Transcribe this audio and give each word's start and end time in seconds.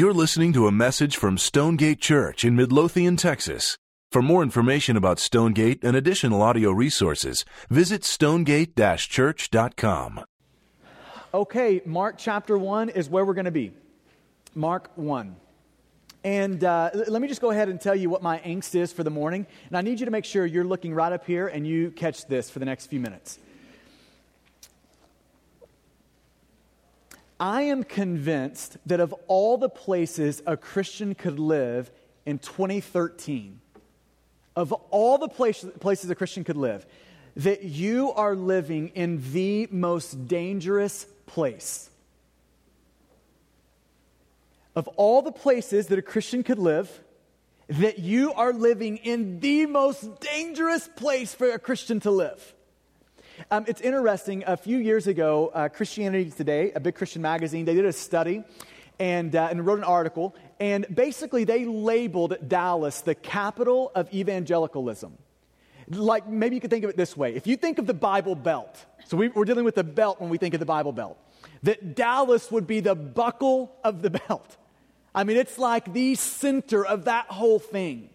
You're 0.00 0.14
listening 0.14 0.54
to 0.54 0.66
a 0.66 0.72
message 0.72 1.18
from 1.18 1.36
Stonegate 1.36 2.00
Church 2.00 2.42
in 2.42 2.56
Midlothian, 2.56 3.18
Texas. 3.18 3.76
For 4.10 4.22
more 4.22 4.42
information 4.42 4.96
about 4.96 5.18
Stonegate 5.18 5.84
and 5.84 5.94
additional 5.94 6.40
audio 6.40 6.70
resources, 6.70 7.44
visit 7.68 8.02
stonegate 8.02 8.74
church.com. 8.74 10.24
Okay, 11.34 11.82
Mark 11.84 12.14
chapter 12.16 12.56
1 12.56 12.88
is 12.88 13.10
where 13.10 13.26
we're 13.26 13.34
going 13.34 13.44
to 13.44 13.50
be. 13.50 13.74
Mark 14.54 14.90
1. 14.94 15.36
And 16.24 16.64
uh, 16.64 16.88
let 16.94 17.20
me 17.20 17.28
just 17.28 17.42
go 17.42 17.50
ahead 17.50 17.68
and 17.68 17.78
tell 17.78 17.94
you 17.94 18.08
what 18.08 18.22
my 18.22 18.38
angst 18.38 18.74
is 18.74 18.94
for 18.94 19.04
the 19.04 19.10
morning. 19.10 19.46
And 19.68 19.76
I 19.76 19.82
need 19.82 20.00
you 20.00 20.06
to 20.06 20.10
make 20.10 20.24
sure 20.24 20.46
you're 20.46 20.64
looking 20.64 20.94
right 20.94 21.12
up 21.12 21.26
here 21.26 21.48
and 21.48 21.66
you 21.66 21.90
catch 21.90 22.24
this 22.24 22.48
for 22.48 22.58
the 22.58 22.64
next 22.64 22.86
few 22.86 23.00
minutes. 23.00 23.38
I 27.40 27.62
am 27.62 27.84
convinced 27.84 28.76
that 28.84 29.00
of 29.00 29.14
all 29.26 29.56
the 29.56 29.70
places 29.70 30.42
a 30.46 30.58
Christian 30.58 31.14
could 31.14 31.38
live 31.38 31.90
in 32.26 32.38
2013, 32.38 33.60
of 34.54 34.72
all 34.72 35.16
the 35.16 35.28
places 35.28 36.10
a 36.10 36.14
Christian 36.14 36.44
could 36.44 36.58
live, 36.58 36.84
that 37.36 37.64
you 37.64 38.12
are 38.12 38.36
living 38.36 38.88
in 38.88 39.32
the 39.32 39.68
most 39.70 40.28
dangerous 40.28 41.06
place. 41.24 41.88
Of 44.76 44.86
all 44.88 45.22
the 45.22 45.32
places 45.32 45.86
that 45.86 45.98
a 45.98 46.02
Christian 46.02 46.42
could 46.42 46.58
live, 46.58 46.90
that 47.68 47.98
you 48.00 48.34
are 48.34 48.52
living 48.52 48.98
in 48.98 49.40
the 49.40 49.64
most 49.64 50.20
dangerous 50.20 50.88
place 50.88 51.34
for 51.34 51.50
a 51.50 51.58
Christian 51.58 52.00
to 52.00 52.10
live. 52.10 52.54
Um, 53.50 53.64
it's 53.68 53.80
interesting. 53.80 54.44
A 54.46 54.56
few 54.56 54.78
years 54.78 55.06
ago, 55.06 55.50
uh, 55.54 55.68
Christianity 55.68 56.30
Today, 56.30 56.72
a 56.72 56.80
big 56.80 56.94
Christian 56.94 57.22
magazine, 57.22 57.64
they 57.64 57.74
did 57.74 57.84
a 57.84 57.92
study 57.92 58.44
and, 58.98 59.34
uh, 59.34 59.48
and 59.50 59.64
wrote 59.64 59.78
an 59.78 59.84
article. 59.84 60.34
And 60.58 60.86
basically, 60.92 61.44
they 61.44 61.64
labeled 61.64 62.36
Dallas 62.46 63.00
the 63.00 63.14
capital 63.14 63.92
of 63.94 64.12
evangelicalism. 64.12 65.16
Like, 65.88 66.28
maybe 66.28 66.54
you 66.54 66.60
could 66.60 66.70
think 66.70 66.84
of 66.84 66.90
it 66.90 66.96
this 66.96 67.16
way 67.16 67.34
if 67.34 67.46
you 67.46 67.56
think 67.56 67.78
of 67.78 67.86
the 67.86 67.94
Bible 67.94 68.34
Belt, 68.34 68.84
so 69.06 69.16
we, 69.16 69.28
we're 69.28 69.44
dealing 69.44 69.64
with 69.64 69.74
the 69.74 69.84
belt 69.84 70.20
when 70.20 70.30
we 70.30 70.38
think 70.38 70.54
of 70.54 70.60
the 70.60 70.66
Bible 70.66 70.92
Belt, 70.92 71.18
that 71.62 71.96
Dallas 71.96 72.50
would 72.50 72.66
be 72.66 72.80
the 72.80 72.94
buckle 72.94 73.74
of 73.82 74.02
the 74.02 74.10
belt. 74.28 74.56
I 75.14 75.24
mean, 75.24 75.36
it's 75.36 75.58
like 75.58 75.92
the 75.92 76.14
center 76.14 76.86
of 76.86 77.06
that 77.06 77.26
whole 77.26 77.58
thing. 77.58 78.10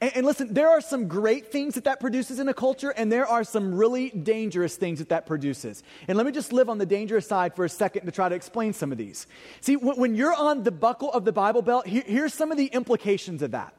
And, 0.00 0.16
and, 0.16 0.26
listen, 0.26 0.52
there 0.52 0.68
are 0.68 0.80
some 0.80 1.08
great 1.08 1.50
things 1.50 1.74
that 1.74 1.84
that 1.84 2.00
produces 2.00 2.38
in 2.38 2.48
a 2.48 2.54
culture, 2.54 2.90
and 2.90 3.10
there 3.10 3.26
are 3.26 3.44
some 3.44 3.74
really 3.74 4.10
dangerous 4.10 4.76
things 4.76 4.98
that 4.98 5.08
that 5.10 5.26
produces. 5.26 5.82
And 6.08 6.16
let 6.16 6.26
me 6.26 6.32
just 6.32 6.52
live 6.52 6.68
on 6.68 6.78
the 6.78 6.86
dangerous 6.86 7.26
side 7.26 7.56
for 7.56 7.64
a 7.64 7.68
second 7.68 8.06
to 8.06 8.12
try 8.12 8.28
to 8.28 8.34
explain 8.34 8.72
some 8.72 8.92
of 8.92 8.98
these. 8.98 9.26
See, 9.60 9.76
when, 9.76 9.96
when 9.96 10.14
you're 10.14 10.34
on 10.34 10.62
the 10.62 10.70
buckle 10.70 11.12
of 11.12 11.24
the 11.24 11.32
Bible 11.32 11.62
Belt, 11.62 11.86
here, 11.86 12.04
here's 12.06 12.34
some 12.34 12.50
of 12.50 12.58
the 12.58 12.66
implications 12.66 13.42
of 13.42 13.52
that. 13.52 13.74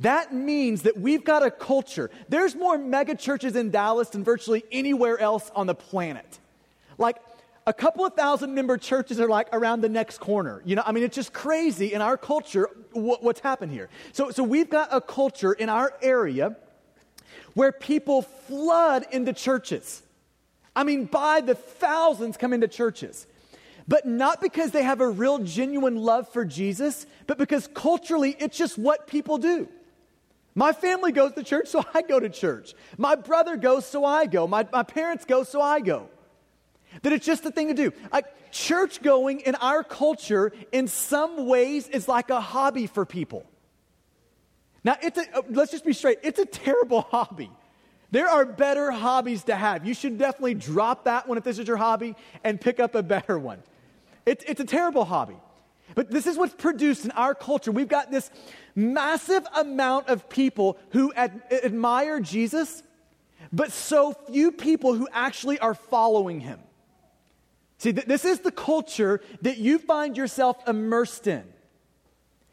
That 0.00 0.32
means 0.32 0.82
that 0.82 0.98
we've 0.98 1.24
got 1.24 1.44
a 1.44 1.50
culture. 1.50 2.10
There's 2.28 2.54
more 2.54 2.78
mega 2.78 3.14
churches 3.14 3.56
in 3.56 3.70
Dallas 3.70 4.08
than 4.08 4.24
virtually 4.24 4.64
anywhere 4.72 5.18
else 5.18 5.50
on 5.54 5.66
the 5.66 5.74
planet. 5.74 6.38
Like, 6.98 7.16
a 7.66 7.72
couple 7.72 8.04
of 8.04 8.14
thousand 8.14 8.54
member 8.54 8.76
churches 8.76 9.20
are 9.20 9.28
like 9.28 9.48
around 9.52 9.80
the 9.82 9.88
next 9.88 10.18
corner. 10.18 10.62
You 10.64 10.76
know, 10.76 10.82
I 10.84 10.92
mean, 10.92 11.04
it's 11.04 11.14
just 11.14 11.32
crazy 11.32 11.92
in 11.92 12.02
our 12.02 12.16
culture 12.16 12.68
what, 12.92 13.22
what's 13.22 13.40
happened 13.40 13.72
here. 13.72 13.88
So, 14.12 14.30
so 14.30 14.42
we've 14.42 14.68
got 14.68 14.88
a 14.90 15.00
culture 15.00 15.52
in 15.52 15.68
our 15.68 15.92
area 16.02 16.56
where 17.54 17.72
people 17.72 18.22
flood 18.22 19.06
into 19.10 19.32
churches. 19.32 20.02
I 20.74 20.84
mean, 20.84 21.04
by 21.04 21.40
the 21.40 21.54
thousands 21.54 22.36
come 22.36 22.52
into 22.52 22.68
churches. 22.68 23.26
But 23.86 24.06
not 24.06 24.40
because 24.40 24.70
they 24.70 24.82
have 24.82 25.00
a 25.00 25.08
real 25.08 25.38
genuine 25.38 25.96
love 25.96 26.28
for 26.28 26.44
Jesus, 26.44 27.06
but 27.26 27.36
because 27.36 27.68
culturally 27.74 28.36
it's 28.38 28.56
just 28.56 28.78
what 28.78 29.06
people 29.06 29.38
do. 29.38 29.68
My 30.54 30.72
family 30.72 31.12
goes 31.12 31.32
to 31.32 31.42
church, 31.42 31.68
so 31.68 31.84
I 31.94 32.02
go 32.02 32.20
to 32.20 32.28
church. 32.28 32.74
My 32.98 33.14
brother 33.14 33.56
goes, 33.56 33.86
so 33.86 34.04
I 34.04 34.26
go. 34.26 34.46
My, 34.46 34.66
my 34.72 34.82
parents 34.82 35.24
go, 35.24 35.44
so 35.44 35.60
I 35.60 35.80
go. 35.80 36.08
That 37.02 37.12
it's 37.12 37.24
just 37.24 37.42
the 37.42 37.50
thing 37.50 37.68
to 37.68 37.74
do. 37.74 37.92
Like 38.12 38.26
church 38.52 39.02
going 39.02 39.40
in 39.40 39.54
our 39.56 39.82
culture, 39.82 40.52
in 40.70 40.86
some 40.86 41.46
ways, 41.46 41.88
is 41.88 42.06
like 42.06 42.30
a 42.30 42.40
hobby 42.40 42.86
for 42.86 43.06
people. 43.06 43.46
Now, 44.84 44.96
it's 45.02 45.18
a, 45.18 45.38
uh, 45.38 45.42
let's 45.48 45.70
just 45.70 45.84
be 45.84 45.92
straight. 45.92 46.18
It's 46.22 46.38
a 46.38 46.46
terrible 46.46 47.00
hobby. 47.10 47.50
There 48.10 48.28
are 48.28 48.44
better 48.44 48.90
hobbies 48.90 49.44
to 49.44 49.54
have. 49.54 49.86
You 49.86 49.94
should 49.94 50.18
definitely 50.18 50.54
drop 50.54 51.04
that 51.04 51.26
one 51.26 51.38
if 51.38 51.44
this 51.44 51.58
is 51.58 51.66
your 51.66 51.78
hobby 51.78 52.14
and 52.44 52.60
pick 52.60 52.78
up 52.78 52.94
a 52.94 53.02
better 53.02 53.38
one. 53.38 53.62
It, 54.26 54.44
it's 54.46 54.60
a 54.60 54.66
terrible 54.66 55.04
hobby. 55.04 55.36
But 55.94 56.10
this 56.10 56.26
is 56.26 56.36
what's 56.36 56.54
produced 56.54 57.04
in 57.04 57.10
our 57.12 57.34
culture. 57.34 57.72
We've 57.72 57.88
got 57.88 58.10
this 58.10 58.30
massive 58.74 59.46
amount 59.54 60.08
of 60.08 60.28
people 60.28 60.78
who 60.90 61.12
ad- 61.14 61.42
admire 61.50 62.20
Jesus, 62.20 62.82
but 63.52 63.72
so 63.72 64.12
few 64.30 64.52
people 64.52 64.94
who 64.94 65.08
actually 65.12 65.58
are 65.58 65.74
following 65.74 66.40
him. 66.40 66.60
See, 67.82 67.92
th- 67.92 68.06
this 68.06 68.24
is 68.24 68.38
the 68.38 68.52
culture 68.52 69.20
that 69.40 69.58
you 69.58 69.76
find 69.76 70.16
yourself 70.16 70.56
immersed 70.68 71.26
in. 71.26 71.42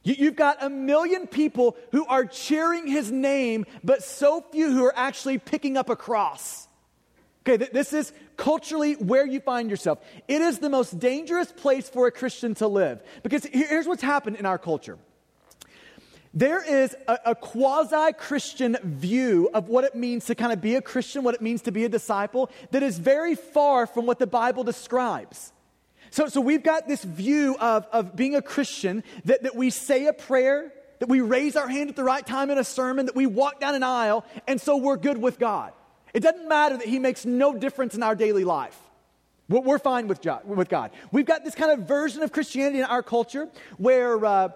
You, 0.04 0.16
you've 0.18 0.36
got 0.36 0.58
a 0.64 0.72
million 0.72 1.28
people 1.28 1.78
who 1.92 2.04
are 2.08 2.26
cheering 2.26 2.88
his 2.88 3.12
name, 3.12 3.68
but 3.84 4.02
so 4.02 4.44
few 4.52 4.72
who 4.72 4.84
are 4.86 4.98
actually 4.98 5.38
picking 5.38 5.78
up 5.78 5.88
a 5.92 5.96
cross. 5.96 6.68
Okay, 7.44 7.58
th- 7.58 7.70
this 7.70 7.94
is 7.94 8.12
culturally 8.38 8.94
where 8.94 9.28
you 9.28 9.40
find 9.40 9.70
yourself. 9.70 10.00
It 10.28 10.42
is 10.42 10.58
the 10.58 10.70
most 10.70 10.98
dangerous 10.98 11.52
place 11.52 11.88
for 11.88 12.08
a 12.08 12.12
Christian 12.12 12.56
to 12.56 12.68
live 12.68 13.04
because 13.22 13.46
here's 13.46 13.86
what's 13.86 14.02
happened 14.02 14.38
in 14.38 14.48
our 14.48 14.58
culture 14.58 14.98
there 16.34 16.64
is 16.64 16.96
a, 17.08 17.20
a 17.28 17.36
quasi 17.36 18.14
Christian 18.14 18.78
view 18.84 19.50
of 19.54 19.68
what 19.68 19.84
it 19.84 19.96
means 19.96 20.26
to 20.26 20.36
kind 20.36 20.54
of 20.54 20.62
be 20.62 20.76
a 20.76 20.82
Christian, 20.82 21.24
what 21.24 21.34
it 21.34 21.42
means 21.42 21.64
to 21.64 21.72
be 21.72 21.86
a 21.86 21.90
disciple, 21.90 22.50
that 22.72 22.84
is 22.84 23.00
very 23.00 23.36
far 23.36 23.88
from 23.88 24.06
what 24.06 24.20
the 24.20 24.28
Bible 24.28 24.64
describes. 24.64 25.52
So, 26.12 26.28
so 26.28 26.42
we've 26.42 26.64
got 26.64 26.88
this 26.88 27.04
view 27.04 27.56
of, 27.60 27.88
of 27.92 28.16
being 28.16 28.36
a 28.36 28.42
Christian 28.42 29.04
that, 29.26 29.44
that 29.44 29.56
we 29.56 29.70
say 29.70 30.08
a 30.08 30.14
prayer, 30.14 30.72
that 31.00 31.10
we 31.10 31.22
raise 31.22 31.56
our 31.56 31.68
hand 31.68 31.90
at 31.90 31.96
the 31.96 32.04
right 32.04 32.26
time 32.26 32.50
in 32.50 32.58
a 32.58 32.64
sermon, 32.64 33.08
that 33.08 33.16
we 33.16 33.26
walk 33.26 33.60
down 33.60 33.76
an 33.76 33.84
aisle, 33.84 34.26
and 34.48 34.60
so 34.60 34.78
we're 34.78 34.98
good 34.98 35.18
with 35.18 35.40
God. 35.40 35.74
It 36.14 36.22
doesn't 36.22 36.48
matter 36.48 36.78
that 36.78 36.88
He 36.88 37.00
makes 37.00 37.26
no 37.26 37.56
difference 37.56 37.96
in 37.96 38.04
our 38.04 38.16
daily 38.16 38.44
life. 38.44 38.78
We're 39.48 39.80
fine 39.80 40.08
with 40.08 40.22
God. 40.22 40.92
We've 41.12 41.26
got 41.26 41.44
this 41.44 41.56
kind 41.56 41.72
of 41.72 41.88
version 41.88 42.22
of 42.22 42.32
Christianity 42.32 42.80
in 42.80 42.86
our 42.86 43.02
culture 43.02 43.50
where. 43.78 44.24
Uh, 44.24 44.50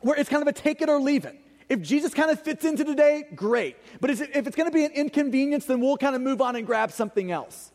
where 0.00 0.16
it's 0.16 0.28
kind 0.28 0.42
of 0.42 0.48
a 0.48 0.52
take 0.52 0.82
it 0.82 0.88
or 0.88 1.00
leave 1.00 1.24
it. 1.24 1.38
If 1.68 1.82
Jesus 1.82 2.14
kind 2.14 2.30
of 2.30 2.40
fits 2.40 2.64
into 2.64 2.84
today, 2.84 3.24
great. 3.34 3.76
But 4.00 4.10
if 4.10 4.20
it's 4.20 4.56
going 4.56 4.70
to 4.70 4.74
be 4.74 4.84
an 4.84 4.92
inconvenience, 4.92 5.66
then 5.66 5.80
we'll 5.80 5.96
kind 5.96 6.14
of 6.14 6.22
move 6.22 6.40
on 6.40 6.54
and 6.54 6.64
grab 6.64 6.92
something 6.92 7.30
else. 7.32 7.72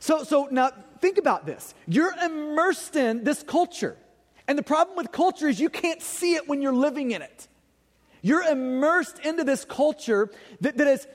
So, 0.00 0.24
so 0.24 0.48
now 0.50 0.70
think 1.00 1.18
about 1.18 1.46
this. 1.46 1.74
You're 1.86 2.12
immersed 2.22 2.96
in 2.96 3.24
this 3.24 3.42
culture. 3.42 3.96
And 4.46 4.58
the 4.58 4.62
problem 4.62 4.96
with 4.96 5.10
culture 5.10 5.48
is 5.48 5.58
you 5.58 5.70
can't 5.70 6.02
see 6.02 6.34
it 6.34 6.48
when 6.48 6.60
you're 6.60 6.72
living 6.72 7.10
in 7.12 7.22
it. 7.22 7.48
You're 8.20 8.42
immersed 8.42 9.20
into 9.20 9.44
this 9.44 9.64
culture 9.64 10.30
that, 10.60 10.76
that 10.76 10.86
is, 10.86 11.06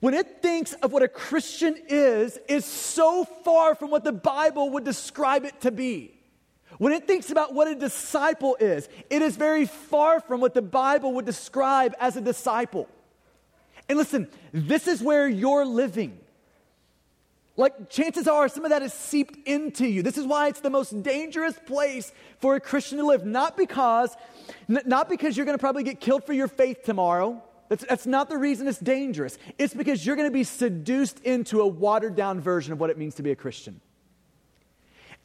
when 0.00 0.14
it 0.14 0.42
thinks 0.42 0.72
of 0.74 0.92
what 0.92 1.02
a 1.02 1.08
Christian 1.08 1.76
is, 1.88 2.38
is 2.48 2.64
so 2.64 3.24
far 3.24 3.74
from 3.74 3.90
what 3.90 4.04
the 4.04 4.12
Bible 4.12 4.70
would 4.70 4.84
describe 4.84 5.44
it 5.44 5.60
to 5.62 5.70
be. 5.70 6.15
When 6.78 6.92
it 6.92 7.06
thinks 7.06 7.30
about 7.30 7.54
what 7.54 7.68
a 7.68 7.74
disciple 7.74 8.56
is, 8.60 8.88
it 9.08 9.22
is 9.22 9.36
very 9.36 9.66
far 9.66 10.20
from 10.20 10.40
what 10.40 10.54
the 10.54 10.62
Bible 10.62 11.14
would 11.14 11.24
describe 11.24 11.94
as 11.98 12.16
a 12.16 12.20
disciple. 12.20 12.88
And 13.88 13.98
listen, 13.98 14.28
this 14.52 14.86
is 14.86 15.02
where 15.02 15.28
you're 15.28 15.64
living. 15.64 16.18
Like, 17.56 17.88
chances 17.88 18.28
are 18.28 18.48
some 18.48 18.64
of 18.64 18.70
that 18.70 18.82
is 18.82 18.92
seeped 18.92 19.48
into 19.48 19.86
you. 19.86 20.02
This 20.02 20.18
is 20.18 20.26
why 20.26 20.48
it's 20.48 20.60
the 20.60 20.68
most 20.68 21.02
dangerous 21.02 21.58
place 21.64 22.12
for 22.38 22.54
a 22.54 22.60
Christian 22.60 22.98
to 22.98 23.06
live. 23.06 23.24
Not 23.24 23.56
because, 23.56 24.14
n- 24.68 24.82
not 24.84 25.08
because 25.08 25.36
you're 25.36 25.46
going 25.46 25.56
to 25.56 25.60
probably 25.60 25.82
get 25.82 25.98
killed 26.00 26.24
for 26.24 26.34
your 26.34 26.48
faith 26.48 26.82
tomorrow. 26.84 27.42
That's, 27.70 27.84
that's 27.86 28.06
not 28.06 28.28
the 28.28 28.36
reason 28.36 28.68
it's 28.68 28.78
dangerous. 28.78 29.38
It's 29.58 29.72
because 29.72 30.04
you're 30.04 30.16
going 30.16 30.28
to 30.28 30.34
be 30.34 30.44
seduced 30.44 31.20
into 31.20 31.60
a 31.62 31.66
watered 31.66 32.14
down 32.14 32.40
version 32.40 32.74
of 32.74 32.80
what 32.80 32.90
it 32.90 32.98
means 32.98 33.14
to 33.14 33.22
be 33.22 33.30
a 33.30 33.36
Christian. 33.36 33.80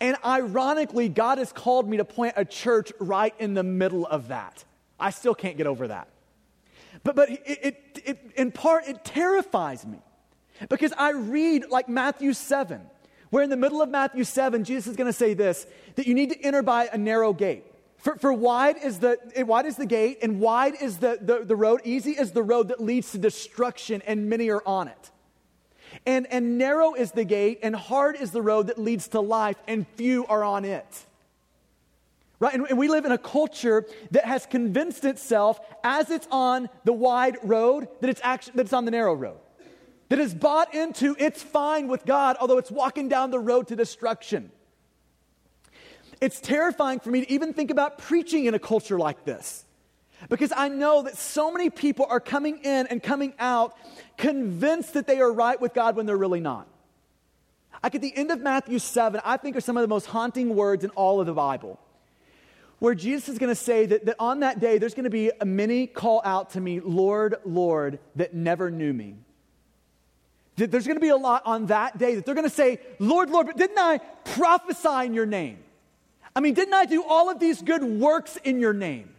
And 0.01 0.17
ironically, 0.25 1.09
God 1.09 1.37
has 1.37 1.53
called 1.53 1.87
me 1.87 1.97
to 1.97 2.05
plant 2.05 2.33
a 2.35 2.43
church 2.43 2.91
right 2.99 3.35
in 3.37 3.53
the 3.53 3.61
middle 3.61 4.07
of 4.07 4.29
that. 4.29 4.65
I 4.99 5.11
still 5.11 5.35
can't 5.35 5.57
get 5.57 5.67
over 5.67 5.87
that. 5.89 6.09
But, 7.03 7.15
but 7.15 7.29
it, 7.29 7.43
it, 7.45 8.01
it, 8.03 8.31
in 8.35 8.51
part, 8.51 8.87
it 8.87 9.05
terrifies 9.05 9.85
me 9.85 9.99
because 10.69 10.91
I 10.97 11.11
read 11.11 11.65
like 11.69 11.87
Matthew 11.87 12.33
7, 12.33 12.81
where 13.29 13.43
in 13.43 13.51
the 13.51 13.57
middle 13.57 13.79
of 13.79 13.89
Matthew 13.89 14.23
7, 14.23 14.63
Jesus 14.63 14.87
is 14.87 14.95
going 14.95 15.07
to 15.07 15.13
say 15.13 15.35
this 15.35 15.67
that 15.95 16.07
you 16.07 16.15
need 16.15 16.31
to 16.31 16.41
enter 16.41 16.63
by 16.63 16.89
a 16.91 16.97
narrow 16.97 17.31
gate. 17.31 17.63
For, 17.97 18.15
for 18.15 18.33
wide, 18.33 18.77
is 18.83 18.97
the, 18.97 19.19
eh, 19.35 19.43
wide 19.43 19.67
is 19.67 19.75
the 19.75 19.85
gate, 19.85 20.17
and 20.23 20.39
wide 20.39 20.73
is 20.81 20.97
the, 20.97 21.19
the, 21.21 21.45
the 21.45 21.55
road, 21.55 21.81
easy 21.83 22.13
is 22.13 22.31
the 22.31 22.41
road 22.41 22.69
that 22.69 22.81
leads 22.81 23.11
to 23.11 23.19
destruction, 23.19 24.01
and 24.07 24.27
many 24.27 24.49
are 24.49 24.63
on 24.65 24.87
it. 24.87 25.11
And, 26.05 26.25
and 26.31 26.57
narrow 26.57 26.93
is 26.93 27.11
the 27.11 27.23
gate, 27.23 27.59
and 27.61 27.75
hard 27.75 28.15
is 28.15 28.31
the 28.31 28.41
road 28.41 28.67
that 28.67 28.79
leads 28.79 29.09
to 29.09 29.19
life, 29.19 29.57
and 29.67 29.87
few 29.95 30.25
are 30.25 30.43
on 30.43 30.65
it. 30.65 31.05
right? 32.39 32.53
And, 32.53 32.65
and, 32.67 32.77
we 32.77 32.87
live 32.87 33.05
in 33.05 33.11
a 33.11 33.19
culture 33.19 33.85
that 34.11 34.25
has 34.25 34.47
convinced 34.47 35.05
itself, 35.05 35.59
as 35.83 36.09
it's 36.09 36.27
on 36.31 36.69
the 36.85 36.93
wide 36.93 37.37
road, 37.43 37.87
that 37.99 38.09
it's 38.09 38.21
actually 38.23 38.53
that 38.55 38.61
it's 38.63 38.73
on 38.73 38.85
the 38.85 38.91
narrow 38.91 39.13
road. 39.13 39.37
That 40.09 40.19
is 40.19 40.33
bought 40.33 40.73
into 40.73 41.15
it's 41.19 41.41
fine 41.41 41.87
with 41.87 42.05
God, 42.05 42.35
although 42.39 42.57
it's 42.57 42.71
walking 42.71 43.07
down 43.07 43.29
the 43.29 43.39
road 43.39 43.67
to 43.67 43.75
destruction. 43.75 44.51
It's 46.19 46.39
terrifying 46.39 46.99
for 46.99 47.09
me 47.11 47.25
to 47.25 47.31
even 47.31 47.53
think 47.53 47.71
about 47.71 47.97
preaching 47.97 48.45
in 48.45 48.53
a 48.53 48.59
culture 48.59 48.97
like 48.97 49.23
this. 49.23 49.65
Because 50.29 50.53
I 50.55 50.69
know 50.69 51.03
that 51.03 51.17
so 51.17 51.51
many 51.51 51.69
people 51.69 52.05
are 52.09 52.19
coming 52.19 52.59
in 52.59 52.87
and 52.87 53.01
coming 53.01 53.33
out 53.39 53.75
convinced 54.17 54.93
that 54.93 55.07
they 55.07 55.19
are 55.19 55.31
right 55.31 55.59
with 55.59 55.73
God 55.73 55.95
when 55.95 56.05
they're 56.05 56.17
really 56.17 56.39
not. 56.39 56.67
Like 57.83 57.95
at 57.95 58.01
the 58.01 58.15
end 58.15 58.31
of 58.31 58.41
Matthew 58.41 58.79
7, 58.79 59.21
I 59.25 59.37
think 59.37 59.55
are 59.55 59.61
some 59.61 59.77
of 59.77 59.81
the 59.81 59.87
most 59.87 60.05
haunting 60.05 60.55
words 60.55 60.83
in 60.83 60.91
all 60.91 61.19
of 61.19 61.25
the 61.25 61.33
Bible 61.33 61.79
where 62.81 62.95
Jesus 62.95 63.29
is 63.29 63.37
going 63.37 63.51
to 63.51 63.55
say 63.55 63.85
that, 63.85 64.05
that 64.05 64.15
on 64.17 64.39
that 64.39 64.59
day, 64.59 64.79
there's 64.79 64.95
going 64.95 65.03
to 65.03 65.11
be 65.11 65.31
a 65.39 65.45
many 65.45 65.85
call 65.85 66.19
out 66.25 66.49
to 66.51 66.59
me, 66.59 66.79
Lord, 66.79 67.35
Lord, 67.45 67.99
that 68.15 68.33
never 68.33 68.71
knew 68.71 68.91
me. 68.91 69.17
That 70.55 70.71
there's 70.71 70.87
going 70.87 70.97
to 70.97 71.01
be 71.01 71.09
a 71.09 71.15
lot 71.15 71.43
on 71.45 71.67
that 71.67 71.99
day 71.99 72.15
that 72.15 72.25
they're 72.25 72.33
going 72.33 72.49
to 72.49 72.53
say, 72.55 72.79
Lord, 72.97 73.29
Lord, 73.29 73.45
but 73.45 73.55
didn't 73.55 73.77
I 73.77 73.99
prophesy 74.25 75.05
in 75.05 75.13
your 75.13 75.27
name? 75.27 75.59
I 76.35 76.39
mean, 76.39 76.55
didn't 76.55 76.73
I 76.73 76.85
do 76.85 77.03
all 77.07 77.29
of 77.29 77.39
these 77.39 77.61
good 77.61 77.83
works 77.83 78.37
in 78.37 78.59
your 78.59 78.73
name? 78.73 79.10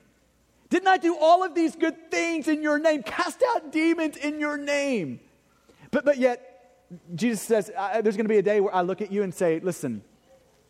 Didn't 0.73 0.89
I 0.89 0.97
do 0.97 1.19
all 1.21 1.45
of 1.45 1.55
these 1.55 1.77
good 1.77 2.11
things 2.11 2.49
in 2.49 2.63
your 2.63 2.79
name? 2.79 3.03
Cast 3.03 3.43
out 3.51 3.73
demons 3.73 4.17
in 4.17 4.41
your 4.41 4.57
name. 4.57 5.21
But, 5.91 6.07
but 6.07 6.17
yet, 6.17 6.79
Jesus 7.15 7.43
says, 7.43 7.71
there's 8.03 8.17
going 8.17 8.25
to 8.25 8.29
be 8.31 8.39
a 8.39 8.43
day 8.43 8.59
where 8.59 8.75
I 8.75 8.81
look 8.81 9.03
at 9.03 9.13
you 9.13 9.23
and 9.23 9.35
say, 9.35 9.61
listen, 9.61 10.03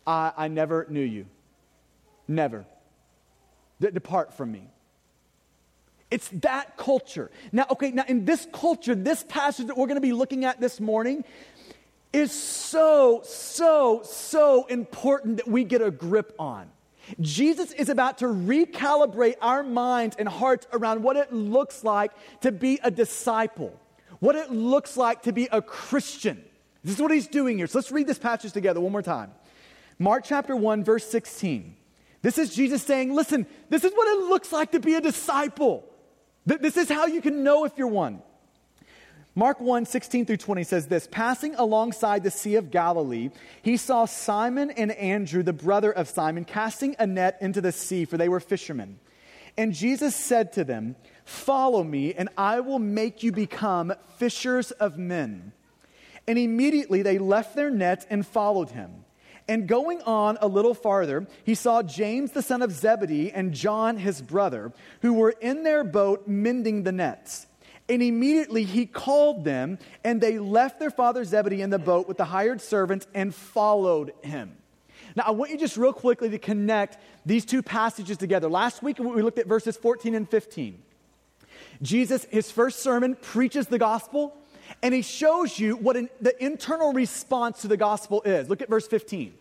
I, 0.05 0.33
I 0.35 0.47
never 0.49 0.85
knew 0.89 0.99
you. 0.99 1.27
Never 2.27 2.65
that 3.79 3.93
depart 3.93 4.33
from 4.33 4.51
me. 4.51 4.67
It's 6.11 6.27
that 6.33 6.75
culture. 6.75 7.31
Now, 7.53 7.65
okay, 7.71 7.91
now 7.91 8.03
in 8.05 8.25
this 8.25 8.45
culture, 8.51 8.95
this 8.95 9.23
passage 9.29 9.67
that 9.67 9.77
we're 9.77 9.87
going 9.87 9.95
to 9.95 10.01
be 10.01 10.11
looking 10.11 10.43
at 10.43 10.59
this 10.59 10.81
morning 10.81 11.23
is 12.11 12.33
so, 12.33 13.21
so, 13.23 14.01
so 14.03 14.65
important 14.65 15.37
that 15.37 15.47
we 15.47 15.63
get 15.63 15.81
a 15.81 15.91
grip 15.91 16.35
on. 16.37 16.69
Jesus 17.19 17.71
is 17.73 17.89
about 17.89 18.19
to 18.19 18.25
recalibrate 18.25 19.35
our 19.41 19.63
minds 19.63 20.15
and 20.17 20.27
hearts 20.27 20.67
around 20.71 21.03
what 21.03 21.17
it 21.17 21.33
looks 21.33 21.83
like 21.83 22.11
to 22.41 22.51
be 22.51 22.79
a 22.83 22.91
disciple, 22.91 23.79
what 24.19 24.35
it 24.35 24.51
looks 24.51 24.95
like 24.97 25.23
to 25.23 25.33
be 25.33 25.47
a 25.51 25.61
Christian. 25.61 26.43
This 26.83 26.95
is 26.95 27.01
what 27.01 27.11
he's 27.11 27.27
doing 27.27 27.57
here. 27.57 27.67
So 27.67 27.79
let's 27.79 27.91
read 27.91 28.07
this 28.07 28.19
passage 28.19 28.51
together 28.51 28.81
one 28.81 28.91
more 28.91 29.01
time. 29.01 29.31
Mark 29.99 30.23
chapter 30.25 30.55
1, 30.55 30.83
verse 30.83 31.05
16. 31.05 31.75
This 32.21 32.37
is 32.37 32.55
Jesus 32.55 32.83
saying, 32.83 33.13
listen, 33.13 33.45
this 33.69 33.83
is 33.83 33.91
what 33.93 34.07
it 34.07 34.29
looks 34.29 34.51
like 34.51 34.71
to 34.71 34.79
be 34.79 34.95
a 34.95 35.01
disciple. 35.01 35.85
This 36.45 36.77
is 36.77 36.89
how 36.89 37.05
you 37.05 37.21
can 37.21 37.43
know 37.43 37.65
if 37.65 37.77
you're 37.77 37.87
one. 37.87 38.21
Mark 39.35 39.59
1 39.59 39.85
16 39.85 40.27
through 40.27 40.37
20 40.37 40.63
says 40.63 40.87
this 40.87 41.07
Passing 41.09 41.55
alongside 41.55 42.23
the 42.23 42.29
Sea 42.29 42.55
of 42.55 42.69
Galilee, 42.69 43.31
he 43.63 43.77
saw 43.77 44.05
Simon 44.05 44.69
and 44.69 44.91
Andrew, 44.91 45.41
the 45.41 45.53
brother 45.53 45.91
of 45.91 46.07
Simon, 46.07 46.45
casting 46.45 46.95
a 46.99 47.07
net 47.07 47.37
into 47.41 47.59
the 47.59 47.71
sea, 47.71 48.05
for 48.05 48.17
they 48.17 48.29
were 48.29 48.39
fishermen. 48.39 48.99
And 49.57 49.73
Jesus 49.73 50.15
said 50.15 50.53
to 50.53 50.63
them, 50.63 50.95
Follow 51.25 51.83
me, 51.83 52.13
and 52.13 52.29
I 52.37 52.59
will 52.59 52.79
make 52.79 53.23
you 53.23 53.31
become 53.31 53.93
fishers 54.17 54.71
of 54.71 54.97
men. 54.97 55.51
And 56.27 56.37
immediately 56.37 57.01
they 57.01 57.17
left 57.17 57.55
their 57.55 57.71
nets 57.71 58.05
and 58.09 58.25
followed 58.25 58.69
him. 58.69 59.03
And 59.47 59.67
going 59.67 60.01
on 60.03 60.37
a 60.41 60.47
little 60.47 60.73
farther, 60.73 61.27
he 61.43 61.55
saw 61.55 61.83
James 61.83 62.31
the 62.31 62.41
son 62.41 62.61
of 62.61 62.71
Zebedee 62.71 63.31
and 63.31 63.53
John 63.53 63.97
his 63.97 64.21
brother, 64.21 64.71
who 65.01 65.13
were 65.13 65.31
in 65.41 65.63
their 65.63 65.83
boat 65.83 66.27
mending 66.27 66.83
the 66.83 66.91
nets. 66.91 67.47
And 67.89 68.01
immediately 68.01 68.63
he 68.63 68.85
called 68.85 69.43
them, 69.43 69.77
and 70.03 70.21
they 70.21 70.39
left 70.39 70.79
their 70.79 70.89
father 70.89 71.23
Zebedee 71.25 71.61
in 71.61 71.69
the 71.69 71.79
boat 71.79 72.07
with 72.07 72.17
the 72.17 72.25
hired 72.25 72.61
servants 72.61 73.07
and 73.13 73.35
followed 73.35 74.13
him. 74.21 74.57
Now, 75.15 75.23
I 75.27 75.31
want 75.31 75.51
you 75.51 75.57
just 75.57 75.77
real 75.77 75.93
quickly 75.93 76.29
to 76.29 76.39
connect 76.39 76.97
these 77.25 77.45
two 77.45 77.61
passages 77.61 78.17
together. 78.17 78.49
Last 78.49 78.81
week, 78.81 78.99
we 78.99 79.21
looked 79.21 79.39
at 79.39 79.47
verses 79.47 79.77
14 79.77 80.15
and 80.15 80.29
15. 80.29 80.81
Jesus, 81.81 82.25
his 82.31 82.49
first 82.49 82.79
sermon, 82.79 83.15
preaches 83.15 83.67
the 83.67 83.77
gospel 83.77 84.35
and 84.81 84.93
he 84.93 85.01
shows 85.01 85.59
you 85.59 85.75
what 85.75 85.95
an, 85.95 86.09
the 86.21 86.41
internal 86.43 86.93
response 86.93 87.61
to 87.61 87.67
the 87.67 87.77
gospel 87.77 88.21
is. 88.23 88.49
Look 88.49 88.61
at 88.61 88.69
verse 88.69 88.87
15. 88.87 89.33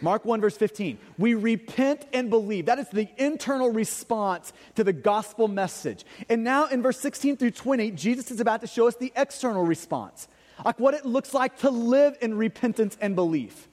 Mark 0.00 0.24
1, 0.24 0.40
verse 0.40 0.56
15. 0.56 0.98
We 1.18 1.34
repent 1.34 2.06
and 2.12 2.30
believe. 2.30 2.66
That 2.66 2.78
is 2.78 2.88
the 2.88 3.08
internal 3.16 3.70
response 3.70 4.52
to 4.74 4.84
the 4.84 4.92
gospel 4.92 5.48
message. 5.48 6.04
And 6.28 6.44
now 6.44 6.66
in 6.66 6.82
verse 6.82 6.98
16 7.00 7.36
through 7.36 7.52
20, 7.52 7.90
Jesus 7.92 8.30
is 8.30 8.40
about 8.40 8.60
to 8.62 8.66
show 8.66 8.88
us 8.88 8.96
the 8.96 9.12
external 9.16 9.64
response, 9.64 10.28
like 10.64 10.78
what 10.80 10.94
it 10.94 11.04
looks 11.04 11.34
like 11.34 11.58
to 11.58 11.70
live 11.70 12.16
in 12.20 12.36
repentance 12.36 12.96
and 13.00 13.14
belief. 13.14 13.68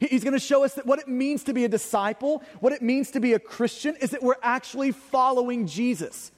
He's 0.00 0.24
going 0.24 0.34
to 0.34 0.40
show 0.40 0.64
us 0.64 0.74
that 0.74 0.86
what 0.86 0.98
it 0.98 1.08
means 1.08 1.44
to 1.44 1.54
be 1.54 1.64
a 1.64 1.68
disciple, 1.68 2.42
what 2.60 2.72
it 2.72 2.82
means 2.82 3.12
to 3.12 3.20
be 3.20 3.32
a 3.32 3.38
Christian, 3.38 3.96
is 3.96 4.10
that 4.10 4.22
we're 4.22 4.34
actually 4.42 4.92
following 4.92 5.66
Jesus. 5.66 6.30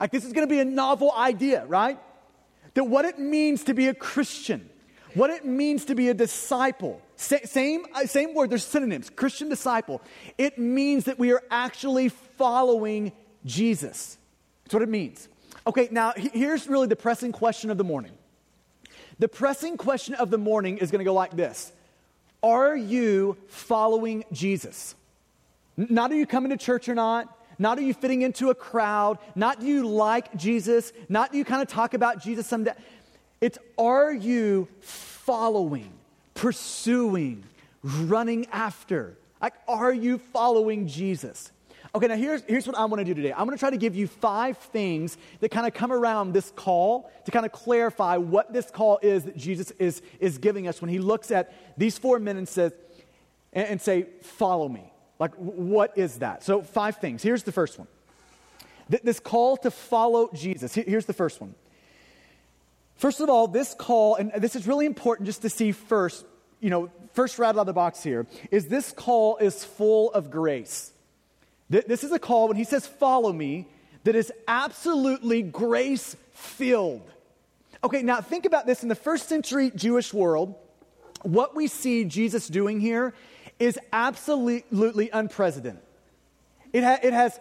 Like 0.00 0.12
this 0.12 0.24
is 0.24 0.32
going 0.32 0.46
to 0.46 0.52
be 0.52 0.60
a 0.60 0.64
novel 0.64 1.12
idea, 1.12 1.66
right? 1.66 1.98
that 2.74 2.84
what 2.84 3.04
it 3.04 3.18
means 3.18 3.64
to 3.64 3.74
be 3.74 3.88
a 3.88 3.94
Christian, 3.94 4.68
what 5.14 5.30
it 5.30 5.44
means 5.44 5.84
to 5.86 5.94
be 5.94 6.08
a 6.08 6.14
disciple, 6.14 7.00
same, 7.22 7.86
uh, 7.94 8.06
same 8.06 8.34
word, 8.34 8.50
there's 8.50 8.64
synonyms, 8.64 9.10
Christian 9.10 9.48
disciple. 9.48 10.02
It 10.38 10.58
means 10.58 11.04
that 11.04 11.18
we 11.18 11.32
are 11.32 11.42
actually 11.50 12.08
following 12.08 13.12
Jesus. 13.44 14.18
That's 14.64 14.74
what 14.74 14.82
it 14.82 14.88
means. 14.88 15.28
Okay, 15.66 15.88
now 15.90 16.12
here's 16.16 16.66
really 16.66 16.86
the 16.86 16.96
pressing 16.96 17.32
question 17.32 17.70
of 17.70 17.78
the 17.78 17.84
morning. 17.84 18.12
The 19.18 19.28
pressing 19.28 19.76
question 19.76 20.14
of 20.14 20.30
the 20.30 20.38
morning 20.38 20.78
is 20.78 20.90
going 20.90 20.98
to 21.00 21.04
go 21.04 21.14
like 21.14 21.36
this 21.36 21.72
Are 22.42 22.76
you 22.76 23.36
following 23.48 24.24
Jesus? 24.32 24.94
Not 25.76 26.12
are 26.12 26.16
you 26.16 26.26
coming 26.26 26.50
to 26.50 26.56
church 26.56 26.88
or 26.88 26.94
not, 26.94 27.34
not 27.58 27.78
are 27.78 27.82
you 27.82 27.94
fitting 27.94 28.22
into 28.22 28.50
a 28.50 28.54
crowd. 28.54 29.18
Not 29.34 29.60
do 29.60 29.66
you 29.66 29.86
like 29.86 30.34
Jesus. 30.36 30.92
Not 31.08 31.32
do 31.32 31.38
you 31.38 31.44
kind 31.44 31.62
of 31.62 31.68
talk 31.68 31.94
about 31.94 32.20
Jesus 32.20 32.46
someday. 32.46 32.72
It's 33.40 33.58
are 33.78 34.12
you 34.12 34.68
following, 34.80 35.92
pursuing, 36.34 37.44
running 37.82 38.46
after? 38.52 39.16
Like, 39.40 39.54
are 39.66 39.92
you 39.92 40.18
following 40.18 40.86
Jesus? 40.86 41.52
Okay, 41.94 42.06
now 42.06 42.16
here's, 42.16 42.42
here's 42.44 42.66
what 42.66 42.76
I 42.78 42.84
want 42.86 43.00
to 43.00 43.04
do 43.04 43.12
today. 43.12 43.32
I'm 43.32 43.44
going 43.44 43.56
to 43.56 43.60
try 43.60 43.70
to 43.70 43.76
give 43.76 43.94
you 43.94 44.06
five 44.06 44.56
things 44.56 45.18
that 45.40 45.50
kind 45.50 45.66
of 45.66 45.74
come 45.74 45.92
around 45.92 46.32
this 46.32 46.50
call 46.56 47.10
to 47.26 47.30
kind 47.30 47.44
of 47.44 47.52
clarify 47.52 48.16
what 48.16 48.52
this 48.52 48.70
call 48.70 48.98
is 49.02 49.24
that 49.24 49.36
Jesus 49.36 49.72
is, 49.72 50.00
is 50.18 50.38
giving 50.38 50.68
us 50.68 50.80
when 50.80 50.88
he 50.88 50.98
looks 50.98 51.30
at 51.30 51.52
these 51.76 51.98
four 51.98 52.18
men 52.18 52.38
and 52.38 52.48
says, 52.48 52.72
and, 53.52 53.68
and 53.68 53.80
say, 53.80 54.06
follow 54.22 54.68
me. 54.68 54.90
Like, 55.18 55.34
what 55.34 55.98
is 55.98 56.20
that? 56.20 56.42
So, 56.42 56.62
five 56.62 56.96
things. 56.96 57.22
Here's 57.22 57.42
the 57.42 57.52
first 57.52 57.78
one 57.78 57.88
this 58.88 59.20
call 59.20 59.56
to 59.58 59.70
follow 59.70 60.28
Jesus. 60.34 60.74
Here's 60.74 61.06
the 61.06 61.12
first 61.12 61.40
one. 61.40 61.54
First 62.96 63.20
of 63.20 63.30
all, 63.30 63.48
this 63.48 63.74
call, 63.74 64.16
and 64.16 64.32
this 64.36 64.54
is 64.54 64.66
really 64.66 64.86
important 64.86 65.26
just 65.26 65.42
to 65.42 65.48
see 65.48 65.72
first, 65.72 66.26
you 66.62 66.70
know, 66.70 66.90
first 67.12 67.38
right 67.38 67.50
out 67.50 67.58
of 67.58 67.66
the 67.66 67.74
box 67.74 68.02
here, 68.02 68.26
is 68.50 68.68
this 68.68 68.92
call 68.92 69.36
is 69.36 69.64
full 69.64 70.10
of 70.12 70.30
grace. 70.30 70.92
This 71.68 72.04
is 72.04 72.12
a 72.12 72.18
call, 72.18 72.48
when 72.48 72.56
he 72.56 72.64
says, 72.64 72.86
follow 72.86 73.32
me, 73.32 73.66
that 74.04 74.14
is 74.14 74.32
absolutely 74.46 75.42
grace 75.42 76.16
filled. 76.32 77.10
Okay, 77.82 78.02
now 78.02 78.20
think 78.20 78.46
about 78.46 78.66
this 78.66 78.82
in 78.82 78.88
the 78.88 78.94
first 78.94 79.28
century 79.28 79.72
Jewish 79.74 80.14
world. 80.14 80.54
What 81.22 81.56
we 81.56 81.66
see 81.66 82.04
Jesus 82.04 82.46
doing 82.48 82.80
here 82.80 83.12
is 83.58 83.78
absolutely 83.92 85.10
unprecedented. 85.10 85.82
It, 86.72 86.84
ha- 86.84 87.00
it 87.02 87.12
has 87.12 87.38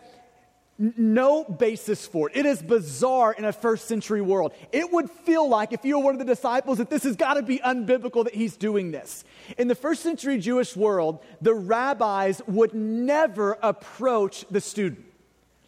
no 0.97 1.43
basis 1.43 2.07
for 2.07 2.29
it. 2.29 2.35
It 2.35 2.45
is 2.45 2.61
bizarre 2.61 3.33
in 3.33 3.45
a 3.45 3.53
first 3.53 3.87
century 3.87 4.21
world. 4.21 4.53
It 4.71 4.91
would 4.91 5.09
feel 5.09 5.47
like, 5.47 5.73
if 5.73 5.85
you 5.85 5.97
were 5.97 6.05
one 6.05 6.15
of 6.15 6.19
the 6.19 6.25
disciples, 6.25 6.79
that 6.79 6.89
this 6.89 7.03
has 7.03 7.15
got 7.15 7.35
to 7.35 7.43
be 7.43 7.59
unbiblical 7.59 8.23
that 8.23 8.33
he's 8.33 8.57
doing 8.57 8.91
this. 8.91 9.23
In 9.57 9.67
the 9.67 9.75
first 9.75 10.01
century 10.01 10.39
Jewish 10.39 10.75
world, 10.75 11.19
the 11.41 11.53
rabbis 11.53 12.41
would 12.47 12.73
never 12.73 13.57
approach 13.61 14.45
the 14.49 14.61
student. 14.61 15.05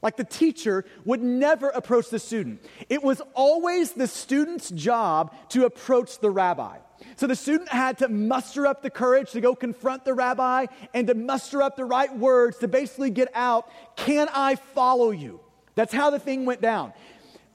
Like 0.03 0.17
the 0.17 0.25
teacher 0.25 0.83
would 1.05 1.24
never 1.24 1.69
approach 1.69 2.10
the 2.10 2.19
student. 2.19 2.62
It 2.89 3.01
was 3.01 3.22
always 3.33 3.93
the 3.93 4.07
student's 4.07 4.69
job 4.69 5.33
to 5.50 5.65
approach 5.65 6.19
the 6.19 6.29
rabbi. 6.29 6.77
So 7.15 7.25
the 7.25 7.38
student 7.38 7.69
had 7.69 7.98
to 8.00 8.10
muster 8.10 8.67
up 8.67 8.83
the 8.83 8.89
courage 8.89 9.31
to 9.31 9.41
go 9.41 9.55
confront 9.55 10.03
the 10.03 10.13
rabbi 10.13 10.67
and 10.93 11.07
to 11.07 11.15
muster 11.15 11.62
up 11.62 11.77
the 11.77 11.86
right 11.86 12.15
words 12.15 12.57
to 12.60 12.67
basically 12.67 13.12
get 13.12 13.29
out, 13.33 13.72
Can 13.95 14.27
I 14.33 14.55
follow 14.55 15.12
you? 15.12 15.39
That's 15.75 15.93
how 15.93 16.10
the 16.10 16.19
thing 16.19 16.45
went 16.45 16.62
down. 16.62 16.93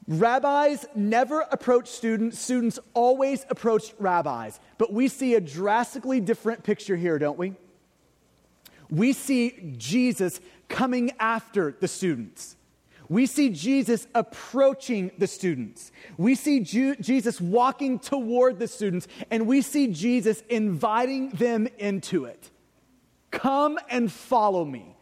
Rabbis 0.09 0.87
never 0.95 1.43
approached 1.53 1.93
students, 1.93 2.39
students 2.39 2.79
always 2.95 3.45
approached 3.51 3.93
rabbis. 3.99 4.59
But 4.79 4.91
we 4.91 5.09
see 5.09 5.35
a 5.35 5.41
drastically 5.41 6.21
different 6.21 6.63
picture 6.63 6.97
here, 6.97 7.19
don't 7.19 7.39
we? 7.39 7.55
We 8.91 9.13
see 9.13 9.75
Jesus 9.77 10.41
coming 10.69 11.13
after 11.19 11.77
the 11.79 11.89
students. 11.89 12.57
We 13.09 13.25
see 13.25 13.49
Jesus 13.49 14.07
approaching 14.15 15.11
the 15.17 15.27
students. 15.27 15.93
We 16.19 16.35
see 16.35 16.61
Ju- 16.61 16.97
Jesus 16.97 17.41
walking 17.41 17.99
toward 17.99 18.59
the 18.59 18.69
students, 18.69 19.09
and 19.31 19.47
we 19.47 19.63
see 19.63 19.87
Jesus 19.89 20.43
inviting 20.51 21.31
them 21.31 21.69
into 21.79 22.27
it. 22.27 22.51
Come 23.31 23.79
and 23.89 24.13
follow 24.13 24.65
me. 24.65 24.95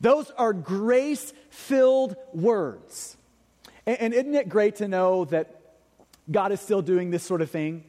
Those 0.00 0.30
are 0.32 0.52
grace 0.52 1.32
filled 1.50 2.16
words. 2.32 3.16
And, 3.86 4.00
and 4.00 4.14
isn't 4.14 4.34
it 4.34 4.48
great 4.48 4.76
to 4.76 4.88
know 4.88 5.24
that 5.26 5.60
God 6.30 6.52
is 6.52 6.60
still 6.60 6.82
doing 6.82 7.10
this 7.10 7.22
sort 7.22 7.40
of 7.40 7.50
thing? 7.50 7.84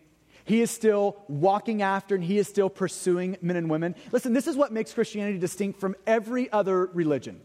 He 0.45 0.61
is 0.61 0.71
still 0.71 1.17
walking 1.27 1.81
after 1.81 2.15
and 2.15 2.23
he 2.23 2.37
is 2.37 2.47
still 2.47 2.69
pursuing 2.69 3.35
men 3.41 3.55
and 3.57 3.69
women. 3.69 3.95
Listen, 4.11 4.31
this 4.31 4.47
is 4.47 4.55
what 4.55 4.71
makes 4.71 4.93
Christianity 4.93 5.39
distinct 5.39 5.79
from 5.79 5.95
every 6.07 6.51
other 6.51 6.85
religion 6.85 7.41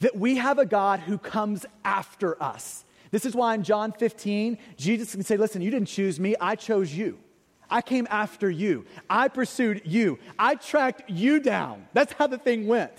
that 0.00 0.16
we 0.16 0.36
have 0.36 0.58
a 0.58 0.66
God 0.66 0.98
who 0.98 1.16
comes 1.16 1.64
after 1.84 2.40
us. 2.42 2.84
This 3.12 3.24
is 3.24 3.36
why 3.36 3.54
in 3.54 3.62
John 3.62 3.92
15, 3.92 4.58
Jesus 4.76 5.12
can 5.12 5.22
say, 5.22 5.36
Listen, 5.36 5.62
you 5.62 5.70
didn't 5.70 5.88
choose 5.88 6.18
me, 6.18 6.34
I 6.40 6.56
chose 6.56 6.92
you. 6.92 7.18
I 7.70 7.80
came 7.80 8.06
after 8.10 8.50
you. 8.50 8.84
I 9.08 9.28
pursued 9.28 9.82
you. 9.84 10.18
I 10.38 10.56
tracked 10.56 11.08
you 11.08 11.40
down. 11.40 11.86
That's 11.94 12.12
how 12.12 12.26
the 12.26 12.36
thing 12.36 12.66
went. 12.66 12.92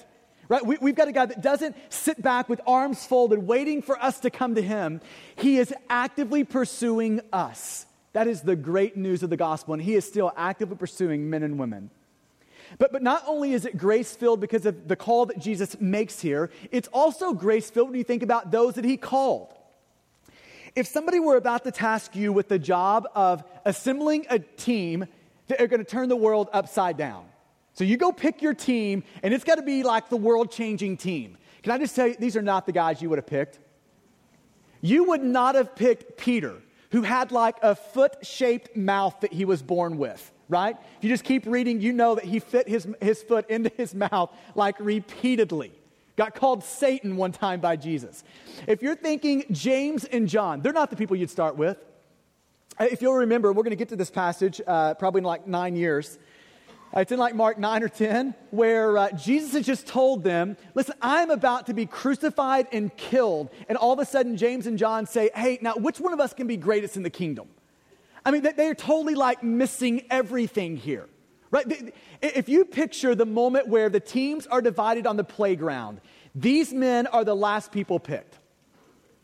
Right? 0.49 0.65
We, 0.65 0.77
have 0.81 0.95
got 0.95 1.07
a 1.07 1.11
God 1.11 1.29
that 1.29 1.41
doesn't 1.41 1.75
sit 1.89 2.21
back 2.21 2.49
with 2.49 2.59
arms 2.65 3.05
folded, 3.05 3.39
waiting 3.39 3.81
for 3.81 4.01
us 4.01 4.19
to 4.21 4.29
come 4.29 4.55
to 4.55 4.61
Him. 4.61 5.01
He 5.35 5.57
is 5.57 5.73
actively 5.89 6.43
pursuing 6.43 7.21
us. 7.31 7.85
That 8.13 8.27
is 8.27 8.41
the 8.41 8.55
great 8.55 8.95
news 8.95 9.23
of 9.23 9.29
the 9.29 9.37
gospel, 9.37 9.73
and 9.73 9.83
He 9.83 9.95
is 9.95 10.05
still 10.05 10.31
actively 10.37 10.75
pursuing 10.75 11.29
men 11.29 11.43
and 11.43 11.59
women. 11.59 11.89
But, 12.77 12.91
but 12.91 13.03
not 13.03 13.23
only 13.27 13.53
is 13.53 13.65
it 13.65 13.77
grace 13.77 14.15
filled 14.15 14.39
because 14.39 14.65
of 14.65 14.87
the 14.87 14.95
call 14.95 15.25
that 15.27 15.39
Jesus 15.39 15.79
makes 15.79 16.19
here, 16.19 16.49
it's 16.71 16.87
also 16.93 17.33
grace 17.33 17.69
filled 17.69 17.89
when 17.89 17.97
you 17.97 18.03
think 18.03 18.23
about 18.23 18.51
those 18.51 18.75
that 18.75 18.85
he 18.85 18.97
called. 18.97 19.53
If 20.75 20.87
somebody 20.87 21.19
were 21.19 21.37
about 21.37 21.63
to 21.65 21.71
task 21.71 22.15
you 22.15 22.33
with 22.33 22.47
the 22.47 22.57
job 22.57 23.07
of 23.13 23.43
assembling 23.63 24.25
a 24.29 24.39
team 24.39 25.05
that 25.47 25.61
are 25.61 25.67
going 25.67 25.83
to 25.83 25.89
turn 25.89 26.09
the 26.09 26.15
world 26.15 26.49
upside 26.51 26.97
down, 26.97 27.25
so 27.73 27.83
you 27.83 27.97
go 27.97 28.11
pick 28.11 28.41
your 28.41 28.53
team, 28.53 29.03
and 29.21 29.33
it's 29.33 29.43
got 29.43 29.55
to 29.55 29.63
be 29.63 29.83
like 29.83 30.09
the 30.09 30.17
world 30.17 30.51
changing 30.51 30.97
team. 30.97 31.37
Can 31.63 31.71
I 31.71 31.77
just 31.77 31.95
tell 31.95 32.07
you, 32.07 32.15
these 32.17 32.35
are 32.35 32.41
not 32.41 32.65
the 32.65 32.71
guys 32.71 33.01
you 33.01 33.09
would 33.09 33.17
have 33.17 33.27
picked? 33.27 33.59
You 34.81 35.05
would 35.05 35.23
not 35.23 35.55
have 35.55 35.75
picked 35.75 36.17
Peter, 36.17 36.61
who 36.93 37.01
had 37.01 37.33
like 37.33 37.57
a 37.61 37.75
foot 37.75 38.25
shaped 38.25 38.77
mouth 38.77 39.19
that 39.19 39.33
he 39.33 39.43
was 39.43 39.61
born 39.61 39.97
with 39.97 40.31
right? 40.49 40.75
If 40.97 41.03
you 41.03 41.09
just 41.09 41.23
keep 41.23 41.45
reading, 41.45 41.81
you 41.81 41.93
know 41.93 42.15
that 42.15 42.25
he 42.25 42.39
fit 42.39 42.67
his, 42.67 42.87
his 43.01 43.23
foot 43.23 43.49
into 43.49 43.71
his 43.75 43.95
mouth 44.11 44.31
like 44.55 44.75
repeatedly. 44.79 45.71
Got 46.15 46.35
called 46.35 46.63
Satan 46.63 47.17
one 47.17 47.31
time 47.31 47.59
by 47.59 47.75
Jesus. 47.75 48.23
If 48.67 48.83
you're 48.83 48.95
thinking 48.95 49.45
James 49.51 50.05
and 50.05 50.29
John, 50.29 50.61
they're 50.61 50.73
not 50.73 50.91
the 50.91 50.95
people 50.95 51.15
you'd 51.17 51.31
start 51.31 51.55
with. 51.55 51.77
Uh, 52.79 52.85
if 52.91 53.01
you'll 53.01 53.15
remember, 53.15 53.51
we're 53.51 53.63
going 53.63 53.71
to 53.71 53.75
get 53.77 53.89
to 53.89 53.95
this 53.95 54.11
passage 54.11 54.61
uh, 54.67 54.93
probably 54.93 55.19
in 55.19 55.25
like 55.25 55.47
nine 55.47 55.75
years. 55.75 56.19
It's 56.95 57.11
in 57.11 57.17
like 57.17 57.33
Mark 57.33 57.57
9 57.57 57.81
or 57.81 57.89
10, 57.89 58.35
where 58.51 58.97
uh, 58.97 59.11
Jesus 59.11 59.53
has 59.53 59.65
just 59.65 59.87
told 59.87 60.23
them, 60.23 60.57
Listen, 60.75 60.93
I'm 61.01 61.31
about 61.31 61.65
to 61.67 61.73
be 61.73 61.87
crucified 61.87 62.67
and 62.71 62.95
killed. 62.95 63.49
And 63.67 63.77
all 63.77 63.93
of 63.93 63.99
a 63.99 64.05
sudden, 64.05 64.37
James 64.37 64.67
and 64.67 64.77
John 64.77 65.07
say, 65.07 65.31
Hey, 65.33 65.57
now 65.61 65.73
which 65.73 65.99
one 65.99 66.13
of 66.13 66.19
us 66.19 66.33
can 66.33 66.45
be 66.45 66.55
greatest 66.55 66.95
in 66.95 67.01
the 67.01 67.09
kingdom? 67.09 67.47
I 68.25 68.31
mean, 68.31 68.43
they're 68.55 68.75
totally 68.75 69.15
like 69.15 69.43
missing 69.43 70.05
everything 70.09 70.77
here, 70.77 71.09
right? 71.51 71.93
If 72.21 72.47
you 72.47 72.63
picture 72.63 73.15
the 73.15 73.25
moment 73.25 73.67
where 73.67 73.89
the 73.89 73.99
teams 73.99 74.47
are 74.47 74.61
divided 74.61 75.07
on 75.07 75.17
the 75.17 75.23
playground, 75.23 75.99
these 76.35 76.73
men 76.73 77.07
are 77.07 77.25
the 77.25 77.35
last 77.35 77.71
people 77.71 77.99
picked. 77.99 78.37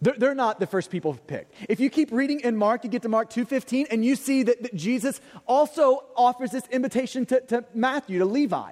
They're, 0.01 0.34
not 0.34 0.60
the 0.62 0.68
first 0.68 0.91
people 0.91 1.13
picked. 1.27 1.53
If 1.68 1.82
you 1.82 1.89
keep 1.89 2.12
reading 2.12 2.39
in 2.39 2.56
Mark, 2.56 2.86
you 2.86 2.89
get 2.89 3.01
to 3.01 3.10
Mark 3.10 3.29
2.15, 3.29 3.88
and 3.91 4.06
you 4.06 4.15
see 4.15 4.44
that, 4.44 4.63
that 4.63 4.74
Jesus 4.74 5.20
also 5.46 6.06
offers 6.15 6.51
this 6.51 6.65
invitation 6.68 7.25
to, 7.25 7.41
to 7.41 7.65
Matthew, 7.74 8.20
to 8.20 8.25
Levi. 8.25 8.72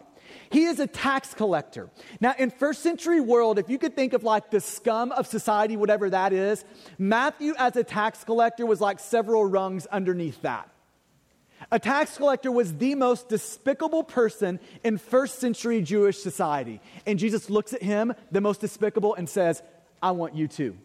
He 0.50 0.66
is 0.66 0.80
a 0.80 0.88
tax 0.88 1.34
collector. 1.34 1.90
Now, 2.22 2.34
in 2.38 2.50
first 2.50 2.82
century 2.82 3.20
world, 3.20 3.60
if 3.60 3.70
you 3.70 3.78
could 3.78 3.96
think 3.96 4.14
of 4.14 4.24
like 4.24 4.52
the 4.52 4.62
scum 4.62 5.12
of 5.12 5.28
society, 5.28 5.76
whatever 5.76 6.10
that 6.10 6.32
is, 6.32 6.64
Matthew 6.98 7.54
as 7.58 7.76
a 7.76 7.84
tax 7.84 8.24
collector 8.24 8.66
was 8.66 8.80
like 8.80 9.00
several 9.00 9.46
rungs 9.46 9.86
underneath 9.88 10.42
that. 10.44 10.70
A 11.72 11.80
tax 11.80 12.18
collector 12.18 12.52
was 12.52 12.76
the 12.76 12.96
most 12.96 13.30
despicable 13.30 14.04
person 14.04 14.60
in 14.84 14.98
first 14.98 15.40
century 15.40 15.82
Jewish 15.82 16.18
society. 16.20 16.80
And 17.06 17.20
Jesus 17.20 17.50
looks 17.50 17.74
at 17.74 17.82
him, 17.82 18.14
the 18.32 18.42
most 18.42 18.62
despicable, 18.62 19.16
and 19.16 19.28
says, 19.28 19.62
I 20.02 20.12
want 20.12 20.36
you 20.36 20.48
too. 20.48 20.78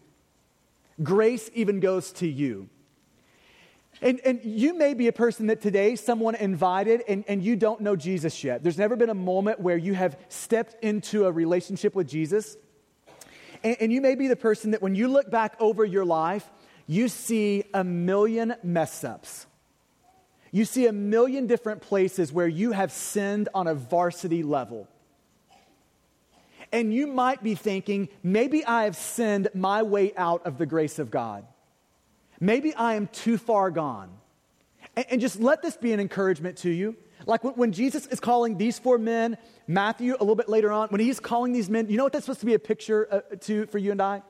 Grace 1.01 1.49
even 1.53 1.79
goes 1.79 2.11
to 2.13 2.27
you. 2.27 2.69
And, 4.01 4.19
and 4.25 4.41
you 4.43 4.73
may 4.77 4.93
be 4.93 5.07
a 5.07 5.13
person 5.13 5.47
that 5.47 5.61
today 5.61 5.95
someone 5.95 6.35
invited 6.35 7.03
and, 7.07 7.23
and 7.27 7.41
you 7.41 7.55
don't 7.55 7.81
know 7.81 7.95
Jesus 7.95 8.43
yet. 8.43 8.61
There's 8.61 8.77
never 8.77 8.95
been 8.95 9.09
a 9.09 9.15
moment 9.15 9.59
where 9.59 9.77
you 9.77 9.93
have 9.93 10.17
stepped 10.29 10.83
into 10.83 11.25
a 11.25 11.31
relationship 11.31 11.95
with 11.95 12.07
Jesus. 12.07 12.57
And, 13.63 13.77
and 13.79 13.93
you 13.93 14.01
may 14.01 14.15
be 14.15 14.27
the 14.27 14.35
person 14.35 14.71
that 14.71 14.81
when 14.81 14.95
you 14.95 15.07
look 15.07 15.31
back 15.31 15.55
over 15.59 15.85
your 15.85 16.05
life, 16.05 16.49
you 16.85 17.07
see 17.07 17.63
a 17.73 17.83
million 17.83 18.55
mess 18.61 19.03
ups. 19.03 19.47
You 20.51 20.65
see 20.65 20.85
a 20.85 20.93
million 20.93 21.47
different 21.47 21.81
places 21.81 22.31
where 22.31 22.47
you 22.47 22.73
have 22.73 22.91
sinned 22.91 23.49
on 23.53 23.67
a 23.67 23.73
varsity 23.73 24.43
level. 24.43 24.87
And 26.73 26.91
you 26.91 27.05
might 27.05 27.43
be 27.43 27.53
thinking, 27.53 28.09
maybe 28.23 28.65
I 28.65 28.85
have 28.85 28.95
sinned 28.95 29.47
my 29.53 29.83
way 29.83 30.11
out 30.17 30.45
of 30.45 30.57
the 30.57 30.65
grace 30.65 30.97
of 30.97 31.11
God. 31.11 31.45
Maybe 32.39 32.73
I 32.73 32.95
am 32.95 33.07
too 33.07 33.37
far 33.37 33.69
gone. 33.69 34.09
And, 34.95 35.05
and 35.11 35.21
just 35.21 35.39
let 35.39 35.61
this 35.61 35.77
be 35.77 35.93
an 35.93 35.99
encouragement 35.99 36.57
to 36.57 36.71
you. 36.71 36.97
Like 37.27 37.43
when, 37.43 37.53
when 37.53 37.71
Jesus 37.73 38.07
is 38.07 38.19
calling 38.19 38.57
these 38.57 38.79
four 38.79 38.97
men, 38.97 39.37
Matthew 39.67 40.15
a 40.15 40.19
little 40.19 40.35
bit 40.35 40.49
later 40.49 40.71
on, 40.71 40.89
when 40.89 40.99
he's 40.99 41.19
calling 41.19 41.53
these 41.53 41.69
men, 41.69 41.89
you 41.89 41.95
know 41.95 42.03
what 42.03 42.11
that's 42.11 42.25
supposed 42.25 42.39
to 42.39 42.47
be 42.47 42.55
a 42.55 42.59
picture 42.59 43.07
uh, 43.09 43.21
to, 43.41 43.67
for 43.67 43.77
you 43.77 43.91
and 43.91 44.01
I? 44.01 44.23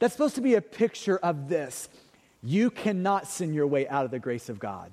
That's 0.00 0.12
supposed 0.12 0.34
to 0.34 0.40
be 0.40 0.56
a 0.56 0.60
picture 0.60 1.18
of 1.18 1.48
this. 1.48 1.88
You 2.42 2.70
cannot 2.70 3.28
sin 3.28 3.54
your 3.54 3.68
way 3.68 3.88
out 3.88 4.04
of 4.04 4.10
the 4.10 4.18
grace 4.18 4.48
of 4.48 4.58
God. 4.58 4.90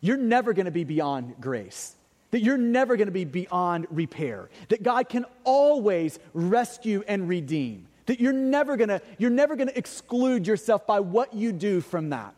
You're 0.00 0.16
never 0.16 0.54
going 0.54 0.66
to 0.66 0.72
be 0.72 0.84
beyond 0.84 1.36
grace. 1.40 1.94
That 2.30 2.42
you're 2.42 2.58
never 2.58 2.96
going 2.96 3.08
to 3.08 3.12
be 3.12 3.24
beyond 3.24 3.86
repair. 3.90 4.48
That 4.68 4.82
God 4.82 5.08
can 5.08 5.26
always 5.44 6.18
rescue 6.32 7.02
and 7.08 7.28
redeem. 7.28 7.86
That 8.06 8.20
you're 8.20 8.32
never 8.32 8.76
gonna, 8.76 9.00
you're 9.18 9.30
never 9.30 9.54
gonna 9.56 9.72
exclude 9.74 10.46
yourself 10.46 10.86
by 10.86 11.00
what 11.00 11.34
you 11.34 11.52
do 11.52 11.80
from 11.80 12.10
that. 12.10 12.34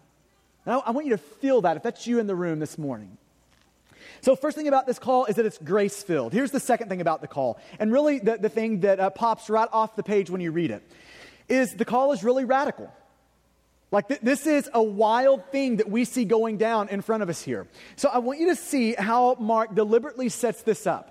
Now, 0.67 0.83
I 0.85 0.91
want 0.91 1.07
you 1.07 1.13
to 1.13 1.19
feel 1.19 1.63
that 1.63 1.77
if 1.77 1.83
that's 1.83 2.07
you 2.07 2.19
in 2.19 2.27
the 2.27 2.35
room 2.35 2.59
this 2.59 2.79
morning. 2.79 3.17
So, 4.21 4.37
first 4.37 4.57
thing 4.57 4.69
about 4.69 4.87
this 4.87 4.99
call 4.99 5.25
is 5.25 5.37
that 5.37 5.47
it's 5.47 5.59
grace 5.59 6.03
filled. 6.03 6.33
Here's 6.33 6.51
the 6.51 6.61
second 6.61 6.89
thing 6.89 7.01
about 7.01 7.23
the 7.23 7.27
call, 7.27 7.59
and 7.79 7.91
really 7.91 8.19
the, 8.19 8.37
the 8.37 8.49
thing 8.49 8.81
that 8.81 9.01
uh, 9.01 9.11
pops 9.11 9.51
right 9.51 9.69
off 9.73 9.97
the 9.97 10.03
page 10.03 10.31
when 10.31 10.41
you 10.41 10.53
read 10.53 10.71
it 10.71 10.83
is 11.49 11.75
the 11.75 11.85
call 11.85 12.13
is 12.13 12.23
really 12.23 12.45
radical. 12.45 12.93
Like, 13.93 14.09
th- 14.09 14.21
this 14.21 14.47
is 14.47 14.69
a 14.75 14.83
wild 14.83 15.45
thing 15.53 15.77
that 15.77 15.89
we 15.89 16.05
see 16.05 16.25
going 16.25 16.57
down 16.57 16.89
in 16.89 17.03
front 17.03 17.23
of 17.23 17.29
us 17.29 17.43
here. 17.43 17.69
So, 17.95 18.09
I 18.09 18.19
want 18.19 18.41
you 18.41 18.49
to 18.49 18.57
see 18.57 18.95
how 18.95 19.37
Mark 19.39 19.75
deliberately 19.75 20.29
sets 20.29 20.63
this 20.63 20.87
up. 20.87 21.11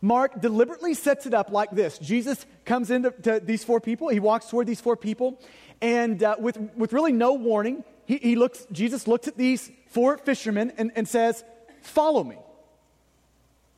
Mark 0.00 0.40
deliberately 0.40 0.94
sets 0.94 1.26
it 1.26 1.34
up 1.34 1.50
like 1.50 1.70
this 1.70 1.98
Jesus 1.98 2.46
comes 2.64 2.90
into 2.90 3.12
these 3.44 3.62
four 3.62 3.80
people, 3.80 4.08
he 4.08 4.20
walks 4.20 4.46
toward 4.46 4.66
these 4.66 4.80
four 4.80 4.96
people, 4.96 5.40
and 5.80 6.22
uh, 6.22 6.36
with, 6.38 6.58
with 6.76 6.92
really 6.92 7.12
no 7.12 7.34
warning, 7.34 7.84
he, 8.06 8.16
he, 8.16 8.36
looks, 8.36 8.66
Jesus 8.72 9.06
looks 9.06 9.28
at 9.28 9.36
these 9.36 9.70
four 9.88 10.18
fishermen 10.18 10.72
and, 10.78 10.90
and 10.96 11.06
says, 11.06 11.44
Follow 11.82 12.24
me. 12.24 12.36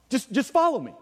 Just, 0.09 0.33
just 0.33 0.53
follow 0.53 0.81
me. 0.81 0.93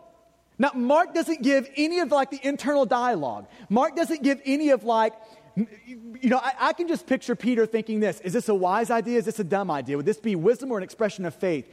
Now, 0.59 0.73
Mark 0.75 1.15
doesn't 1.15 1.43
give 1.43 1.69
any 1.77 2.01
of 2.01 2.11
like 2.11 2.31
the 2.31 2.41
internal 2.43 2.85
dialogue. 2.85 3.47
Mark 3.69 3.95
doesn't 3.95 4.23
give 4.23 4.41
any 4.45 4.71
of 4.71 4.83
like, 4.83 5.13
you 5.59 6.31
know, 6.31 6.39
I, 6.39 6.53
I, 6.59 6.73
can 6.73 6.89
just 6.89 7.07
picture 7.07 7.35
Peter 7.35 7.67
thinking 7.67 8.01
this 8.01 8.21
Is 8.21 8.33
this 8.33 8.49
a 8.49 8.55
wise 8.55 8.91
idea? 8.91 9.19
Is 9.19 9.25
this 9.25 9.39
a 9.39 9.45
dumb 9.45 9.71
idea? 9.71 9.97
Would 9.97 10.07
this 10.07 10.19
be 10.19 10.37
wisdom 10.37 10.71
or 10.71 10.79
an 10.79 10.85
expression 10.85 11.25
of 11.25 11.35
faith? 11.35 11.71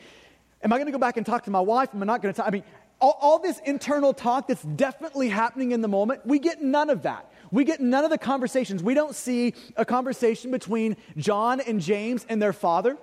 Am 0.63 0.71
I 0.73 0.77
going 0.77 0.87
to 0.87 0.91
go 0.91 0.97
back 0.97 1.17
and 1.17 1.25
talk 1.25 1.43
to 1.43 1.51
my 1.51 1.59
wife? 1.59 1.89
Am 1.93 2.01
I 2.01 2.05
not 2.05 2.21
going 2.21 2.33
to 2.33 2.37
talk? 2.37 2.47
I 2.47 2.51
mean, 2.51 2.63
all, 2.99 3.17
all 3.21 3.39
this 3.39 3.59
internal 3.65 4.13
talk 4.13 4.47
that's 4.47 4.63
definitely 4.63 5.29
happening 5.29 5.71
in 5.71 5.81
the 5.81 5.87
moment, 5.87 6.25
we 6.25 6.39
get 6.39 6.61
none 6.61 6.89
of 6.89 7.03
that. 7.03 7.31
We 7.51 7.63
get 7.63 7.79
none 7.79 8.03
of 8.03 8.09
the 8.09 8.17
conversations. 8.17 8.81
We 8.81 8.93
don't 8.93 9.13
see 9.13 9.53
a 9.75 9.85
conversation 9.85 10.51
between 10.51 10.97
John 11.17 11.59
and 11.61 11.79
James 11.81 12.25
and 12.27 12.41
their 12.41 12.53
father. 12.53 12.97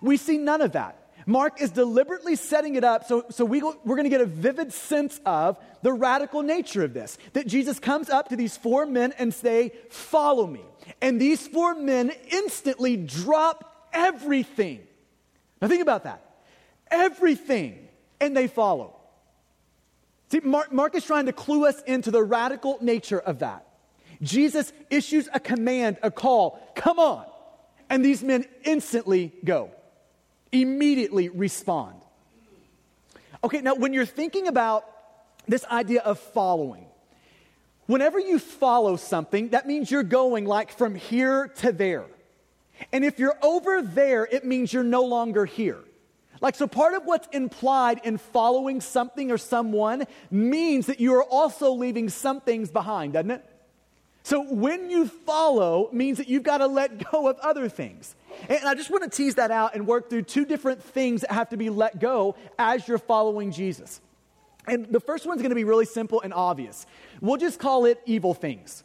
We 0.00 0.16
see 0.16 0.38
none 0.38 0.60
of 0.60 0.72
that. 0.72 1.03
Mark 1.26 1.60
is 1.60 1.70
deliberately 1.70 2.36
setting 2.36 2.74
it 2.74 2.84
up 2.84 3.04
so, 3.04 3.24
so 3.30 3.44
we, 3.44 3.62
we're 3.62 3.96
going 3.96 4.04
to 4.04 4.10
get 4.10 4.20
a 4.20 4.26
vivid 4.26 4.72
sense 4.72 5.20
of 5.24 5.58
the 5.82 5.92
radical 5.92 6.42
nature 6.42 6.84
of 6.84 6.92
this. 6.94 7.16
That 7.32 7.46
Jesus 7.46 7.78
comes 7.78 8.10
up 8.10 8.28
to 8.28 8.36
these 8.36 8.56
four 8.56 8.86
men 8.86 9.12
and 9.18 9.32
say, 9.32 9.72
Follow 9.90 10.46
me. 10.46 10.62
And 11.00 11.20
these 11.20 11.46
four 11.46 11.74
men 11.74 12.12
instantly 12.30 12.96
drop 12.96 13.88
everything. 13.92 14.80
Now 15.62 15.68
think 15.68 15.82
about 15.82 16.04
that. 16.04 16.22
Everything. 16.90 17.88
And 18.20 18.36
they 18.36 18.46
follow. 18.46 18.96
See, 20.30 20.40
Mark, 20.40 20.72
Mark 20.72 20.94
is 20.94 21.04
trying 21.04 21.26
to 21.26 21.32
clue 21.32 21.66
us 21.66 21.80
into 21.82 22.10
the 22.10 22.22
radical 22.22 22.78
nature 22.80 23.20
of 23.20 23.40
that. 23.40 23.66
Jesus 24.22 24.72
issues 24.90 25.28
a 25.32 25.40
command, 25.40 25.98
a 26.02 26.10
call, 26.10 26.60
come 26.74 26.98
on. 26.98 27.24
And 27.90 28.04
these 28.04 28.22
men 28.22 28.46
instantly 28.64 29.32
go, 29.44 29.70
immediately 30.54 31.28
respond. 31.28 31.96
Okay, 33.42 33.60
now 33.60 33.74
when 33.74 33.92
you're 33.92 34.06
thinking 34.06 34.46
about 34.46 34.86
this 35.46 35.64
idea 35.66 36.00
of 36.00 36.18
following, 36.18 36.86
whenever 37.86 38.18
you 38.18 38.38
follow 38.38 38.96
something, 38.96 39.50
that 39.50 39.66
means 39.66 39.90
you're 39.90 40.02
going 40.02 40.46
like 40.46 40.72
from 40.72 40.94
here 40.94 41.48
to 41.58 41.72
there. 41.72 42.06
And 42.92 43.04
if 43.04 43.18
you're 43.18 43.36
over 43.42 43.82
there, 43.82 44.26
it 44.30 44.44
means 44.44 44.72
you're 44.72 44.82
no 44.82 45.04
longer 45.04 45.44
here. 45.44 45.80
Like, 46.40 46.56
so 46.56 46.66
part 46.66 46.94
of 46.94 47.04
what's 47.04 47.28
implied 47.28 48.00
in 48.04 48.18
following 48.18 48.80
something 48.80 49.30
or 49.30 49.38
someone 49.38 50.04
means 50.30 50.86
that 50.86 51.00
you 51.00 51.14
are 51.14 51.22
also 51.22 51.72
leaving 51.72 52.08
some 52.08 52.40
things 52.40 52.70
behind, 52.70 53.12
doesn't 53.12 53.30
it? 53.30 53.44
So 54.24 54.42
when 54.42 54.90
you 54.90 55.06
follow 55.06 55.90
means 55.92 56.18
that 56.18 56.28
you've 56.28 56.42
got 56.42 56.58
to 56.58 56.66
let 56.66 57.10
go 57.12 57.28
of 57.28 57.38
other 57.38 57.68
things. 57.68 58.14
And 58.48 58.64
I 58.64 58.74
just 58.74 58.90
want 58.90 59.04
to 59.04 59.10
tease 59.10 59.36
that 59.36 59.50
out 59.50 59.74
and 59.74 59.86
work 59.86 60.10
through 60.10 60.22
two 60.22 60.44
different 60.44 60.82
things 60.82 61.22
that 61.22 61.32
have 61.32 61.48
to 61.50 61.56
be 61.56 61.70
let 61.70 61.98
go 61.98 62.36
as 62.58 62.86
you're 62.86 62.98
following 62.98 63.52
Jesus. 63.52 64.00
And 64.66 64.86
the 64.86 65.00
first 65.00 65.26
one's 65.26 65.42
going 65.42 65.50
to 65.50 65.56
be 65.56 65.64
really 65.64 65.84
simple 65.84 66.20
and 66.22 66.32
obvious. 66.32 66.86
We'll 67.20 67.36
just 67.36 67.58
call 67.58 67.84
it 67.84 68.00
evil 68.06 68.34
things. 68.34 68.82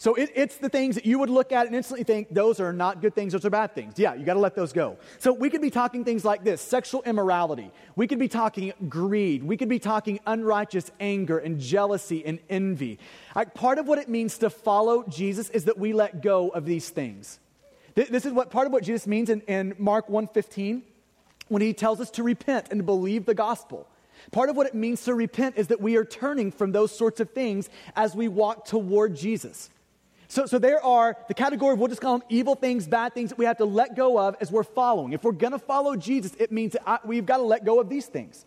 So 0.00 0.14
it, 0.14 0.30
it's 0.36 0.58
the 0.58 0.68
things 0.68 0.94
that 0.94 1.04
you 1.06 1.18
would 1.18 1.28
look 1.28 1.50
at 1.50 1.66
and 1.66 1.74
instantly 1.74 2.04
think, 2.04 2.32
those 2.32 2.60
are 2.60 2.72
not 2.72 3.02
good 3.02 3.16
things, 3.16 3.32
those 3.32 3.44
are 3.44 3.50
bad 3.50 3.74
things. 3.74 3.94
Yeah, 3.96 4.14
you 4.14 4.24
got 4.24 4.34
to 4.34 4.40
let 4.40 4.54
those 4.54 4.72
go. 4.72 4.96
So 5.18 5.32
we 5.32 5.50
could 5.50 5.60
be 5.60 5.70
talking 5.70 6.04
things 6.04 6.24
like 6.24 6.44
this 6.44 6.60
sexual 6.60 7.02
immorality. 7.02 7.72
We 7.96 8.06
could 8.06 8.20
be 8.20 8.28
talking 8.28 8.72
greed. 8.88 9.42
We 9.42 9.56
could 9.56 9.68
be 9.68 9.80
talking 9.80 10.20
unrighteous 10.24 10.92
anger 11.00 11.38
and 11.38 11.58
jealousy 11.58 12.24
and 12.24 12.38
envy. 12.48 13.00
Like, 13.34 13.54
part 13.54 13.78
of 13.78 13.88
what 13.88 13.98
it 13.98 14.08
means 14.08 14.38
to 14.38 14.50
follow 14.50 15.02
Jesus 15.08 15.50
is 15.50 15.64
that 15.64 15.78
we 15.78 15.92
let 15.92 16.22
go 16.22 16.50
of 16.50 16.64
these 16.64 16.88
things. 16.90 17.40
This 18.06 18.24
is 18.24 18.32
what 18.32 18.50
part 18.50 18.66
of 18.66 18.72
what 18.72 18.84
Jesus 18.84 19.06
means 19.06 19.28
in, 19.28 19.40
in 19.42 19.74
Mark 19.76 20.08
1:15 20.08 20.82
when 21.48 21.62
he 21.62 21.72
tells 21.72 22.00
us 22.00 22.10
to 22.12 22.22
repent 22.22 22.68
and 22.70 22.86
believe 22.86 23.24
the 23.24 23.34
gospel. 23.34 23.88
Part 24.30 24.50
of 24.50 24.56
what 24.56 24.66
it 24.66 24.74
means 24.74 25.02
to 25.04 25.14
repent 25.14 25.56
is 25.56 25.68
that 25.68 25.80
we 25.80 25.96
are 25.96 26.04
turning 26.04 26.52
from 26.52 26.72
those 26.72 26.96
sorts 26.96 27.20
of 27.20 27.30
things 27.30 27.68
as 27.96 28.14
we 28.14 28.28
walk 28.28 28.66
toward 28.66 29.16
Jesus. 29.16 29.70
So, 30.28 30.44
so 30.44 30.58
there 30.58 30.84
are 30.84 31.16
the 31.26 31.34
category 31.34 31.72
of, 31.72 31.78
we'll 31.78 31.88
just 31.88 32.02
call 32.02 32.18
them 32.18 32.26
evil 32.28 32.54
things, 32.54 32.86
bad 32.86 33.14
things 33.14 33.30
that 33.30 33.38
we 33.38 33.46
have 33.46 33.56
to 33.58 33.64
let 33.64 33.96
go 33.96 34.18
of 34.18 34.36
as 34.40 34.52
we're 34.52 34.62
following. 34.62 35.14
If 35.14 35.24
we're 35.24 35.32
going 35.32 35.52
to 35.52 35.58
follow 35.58 35.96
Jesus, 35.96 36.34
it 36.38 36.52
means 36.52 36.76
I, 36.86 36.96
uh, 36.96 36.98
we've 37.04 37.24
got 37.24 37.38
to 37.38 37.44
let 37.44 37.64
go 37.64 37.80
of 37.80 37.88
these 37.88 38.06
things. 38.06 38.44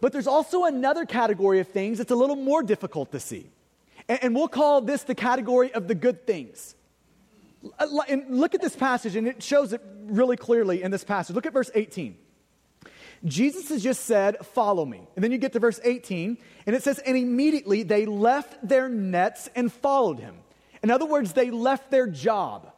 But 0.00 0.12
there's 0.12 0.26
also 0.26 0.64
another 0.64 1.04
category 1.04 1.60
of 1.60 1.68
things 1.68 1.98
that's 1.98 2.10
a 2.10 2.16
little 2.16 2.36
more 2.36 2.62
difficult 2.62 3.12
to 3.12 3.20
see. 3.20 3.50
And, 4.08 4.24
and 4.24 4.34
we'll 4.34 4.48
call 4.48 4.80
this 4.80 5.02
the 5.02 5.14
category 5.14 5.72
of 5.74 5.86
the 5.86 5.94
good 5.94 6.26
things. 6.26 6.74
Uh, 7.78 7.86
and 8.08 8.40
look 8.40 8.54
at 8.54 8.60
this 8.60 8.76
passage, 8.76 9.16
and 9.16 9.26
it 9.26 9.42
shows 9.42 9.72
it 9.72 9.80
really 10.04 10.36
clearly 10.36 10.82
in 10.82 10.90
this 10.90 11.04
passage. 11.04 11.34
Look 11.34 11.46
at 11.46 11.52
verse 11.52 11.70
18. 11.74 12.16
Jesus 13.24 13.68
has 13.68 13.82
just 13.82 14.04
said, 14.04 14.44
Follow 14.46 14.84
me. 14.84 15.00
And 15.14 15.22
then 15.22 15.30
you 15.30 15.38
get 15.38 15.52
to 15.52 15.60
verse 15.60 15.80
18, 15.84 16.38
and 16.66 16.76
it 16.76 16.82
says, 16.82 16.98
And 16.98 17.16
immediately 17.16 17.82
they 17.82 18.06
left 18.06 18.66
their 18.66 18.88
nets 18.88 19.48
and 19.54 19.72
followed 19.72 20.18
him. 20.18 20.36
In 20.82 20.90
other 20.90 21.06
words, 21.06 21.32
they 21.32 21.50
left 21.50 21.90
their 21.90 22.06
job. 22.06 22.72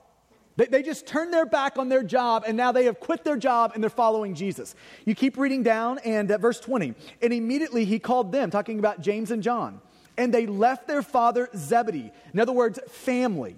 They, 0.57 0.67
they 0.67 0.83
just 0.83 1.07
turned 1.07 1.33
their 1.33 1.47
back 1.47 1.79
on 1.79 1.89
their 1.89 2.03
job 2.03 2.45
and 2.47 2.57
now 2.57 2.71
they 2.73 2.85
have 2.85 3.01
quit 3.01 3.25
their 3.25 3.37
job 3.37 3.73
and 3.75 3.83
they're 3.83 3.91
following 3.91 4.35
Jesus. 4.35 4.75
You 5.05 5.15
keep 5.15 5.37
reading 5.37 5.63
down 5.63 5.99
and 6.05 6.31
at 6.31 6.41
verse 6.41 6.61
20, 6.61 6.95
and 7.23 7.33
immediately 7.33 7.85
he 7.85 7.99
called 7.99 8.31
them, 8.31 8.51
talking 8.51 8.79
about 8.79 9.01
James 9.01 9.31
and 9.31 9.43
John, 9.43 9.81
and 10.17 10.33
they 10.33 10.47
left 10.47 10.87
their 10.87 11.03
father 11.03 11.49
Zebedee, 11.57 12.13
in 12.33 12.41
other 12.41 12.53
words, 12.53 12.79
family, 12.89 13.57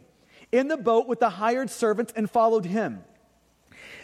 in 0.52 0.68
the 0.68 0.76
boat 0.76 1.06
with 1.06 1.20
the 1.20 1.30
hired 1.30 1.70
servants 1.70 2.12
and 2.16 2.30
followed 2.30 2.64
him. 2.64 3.04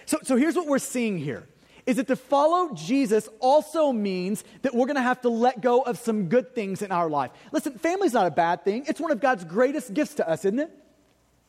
So, 0.07 0.19
so 0.23 0.37
here's 0.37 0.57
what 0.57 0.67
we're 0.67 0.79
seeing 0.79 1.19
here 1.19 1.47
is 1.85 1.97
that 1.97 2.07
to 2.07 2.17
follow 2.17 2.73
Jesus 2.75 3.29
also 3.41 3.93
means 3.93 4.45
that 4.63 4.73
we're 4.75 4.87
going 4.87 4.97
to 4.97 5.03
have 5.03 5.21
to 5.23 5.29
let 5.29 5.61
go 5.61 5.81
of 5.83 5.99
some 5.99 6.29
good 6.29 6.55
things 6.55 6.81
in 6.81 6.93
our 6.93 7.11
life. 7.11 7.33
Listen, 7.51 7.77
family's 7.79 8.13
not 8.13 8.27
a 8.27 8.31
bad 8.31 8.65
thing. 8.65 8.85
It's 8.87 9.01
one 9.01 9.11
of 9.11 9.21
God's 9.21 9.45
greatest 9.45 9.93
gifts 9.93 10.15
to 10.15 10.29
us, 10.29 10.45
isn't 10.45 10.61
it? 10.61 10.71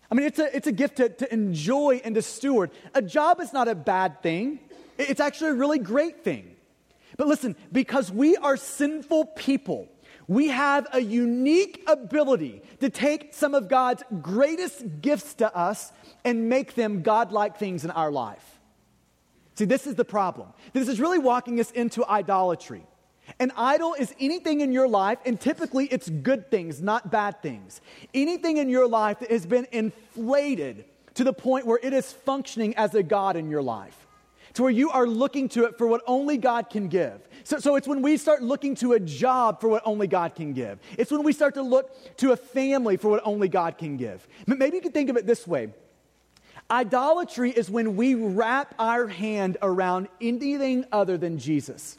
I 0.09 0.15
mean, 0.15 0.25
it's 0.25 0.39
a, 0.39 0.55
it's 0.55 0.67
a 0.67 0.71
gift 0.71 0.97
to, 0.97 1.09
to 1.09 1.33
enjoy 1.33 2.01
and 2.03 2.15
to 2.15 2.21
steward. 2.21 2.71
A 2.93 3.01
job 3.01 3.41
is 3.41 3.53
not 3.53 3.67
a 3.67 3.75
bad 3.75 4.21
thing, 4.21 4.59
it's 4.97 5.19
actually 5.19 5.51
a 5.51 5.55
really 5.55 5.79
great 5.79 6.23
thing. 6.23 6.55
But 7.17 7.27
listen, 7.27 7.55
because 7.71 8.11
we 8.11 8.35
are 8.37 8.57
sinful 8.57 9.25
people, 9.35 9.87
we 10.33 10.47
have 10.47 10.87
a 10.93 10.99
unique 10.99 11.83
ability 11.87 12.61
to 12.79 12.89
take 12.89 13.33
some 13.33 13.53
of 13.53 13.67
God's 13.67 14.03
greatest 14.21 15.01
gifts 15.01 15.35
to 15.35 15.55
us 15.55 15.91
and 16.25 16.49
make 16.49 16.75
them 16.75 17.01
godlike 17.01 17.57
things 17.57 17.85
in 17.85 17.91
our 17.91 18.11
life. 18.11 18.59
See, 19.55 19.65
this 19.65 19.85
is 19.85 19.95
the 19.95 20.05
problem. 20.05 20.49
This 20.73 20.87
is 20.87 20.99
really 20.99 21.19
walking 21.19 21.59
us 21.59 21.69
into 21.71 22.05
idolatry. 22.07 22.83
An 23.39 23.51
idol 23.55 23.93
is 23.93 24.13
anything 24.19 24.61
in 24.61 24.71
your 24.71 24.87
life, 24.87 25.19
and 25.25 25.39
typically 25.39 25.85
it's 25.85 26.09
good 26.09 26.49
things, 26.49 26.81
not 26.81 27.11
bad 27.11 27.41
things. 27.41 27.79
Anything 28.13 28.57
in 28.57 28.69
your 28.69 28.87
life 28.87 29.19
that 29.19 29.31
has 29.31 29.45
been 29.45 29.67
inflated 29.71 30.85
to 31.13 31.23
the 31.23 31.33
point 31.33 31.65
where 31.65 31.79
it 31.81 31.93
is 31.93 32.11
functioning 32.11 32.75
as 32.75 32.95
a 32.95 33.03
God 33.03 33.35
in 33.35 33.49
your 33.49 33.61
life, 33.61 34.07
to 34.55 34.63
where 34.63 34.71
you 34.71 34.89
are 34.89 35.07
looking 35.07 35.47
to 35.49 35.65
it 35.65 35.77
for 35.77 35.87
what 35.87 36.01
only 36.07 36.37
God 36.37 36.69
can 36.69 36.87
give. 36.87 37.21
So, 37.43 37.59
so 37.59 37.75
it's 37.75 37.87
when 37.87 38.01
we 38.01 38.17
start 38.17 38.41
looking 38.41 38.75
to 38.75 38.93
a 38.93 38.99
job 38.99 39.59
for 39.59 39.67
what 39.67 39.83
only 39.85 40.07
God 40.07 40.35
can 40.35 40.53
give. 40.53 40.79
It's 40.97 41.11
when 41.11 41.23
we 41.23 41.33
start 41.33 41.55
to 41.55 41.61
look 41.61 42.17
to 42.17 42.31
a 42.31 42.37
family 42.37 42.97
for 42.97 43.09
what 43.09 43.21
only 43.25 43.49
God 43.49 43.77
can 43.77 43.97
give. 43.97 44.25
Maybe 44.47 44.77
you 44.77 44.81
can 44.81 44.91
think 44.91 45.09
of 45.09 45.17
it 45.17 45.25
this 45.25 45.45
way 45.45 45.69
Idolatry 46.71 47.51
is 47.51 47.69
when 47.69 47.95
we 47.95 48.15
wrap 48.15 48.73
our 48.79 49.07
hand 49.07 49.57
around 49.61 50.07
anything 50.21 50.85
other 50.91 51.17
than 51.17 51.37
Jesus. 51.37 51.97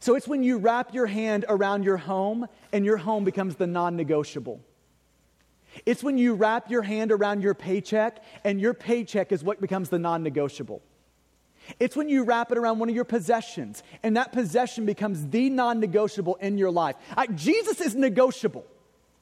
So 0.00 0.14
it's 0.14 0.28
when 0.28 0.42
you 0.42 0.58
wrap 0.58 0.94
your 0.94 1.06
hand 1.06 1.44
around 1.48 1.84
your 1.84 1.96
home 1.96 2.46
and 2.72 2.84
your 2.84 2.96
home 2.96 3.24
becomes 3.24 3.56
the 3.56 3.66
non 3.66 3.96
negotiable. 3.96 4.60
It's 5.84 6.02
when 6.02 6.18
you 6.18 6.34
wrap 6.34 6.70
your 6.70 6.82
hand 6.82 7.12
around 7.12 7.42
your 7.42 7.54
paycheck 7.54 8.22
and 8.44 8.60
your 8.60 8.74
paycheck 8.74 9.32
is 9.32 9.44
what 9.44 9.60
becomes 9.60 9.90
the 9.90 9.98
non 9.98 10.22
negotiable. 10.22 10.82
It's 11.78 11.96
when 11.96 12.08
you 12.08 12.24
wrap 12.24 12.50
it 12.52 12.58
around 12.58 12.78
one 12.78 12.88
of 12.88 12.94
your 12.94 13.04
possessions 13.04 13.82
and 14.02 14.16
that 14.16 14.32
possession 14.32 14.86
becomes 14.86 15.26
the 15.28 15.50
non 15.50 15.80
negotiable 15.80 16.36
in 16.36 16.58
your 16.58 16.70
life. 16.70 16.96
I, 17.16 17.26
Jesus 17.26 17.80
is 17.80 17.94
negotiable. 17.94 18.64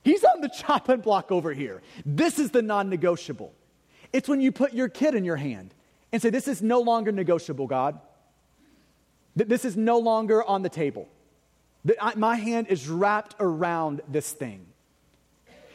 He's 0.05 0.25
on 0.25 0.41
the 0.41 0.49
chopping 0.57 1.01
block 1.01 1.33
over 1.33 1.53
here. 1.53 1.83
This 2.05 2.39
is 2.39 2.51
the 2.51 2.63
non 2.63 2.89
negotiable. 2.89 3.53
It's 4.13 4.29
when 4.29 4.41
you 4.41 4.53
put 4.53 4.73
your 4.73 4.89
kid 4.89 5.15
in 5.15 5.25
your 5.25 5.37
hand 5.37 5.75
and 6.13 6.23
say, 6.23 6.31
This 6.31 6.49
is 6.49 6.63
no 6.63 6.81
longer 6.81 7.13
negotiable, 7.13 7.67
God. 7.67 7.99
That 9.35 9.49
this 9.49 9.65
is 9.65 9.77
no 9.77 9.99
longer 9.99 10.43
on 10.43 10.63
the 10.63 10.69
table. 10.69 11.09
That 11.85 12.17
my 12.17 12.37
hand 12.37 12.69
is 12.69 12.89
wrapped 12.89 13.37
around 13.39 14.01
this 14.09 14.33
thing. 14.33 14.67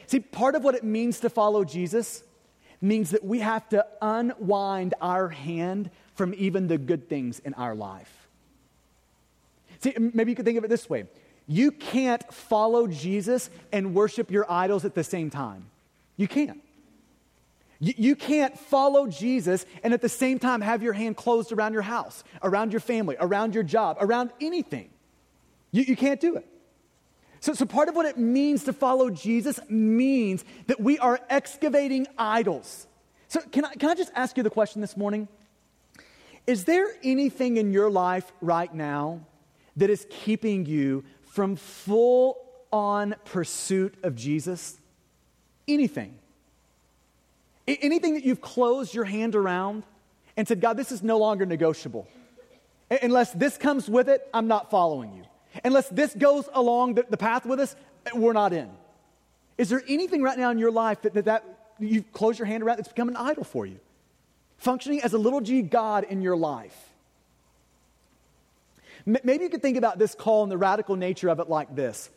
See, 0.08 0.20
part 0.20 0.56
of 0.56 0.64
what 0.64 0.76
it 0.76 0.84
means 0.84 1.22
to 1.22 1.30
follow 1.30 1.64
Jesus 1.64 2.24
means 2.82 3.12
that 3.12 3.24
we 3.24 3.40
have 3.40 3.70
to 3.70 3.86
unwind 4.02 4.94
our 5.00 5.30
hand 5.30 5.92
from 6.22 6.36
even 6.38 6.68
the 6.68 6.78
good 6.78 7.10
things 7.10 7.40
in 7.40 7.56
our 7.56 7.74
life. 7.74 8.28
See, 9.80 9.96
maybe 9.98 10.32
you 10.32 10.36
could 10.36 10.46
think 10.46 10.60
of 10.60 10.64
it 10.64 10.70
this 10.70 10.88
way 10.88 11.06
you 11.48 11.72
can't 11.72 12.32
follow 12.32 12.86
Jesus 12.86 13.50
and 13.72 13.96
worship 13.96 14.30
your 14.30 14.46
idols 14.48 14.86
at 14.86 14.94
the 14.94 15.04
same 15.04 15.32
time. 15.32 15.66
You 16.18 16.28
can't. 16.28 16.62
You, 17.80 18.16
can't 18.16 18.56
follow 18.60 19.08
Jesus 19.08 19.66
and 19.84 19.96
at 19.96 20.04
the 20.04 20.10
same 20.10 20.38
time 20.38 20.62
have 20.62 20.84
your 20.84 20.94
hand 20.94 21.18
closed 21.18 21.52
around 21.52 21.74
your 21.74 21.82
house, 21.82 22.24
around 22.44 22.72
your 22.72 22.80
family, 22.80 23.16
around 23.20 23.56
your 23.56 23.64
job, 23.64 23.98
around 24.00 24.30
anything. 24.40 24.92
You, 25.72 25.82
you 25.82 25.96
can't 25.96 26.22
do 26.22 26.36
it. 26.36 26.46
So, 27.40 27.56
so, 27.56 27.66
part 27.66 27.90
of 27.90 27.96
what 27.96 28.06
it 28.06 28.20
means 28.20 28.66
to 28.66 28.74
follow 28.74 29.10
Jesus 29.10 29.60
means 29.68 30.46
that 30.68 30.80
we 30.80 31.00
are 31.00 31.20
excavating 31.32 32.06
idols. 32.16 32.86
So, 33.30 33.42
can 33.52 33.66
I, 33.66 33.74
can 33.74 33.90
I 33.90 33.96
just 33.96 34.12
ask 34.14 34.38
you 34.38 34.44
the 34.44 34.52
question 34.52 34.82
this 34.82 34.96
morning? 34.96 35.28
Is 36.48 36.66
there 36.66 36.88
anything 37.04 37.58
in 37.58 37.72
your 37.72 37.90
life 37.90 38.32
right 38.42 38.74
now 38.74 39.22
that 39.78 39.90
is 39.90 40.06
keeping 40.10 40.66
you 40.66 41.04
from 41.24 41.56
full 41.56 42.38
on 42.72 43.16
pursuit 43.26 43.96
of 44.04 44.16
Jesus? 44.16 44.80
Anything. 45.68 46.16
Anything 47.68 48.16
that 48.16 48.26
you've 48.26 48.42
closed 48.42 48.94
your 48.94 49.06
hand 49.06 49.36
around 49.36 49.84
and 50.36 50.48
said, 50.48 50.62
God, 50.62 50.78
this 50.78 50.92
is 50.92 51.04
no 51.04 51.18
longer 51.20 51.46
negotiable. 51.46 52.08
Unless 53.02 53.34
this 53.34 53.58
comes 53.58 53.90
with 53.90 54.10
it, 54.10 54.28
I'm 54.34 54.48
not 54.48 54.70
following 54.70 55.14
you. 55.14 55.24
Unless 55.64 55.90
this 55.90 56.14
goes 56.14 56.50
along 56.54 56.96
the, 56.96 57.06
the 57.10 57.18
path 57.18 57.46
with 57.46 57.60
us, 57.60 57.76
uh, 58.06 58.18
we're 58.18 58.34
not 58.34 58.54
in. 58.54 58.70
Is 59.58 59.70
there 59.70 59.84
anything 59.88 60.22
right 60.22 60.38
now 60.38 60.50
in 60.50 60.58
your 60.58 60.72
life 60.72 61.02
that, 61.04 61.14
that, 61.14 61.26
that 61.26 61.44
you've 61.80 62.12
closed 62.12 62.40
your 62.40 62.46
hand 62.46 62.64
around 62.64 62.78
that's 62.78 62.90
become 62.90 63.10
an 63.10 63.18
idol 63.18 63.44
for 63.44 63.66
you? 63.66 63.80
Functioning 64.62 65.02
as 65.02 65.14
a 65.14 65.18
little 65.18 65.42
g 65.42 65.64
God 65.64 66.04
in 66.04 66.22
your 66.22 66.38
life. 66.38 66.78
Maybe 69.08 69.44
you 69.44 69.50
could 69.50 69.64
think 69.64 69.76
about 69.76 69.98
this 69.98 70.14
call 70.14 70.44
and 70.44 70.52
the 70.52 70.58
radical 70.58 70.96
nature 70.96 71.30
of 71.30 71.40
it 71.40 71.50
like 71.50 71.76
this 71.76 72.12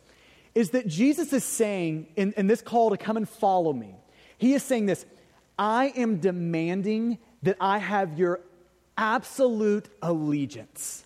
is 0.53 0.69
that 0.69 0.87
Jesus 0.87 1.33
is 1.33 1.43
saying 1.43 2.05
in, 2.15 2.35
in 2.37 2.45
this 2.45 2.61
call 2.61 2.91
to 2.91 2.97
come 2.97 3.17
and 3.17 3.27
follow 3.27 3.73
me, 3.73 3.95
he 4.37 4.53
is 4.53 4.61
saying 4.61 4.85
this 4.85 5.07
I 5.57 5.91
am 5.95 6.17
demanding 6.17 7.17
that 7.41 7.57
I 7.59 7.79
have 7.79 8.19
your 8.19 8.41
absolute 8.95 9.89
allegiance. 10.03 11.03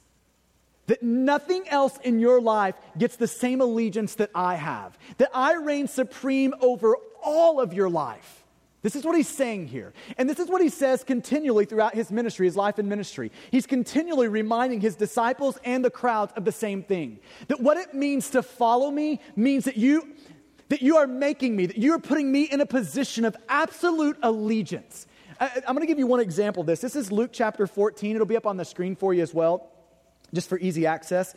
That 0.87 1.01
nothing 1.01 1.69
else 1.69 1.97
in 2.03 2.19
your 2.19 2.41
life 2.41 2.75
gets 2.97 3.15
the 3.15 3.27
same 3.27 3.61
allegiance 3.61 4.15
that 4.15 4.31
I 4.35 4.55
have. 4.55 4.97
That 5.19 5.29
I 5.33 5.53
reign 5.53 5.87
supreme 5.87 6.53
over 6.59 6.97
all 7.23 7.61
of 7.61 7.73
your 7.73 7.89
life. 7.89 8.38
This 8.81 8.95
is 8.95 9.03
what 9.03 9.15
he's 9.15 9.27
saying 9.27 9.67
here. 9.67 9.93
And 10.17 10.29
this 10.29 10.39
is 10.39 10.47
what 10.47 10.61
he 10.61 10.69
says 10.69 11.03
continually 11.03 11.65
throughout 11.65 11.95
his 11.95 12.11
ministry, 12.11 12.45
his 12.47 12.55
life 12.55 12.79
and 12.79 12.87
ministry. 12.87 13.31
He's 13.51 13.67
continually 13.67 14.29
reminding 14.29 14.79
his 14.79 14.95
disciples 14.95 15.57
and 15.65 15.83
the 15.83 15.89
crowds 15.89 16.31
of 16.37 16.45
the 16.45 16.51
same 16.51 16.83
thing. 16.83 17.19
That 17.49 17.59
what 17.59 17.77
it 17.77 17.93
means 17.93 18.29
to 18.31 18.41
follow 18.41 18.89
me 18.89 19.19
means 19.35 19.65
that 19.65 19.77
you 19.77 20.15
that 20.69 20.83
you 20.83 20.97
are 20.97 21.07
making 21.07 21.55
me, 21.55 21.65
that 21.65 21.79
you 21.79 21.93
are 21.93 21.99
putting 21.99 22.31
me 22.31 22.43
in 22.43 22.61
a 22.61 22.65
position 22.65 23.25
of 23.25 23.35
absolute 23.49 24.17
allegiance. 24.21 25.07
I, 25.39 25.49
am 25.65 25.73
going 25.73 25.79
to 25.79 25.87
give 25.87 25.97
you 25.97 26.05
one 26.05 26.19
example 26.19 26.61
of 26.61 26.67
this. 26.67 26.79
This 26.79 26.95
is 26.95 27.11
Luke 27.11 27.31
chapter 27.33 27.65
14. 27.65 28.15
It'll 28.15 28.27
be 28.27 28.37
up 28.37 28.45
on 28.45 28.55
the 28.55 28.65
screen 28.65 28.95
for 28.95 29.11
you 29.11 29.23
as 29.23 29.33
well, 29.33 29.71
just 30.31 30.47
for 30.47 30.59
easy 30.59 30.85
access. 30.85 31.33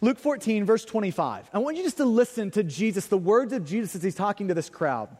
Luke 0.00 0.18
14, 0.18 0.64
verse 0.64 0.84
25. 0.84 1.50
I 1.52 1.58
want 1.58 1.76
you 1.76 1.82
just 1.82 1.98
to 1.98 2.04
listen 2.04 2.50
to 2.52 2.62
Jesus, 2.62 3.06
the 3.06 3.18
words 3.18 3.52
of 3.52 3.66
Jesus 3.66 3.94
as 3.94 4.02
he's 4.02 4.14
talking 4.14 4.48
to 4.48 4.54
this 4.54 4.70
crowd. 4.70 5.14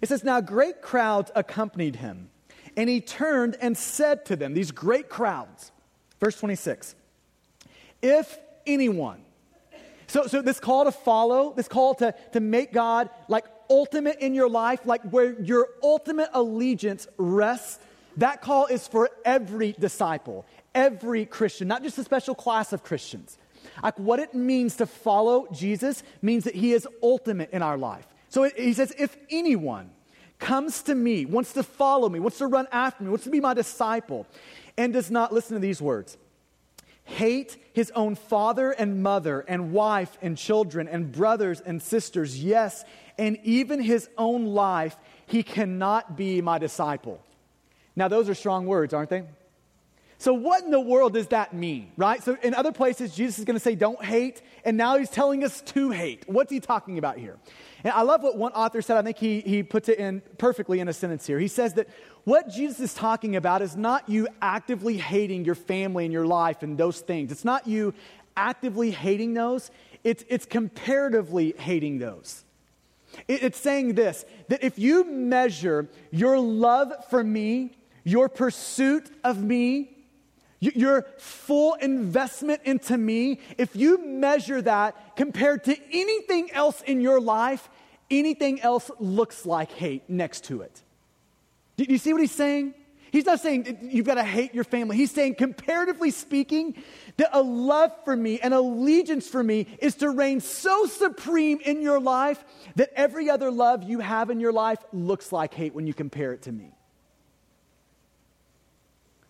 It 0.00 0.08
says, 0.08 0.24
Now 0.24 0.40
great 0.40 0.80
crowds 0.82 1.30
accompanied 1.34 1.96
him, 1.96 2.30
and 2.76 2.88
he 2.88 3.00
turned 3.00 3.56
and 3.60 3.76
said 3.76 4.24
to 4.26 4.36
them, 4.36 4.54
These 4.54 4.70
great 4.70 5.08
crowds, 5.08 5.72
verse 6.20 6.38
26, 6.38 6.94
If 8.00 8.38
anyone, 8.66 9.22
so, 10.12 10.26
so 10.26 10.42
this 10.42 10.60
call 10.60 10.84
to 10.84 10.92
follow, 10.92 11.54
this 11.54 11.68
call 11.68 11.94
to, 11.96 12.14
to 12.32 12.40
make 12.40 12.72
God 12.72 13.08
like 13.28 13.46
ultimate 13.70 14.18
in 14.18 14.34
your 14.34 14.48
life, 14.48 14.80
like 14.84 15.02
where 15.04 15.40
your 15.40 15.68
ultimate 15.82 16.28
allegiance 16.34 17.08
rests, 17.16 17.78
that 18.18 18.42
call 18.42 18.66
is 18.66 18.86
for 18.86 19.08
every 19.24 19.72
disciple, 19.72 20.44
every 20.74 21.24
Christian, 21.24 21.66
not 21.66 21.82
just 21.82 21.96
a 21.96 22.04
special 22.04 22.34
class 22.34 22.74
of 22.74 22.82
Christians. 22.82 23.38
Like 23.82 23.98
what 23.98 24.18
it 24.18 24.34
means 24.34 24.76
to 24.76 24.86
follow 24.86 25.46
Jesus 25.50 26.02
means 26.20 26.44
that 26.44 26.54
he 26.54 26.72
is 26.74 26.86
ultimate 27.02 27.50
in 27.50 27.62
our 27.62 27.78
life. 27.78 28.06
So 28.32 28.44
he 28.44 28.72
says, 28.72 28.94
if 28.98 29.14
anyone 29.28 29.90
comes 30.38 30.84
to 30.84 30.94
me, 30.94 31.26
wants 31.26 31.52
to 31.52 31.62
follow 31.62 32.08
me, 32.08 32.18
wants 32.18 32.38
to 32.38 32.46
run 32.46 32.66
after 32.72 33.04
me, 33.04 33.10
wants 33.10 33.24
to 33.24 33.30
be 33.30 33.40
my 33.40 33.52
disciple, 33.52 34.26
and 34.78 34.90
does 34.90 35.10
not 35.10 35.34
listen 35.34 35.54
to 35.54 35.60
these 35.60 35.82
words, 35.82 36.16
hate 37.04 37.58
his 37.74 37.90
own 37.90 38.14
father 38.14 38.70
and 38.70 39.02
mother 39.02 39.40
and 39.40 39.74
wife 39.74 40.16
and 40.22 40.38
children 40.38 40.88
and 40.88 41.12
brothers 41.12 41.60
and 41.60 41.82
sisters, 41.82 42.42
yes, 42.42 42.86
and 43.18 43.36
even 43.44 43.82
his 43.82 44.08
own 44.16 44.46
life, 44.46 44.96
he 45.26 45.42
cannot 45.42 46.16
be 46.16 46.40
my 46.40 46.56
disciple. 46.56 47.22
Now, 47.94 48.08
those 48.08 48.30
are 48.30 48.34
strong 48.34 48.64
words, 48.64 48.94
aren't 48.94 49.10
they? 49.10 49.24
So, 50.16 50.32
what 50.32 50.64
in 50.64 50.70
the 50.70 50.80
world 50.80 51.12
does 51.12 51.26
that 51.28 51.52
mean, 51.52 51.92
right? 51.98 52.22
So, 52.22 52.38
in 52.42 52.54
other 52.54 52.72
places, 52.72 53.14
Jesus 53.14 53.40
is 53.40 53.44
going 53.44 53.56
to 53.56 53.60
say, 53.60 53.74
don't 53.74 54.02
hate, 54.02 54.40
and 54.64 54.78
now 54.78 54.96
he's 54.96 55.10
telling 55.10 55.44
us 55.44 55.60
to 55.72 55.90
hate. 55.90 56.24
What's 56.26 56.50
he 56.50 56.60
talking 56.60 56.96
about 56.96 57.18
here? 57.18 57.36
And 57.84 57.92
I 57.92 58.02
love 58.02 58.22
what 58.22 58.36
one 58.36 58.52
author 58.52 58.80
said. 58.82 58.96
I 58.96 59.02
think 59.02 59.18
he, 59.18 59.40
he 59.40 59.62
puts 59.62 59.88
it 59.88 59.98
in 59.98 60.22
perfectly 60.38 60.80
in 60.80 60.88
a 60.88 60.92
sentence 60.92 61.26
here. 61.26 61.38
He 61.38 61.48
says 61.48 61.74
that 61.74 61.88
what 62.24 62.48
Jesus 62.48 62.80
is 62.80 62.94
talking 62.94 63.36
about 63.36 63.62
is 63.62 63.76
not 63.76 64.08
you 64.08 64.28
actively 64.40 64.98
hating 64.98 65.44
your 65.44 65.54
family 65.54 66.04
and 66.04 66.12
your 66.12 66.26
life 66.26 66.62
and 66.62 66.78
those 66.78 67.00
things. 67.00 67.32
It's 67.32 67.44
not 67.44 67.66
you 67.66 67.94
actively 68.36 68.90
hating 68.90 69.34
those, 69.34 69.70
it's, 70.04 70.24
it's 70.28 70.46
comparatively 70.46 71.54
hating 71.58 71.98
those. 71.98 72.44
It, 73.28 73.42
it's 73.42 73.58
saying 73.58 73.94
this 73.94 74.24
that 74.48 74.62
if 74.62 74.78
you 74.78 75.04
measure 75.04 75.88
your 76.10 76.38
love 76.38 76.92
for 77.10 77.22
me, 77.22 77.72
your 78.04 78.28
pursuit 78.28 79.10
of 79.22 79.42
me, 79.42 79.91
your 80.62 81.06
full 81.18 81.74
investment 81.74 82.62
into 82.64 82.96
me, 82.96 83.40
if 83.58 83.74
you 83.74 84.04
measure 84.04 84.62
that 84.62 85.16
compared 85.16 85.64
to 85.64 85.76
anything 85.92 86.50
else 86.52 86.80
in 86.82 87.00
your 87.00 87.20
life, 87.20 87.68
anything 88.10 88.60
else 88.60 88.90
looks 88.98 89.44
like 89.44 89.72
hate 89.72 90.08
next 90.08 90.44
to 90.44 90.62
it. 90.62 90.82
Do 91.76 91.84
you 91.84 91.98
see 91.98 92.12
what 92.12 92.20
he's 92.20 92.30
saying? 92.30 92.74
He's 93.10 93.26
not 93.26 93.40
saying 93.40 93.90
you've 93.90 94.06
got 94.06 94.14
to 94.14 94.24
hate 94.24 94.54
your 94.54 94.64
family. 94.64 94.96
He's 94.96 95.10
saying, 95.10 95.34
comparatively 95.34 96.10
speaking, 96.10 96.82
that 97.18 97.28
a 97.32 97.42
love 97.42 97.92
for 98.04 98.16
me, 98.16 98.40
an 98.40 98.54
allegiance 98.54 99.28
for 99.28 99.42
me, 99.42 99.66
is 99.80 99.96
to 99.96 100.08
reign 100.08 100.40
so 100.40 100.86
supreme 100.86 101.60
in 101.60 101.82
your 101.82 102.00
life 102.00 102.42
that 102.76 102.90
every 102.96 103.28
other 103.28 103.50
love 103.50 103.82
you 103.82 103.98
have 103.98 104.30
in 104.30 104.40
your 104.40 104.52
life 104.52 104.78
looks 104.92 105.30
like 105.30 105.52
hate 105.52 105.74
when 105.74 105.86
you 105.86 105.92
compare 105.92 106.32
it 106.32 106.42
to 106.42 106.52
me. 106.52 106.72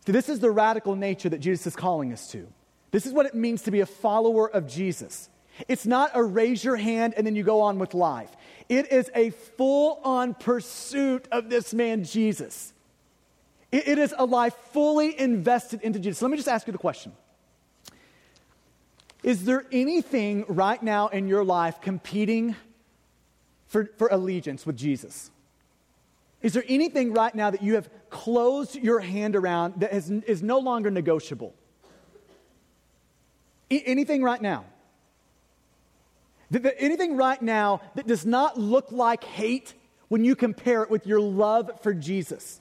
This 0.05 0.29
is 0.29 0.41
the 0.41 0.51
radical 0.51 0.97
nature 0.97 1.29
that 1.29 1.39
Jesus 1.39 1.69
is 1.69 1.77
calling 1.77 2.13
us 2.13 2.31
to. 2.33 2.47
This 2.91 3.07
is 3.07 3.13
what 3.13 3.27
it 3.27 3.35
means 3.35 3.63
to 3.63 3.71
be 3.71 3.81
a 3.81 3.87
follower 3.87 4.51
of 4.51 4.67
Jesus. 4.67 5.29
It's 5.69 5.87
not 5.87 6.11
a 6.15 6.23
raise 6.23 6.65
your 6.65 6.77
hand 6.77 7.15
and 7.17 7.27
then 7.27 7.37
you 7.37 7.43
go 7.43 7.61
on 7.61 7.79
with 7.79 7.95
life. 7.95 8.31
It 8.69 8.91
is 8.91 9.11
a 9.15 9.31
full 9.31 10.01
on 10.05 10.35
pursuit 10.35 11.29
of 11.31 11.51
this 11.51 11.75
man, 11.75 12.05
Jesus. 12.05 12.73
It, 13.71 13.89
it 13.89 13.99
is 13.99 14.15
a 14.17 14.25
life 14.25 14.55
fully 14.73 15.19
invested 15.19 15.83
into 15.83 15.99
Jesus. 15.99 16.23
Let 16.23 16.31
me 16.31 16.37
just 16.37 16.49
ask 16.49 16.67
you 16.67 16.73
the 16.73 16.79
question 16.79 17.13
Is 19.23 19.45
there 19.45 19.65
anything 19.73 20.45
right 20.49 20.83
now 20.83 21.09
in 21.09 21.29
your 21.29 21.45
life 21.45 21.81
competing 21.81 22.57
for, 23.67 23.87
for 23.97 24.09
allegiance 24.09 24.67
with 24.67 24.77
Jesus? 24.77 25.32
Is 26.43 26.55
there 26.55 26.65
anything 26.69 27.13
right 27.13 27.35
now 27.35 27.51
that 27.51 27.63
you 27.63 27.75
have 27.75 27.89
closed 28.11 28.75
your 28.75 29.01
hand 29.01 29.37
around 29.37 29.81
that 29.81 29.95
is, 29.95 30.11
is 30.11 30.43
no 30.43 30.59
longer 30.59 30.91
negotiable? 30.91 31.55
Anything 33.71 34.23
right 34.23 34.43
now? 34.43 34.65
anything 36.79 37.17
right 37.17 37.41
now 37.41 37.81
that 37.95 38.07
does 38.07 38.27
not 38.27 38.59
look 38.59 38.93
like 38.93 39.25
hate 39.25 39.73
when 40.09 40.23
you 40.23 40.37
compare 40.37 40.83
it 40.83 40.91
with 40.91 41.07
your 41.07 41.21
love 41.21 41.71
for 41.81 41.95
Jesus? 41.95 42.61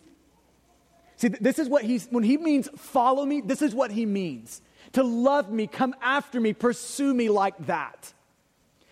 See, 1.18 1.28
this 1.28 1.60
is 1.60 1.68
what 1.68 1.84
he's, 1.84 2.08
when 2.10 2.24
he 2.24 2.38
means 2.38 2.70
follow 2.78 3.26
me, 3.26 3.42
this 3.42 3.62
is 3.62 3.76
what 3.76 3.92
he 3.92 4.06
means. 4.06 4.62
To 4.94 5.04
love 5.04 5.52
me, 5.52 5.68
come 5.68 5.94
after 6.02 6.40
me, 6.40 6.54
pursue 6.54 7.14
me 7.14 7.30
like 7.30 7.68
that. 7.68 8.14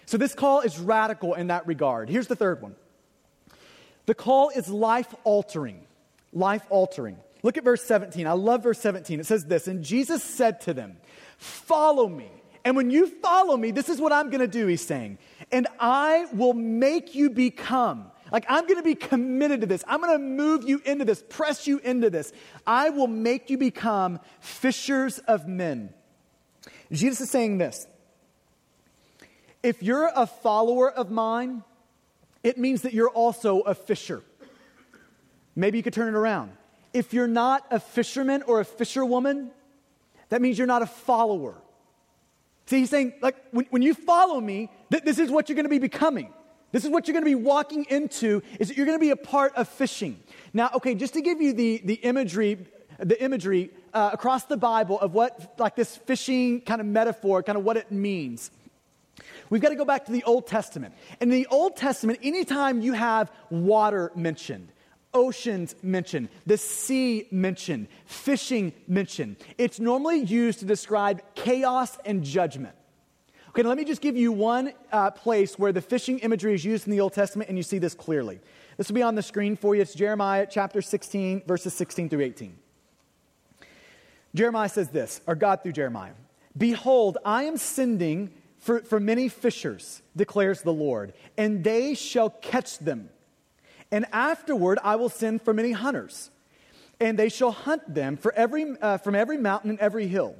So 0.06 0.17
this 0.17 0.36
call 0.36 0.62
is 0.62 0.78
radical 0.80 1.34
in 1.34 1.47
that 1.47 1.65
regard. 1.65 2.10
Here's 2.10 2.28
the 2.28 2.36
third 2.36 2.62
one 2.62 2.75
the 4.06 4.16
call 4.16 4.50
is 4.50 4.70
life 4.70 5.14
altering. 5.24 5.82
Life 6.34 6.66
altering. 6.70 7.18
Look 7.42 7.58
at 7.58 7.64
verse 7.64 7.84
17. 7.84 8.28
I 8.28 8.34
love 8.34 8.64
verse 8.64 8.80
17. 8.80 9.20
It 9.20 9.26
says 9.26 9.46
this 9.46 9.68
And 9.68 9.84
Jesus 9.84 10.24
said 10.24 10.62
to 10.62 10.74
them, 10.74 10.98
Follow 11.38 12.08
me. 12.08 12.30
And 12.66 12.76
when 12.76 12.92
you 12.92 13.08
follow 13.08 13.56
me, 13.56 13.72
this 13.72 13.90
is 13.90 14.02
what 14.02 14.12
I'm 14.12 14.30
going 14.30 14.42
to 14.42 14.48
do, 14.48 14.68
he's 14.68 14.86
saying. 14.86 15.18
And 15.52 15.68
I 15.80 16.26
will 16.34 16.54
make 16.54 17.16
you 17.16 17.30
become. 17.30 18.12
Like, 18.32 18.46
I'm 18.50 18.66
going 18.66 18.78
to 18.78 18.84
be 18.84 18.96
committed 18.96 19.62
to 19.62 19.68
this. 19.68 19.84
I'm 19.88 20.02
going 20.02 20.14
to 20.14 20.20
move 20.20 20.68
you 20.68 20.82
into 20.86 21.06
this, 21.06 21.24
press 21.30 21.66
you 21.66 21.80
into 21.80 22.10
this. 22.10 22.32
I 22.68 22.90
will 22.90 23.08
make 23.08 23.50
you 23.50 23.58
become 23.58 24.20
fishers 24.40 25.20
of 25.20 25.48
men. 25.48 25.94
Jesus 26.92 27.22
is 27.22 27.30
saying 27.30 27.58
this 27.58 27.88
If 29.64 29.82
you're 29.82 30.12
a 30.14 30.28
follower 30.28 30.92
of 30.92 31.10
mine, 31.10 31.64
it 32.43 32.58
means 32.58 32.82
that 32.84 32.93
you're 32.93 33.10
also 33.10 33.62
a 33.62 33.73
fisher. 33.73 34.21
Maybe 35.56 35.78
you 35.78 35.84
could 35.84 35.93
turn 35.93 36.08
it 36.08 36.17
around. 36.17 36.52
If 36.93 37.13
you're 37.13 37.28
not 37.28 37.65
a 37.69 37.80
fisherman 37.80 38.43
or 38.43 38.60
a 38.62 38.65
fisherwoman, 38.65 39.52
that 40.30 40.41
means 40.41 40.58
you're 40.58 40.67
not 40.67 40.82
a 40.82 40.88
follower. 40.88 41.56
See, 42.65 42.80
he's 42.80 42.89
saying, 42.89 43.13
like, 43.21 43.36
when, 43.52 43.65
when 43.71 43.82
you 43.82 43.93
follow 43.93 44.39
me, 44.39 44.69
th- 44.91 45.04
this 45.04 45.19
is 45.19 45.30
what 45.30 45.49
you're 45.49 45.56
going 45.56 45.65
to 45.65 45.69
be 45.69 45.80
becoming. 45.80 46.34
This 46.71 46.86
is 46.86 46.91
what 46.91 47.08
you're 47.08 47.13
going 47.13 47.25
to 47.25 47.30
be 47.30 47.36
walking 47.36 47.86
into, 47.89 48.43
is 48.60 48.67
that 48.67 48.78
you're 48.78 48.86
going 48.86 48.97
to 48.97 49.04
be 49.04 49.10
a 49.10 49.15
part 49.15 49.56
of 49.56 49.67
fishing. 49.67 50.19
Now, 50.54 50.69
okay, 50.75 50.93
just 50.93 51.13
to 51.15 51.21
give 51.21 51.41
you 51.41 51.54
the, 51.54 51.82
the 51.84 51.95
imagery, 51.95 52.60
the 52.99 53.21
imagery 53.21 53.71
uh, 53.91 54.12
across 54.13 54.45
the 54.45 54.58
Bible 54.58 54.99
of 54.99 55.13
what, 55.13 55.56
like 55.58 55.75
this 55.75 55.95
fishing 55.95 56.62
kind 56.62 56.80
of 56.80 56.86
metaphor, 56.86 57.41
kind 57.41 57.58
of 57.58 57.63
what 57.63 57.75
it 57.75 57.91
means. 57.91 58.52
We've 59.50 59.62
got 59.62 59.70
to 59.70 59.76
go 59.76 59.86
back 59.86 60.06
to 60.06 60.12
the 60.12 60.24
Old 60.24 60.48
Testament. 60.48 60.94
In 61.22 61.30
the 61.30 61.48
Old 61.48 61.76
Testament, 61.76 62.20
anytime 62.24 62.82
you 62.82 62.94
have 62.94 63.32
water 63.50 64.12
mentioned, 64.16 64.72
oceans 65.14 65.76
mentioned, 65.82 66.30
the 66.46 66.58
sea 66.58 67.28
mentioned, 67.32 67.88
fishing 68.06 68.74
mentioned, 68.88 69.38
it's 69.58 69.80
normally 69.80 70.20
used 70.20 70.60
to 70.60 70.66
describe 70.66 71.22
chaos 71.36 71.98
and 72.06 72.24
judgment. 72.24 72.76
Okay, 73.50 73.64
now 73.64 73.70
let 73.70 73.80
me 73.80 73.86
just 73.86 74.02
give 74.02 74.16
you 74.16 74.32
one 74.32 74.74
uh, 74.92 75.10
place 75.10 75.58
where 75.58 75.72
the 75.72 75.82
fishing 75.82 76.20
imagery 76.20 76.54
is 76.54 76.64
used 76.64 76.86
in 76.86 76.92
the 76.92 77.00
Old 77.00 77.14
Testament, 77.14 77.50
and 77.50 77.58
you 77.58 77.64
see 77.64 77.80
this 77.80 77.96
clearly. 77.96 78.40
This 78.78 78.88
will 78.88 78.96
be 78.96 79.02
on 79.02 79.16
the 79.16 79.24
screen 79.24 79.56
for 79.56 79.76
you. 79.76 79.82
It's 79.82 79.96
Jeremiah 79.96 80.46
chapter 80.50 80.82
16, 80.82 81.44
verses 81.48 81.74
16 81.74 82.10
through 82.10 82.22
18. 82.22 82.56
Jeremiah 84.36 84.70
says 84.70 84.90
this, 84.90 85.22
or 85.26 85.34
God 85.34 85.64
through 85.64 85.72
Jeremiah 85.72 86.14
Behold, 86.58 87.18
I 87.26 87.44
am 87.44 87.58
sending 87.58 88.32
for, 88.60 88.82
for 88.82 89.00
many 89.00 89.30
fishers, 89.30 90.02
declares 90.15 90.62
the 90.62 90.74
Lord, 90.74 91.13
and 91.38 91.63
they 91.63 91.95
shall 91.95 92.30
catch 92.30 92.78
them. 92.78 93.10
And 93.91 94.06
afterward 94.12 94.80
I 94.84 94.98
will 94.98 95.10
send 95.10 95.41
for 95.41 95.54
many 95.54 95.72
hunters, 95.72 96.30
and 97.00 97.17
they 97.17 97.30
shall 97.30 97.52
hunt 97.52 97.93
them 97.93 98.17
for 98.17 98.34
every, 98.34 98.76
uh, 98.82 98.98
from 98.98 99.15
every 99.15 99.38
mountain 99.38 99.72
and 99.72 99.80
every 99.80 100.08
hill, 100.08 100.36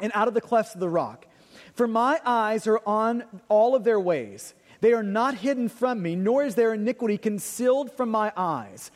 and 0.00 0.10
out 0.14 0.28
of 0.28 0.34
the 0.34 0.40
clefts 0.40 0.74
of 0.74 0.80
the 0.80 0.88
rock. 0.88 1.26
For 1.74 1.86
my 1.86 2.20
eyes 2.24 2.66
are 2.66 2.80
on 2.86 3.24
all 3.48 3.74
of 3.74 3.84
their 3.84 4.00
ways. 4.00 4.54
They 4.80 4.94
are 4.94 5.02
not 5.02 5.34
hidden 5.34 5.68
from 5.68 6.02
me, 6.02 6.16
nor 6.16 6.42
is 6.42 6.54
their 6.54 6.72
iniquity 6.72 7.18
concealed 7.18 7.92
from 7.92 8.10
my 8.10 8.32
eyes. 8.36 8.90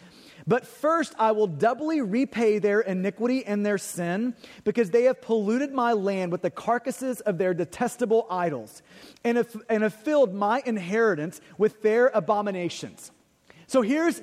But 0.47 0.67
first, 0.67 1.15
I 1.19 1.33
will 1.33 1.47
doubly 1.47 2.01
repay 2.01 2.59
their 2.59 2.81
iniquity 2.81 3.45
and 3.45 3.65
their 3.65 3.79
sin, 3.79 4.35
because 4.65 4.91
they 4.91 5.05
have 5.05 5.21
polluted 5.21 5.73
my 5.73 5.93
land 5.93 6.33
with 6.33 6.43
the 6.43 6.51
carcasses 6.51 7.21
of 7.21 7.39
their 7.39 7.55
detestable 7.55 8.27
idols, 8.31 8.83
and 9.25 9.37
have, 9.37 9.57
and 9.69 9.83
have 9.83 9.95
filled 9.95 10.35
my 10.35 10.63
inheritance 10.65 11.41
with 11.59 11.83
their 11.83 12.09
abominations. 12.09 13.11
So 13.67 13.83
here's 13.83 14.23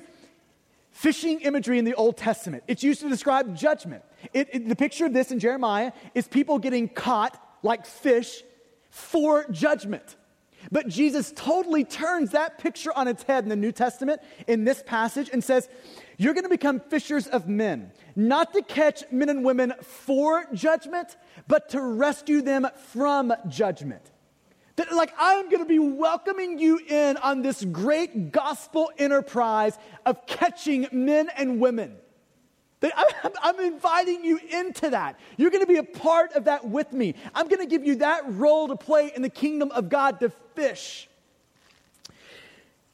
fishing 0.90 1.40
imagery 1.40 1.78
in 1.78 1.84
the 1.84 1.94
Old 1.94 2.16
Testament. 2.16 2.64
It's 2.66 2.82
used 2.82 3.00
to 3.00 3.08
describe 3.08 3.56
judgment. 3.56 4.02
It, 4.32 4.48
it, 4.52 4.68
the 4.68 4.76
picture 4.76 5.06
of 5.06 5.12
this 5.12 5.30
in 5.30 5.38
Jeremiah 5.38 5.92
is 6.14 6.26
people 6.26 6.58
getting 6.58 6.88
caught 6.88 7.40
like 7.62 7.86
fish 7.86 8.42
for 8.90 9.46
judgment. 9.50 10.16
But 10.70 10.88
Jesus 10.88 11.32
totally 11.34 11.84
turns 11.84 12.32
that 12.32 12.58
picture 12.58 12.92
on 12.94 13.08
its 13.08 13.22
head 13.22 13.44
in 13.44 13.48
the 13.48 13.56
New 13.56 13.72
Testament 13.72 14.20
in 14.46 14.64
this 14.64 14.82
passage 14.84 15.30
and 15.32 15.42
says, 15.42 15.68
You're 16.18 16.34
going 16.34 16.44
to 16.44 16.50
become 16.50 16.80
fishers 16.80 17.26
of 17.26 17.48
men, 17.48 17.92
not 18.16 18.52
to 18.52 18.62
catch 18.62 19.04
men 19.10 19.28
and 19.28 19.44
women 19.44 19.72
for 19.82 20.44
judgment, 20.52 21.16
but 21.46 21.70
to 21.70 21.80
rescue 21.80 22.42
them 22.42 22.66
from 22.90 23.32
judgment. 23.48 24.10
That, 24.76 24.92
like, 24.92 25.12
I'm 25.18 25.48
going 25.48 25.62
to 25.62 25.68
be 25.68 25.80
welcoming 25.80 26.58
you 26.58 26.78
in 26.78 27.16
on 27.16 27.42
this 27.42 27.64
great 27.64 28.30
gospel 28.30 28.92
enterprise 28.96 29.76
of 30.06 30.24
catching 30.26 30.86
men 30.92 31.30
and 31.36 31.60
women. 31.60 31.96
I'm, 33.42 33.58
inviting 33.60 34.24
you 34.24 34.38
into 34.52 34.90
that. 34.90 35.18
You're 35.36 35.50
going 35.50 35.64
to 35.64 35.66
be 35.66 35.78
a 35.78 35.82
part 35.82 36.32
of 36.34 36.44
that 36.44 36.68
with 36.68 36.92
me. 36.92 37.14
I'm 37.34 37.48
going 37.48 37.60
to 37.60 37.66
give 37.66 37.84
you 37.84 37.96
that 37.96 38.22
role 38.28 38.68
to 38.68 38.76
play 38.76 39.12
in 39.14 39.22
the 39.22 39.28
kingdom 39.28 39.70
of 39.72 39.88
God 39.88 40.20
to 40.20 40.30
fish. 40.54 41.08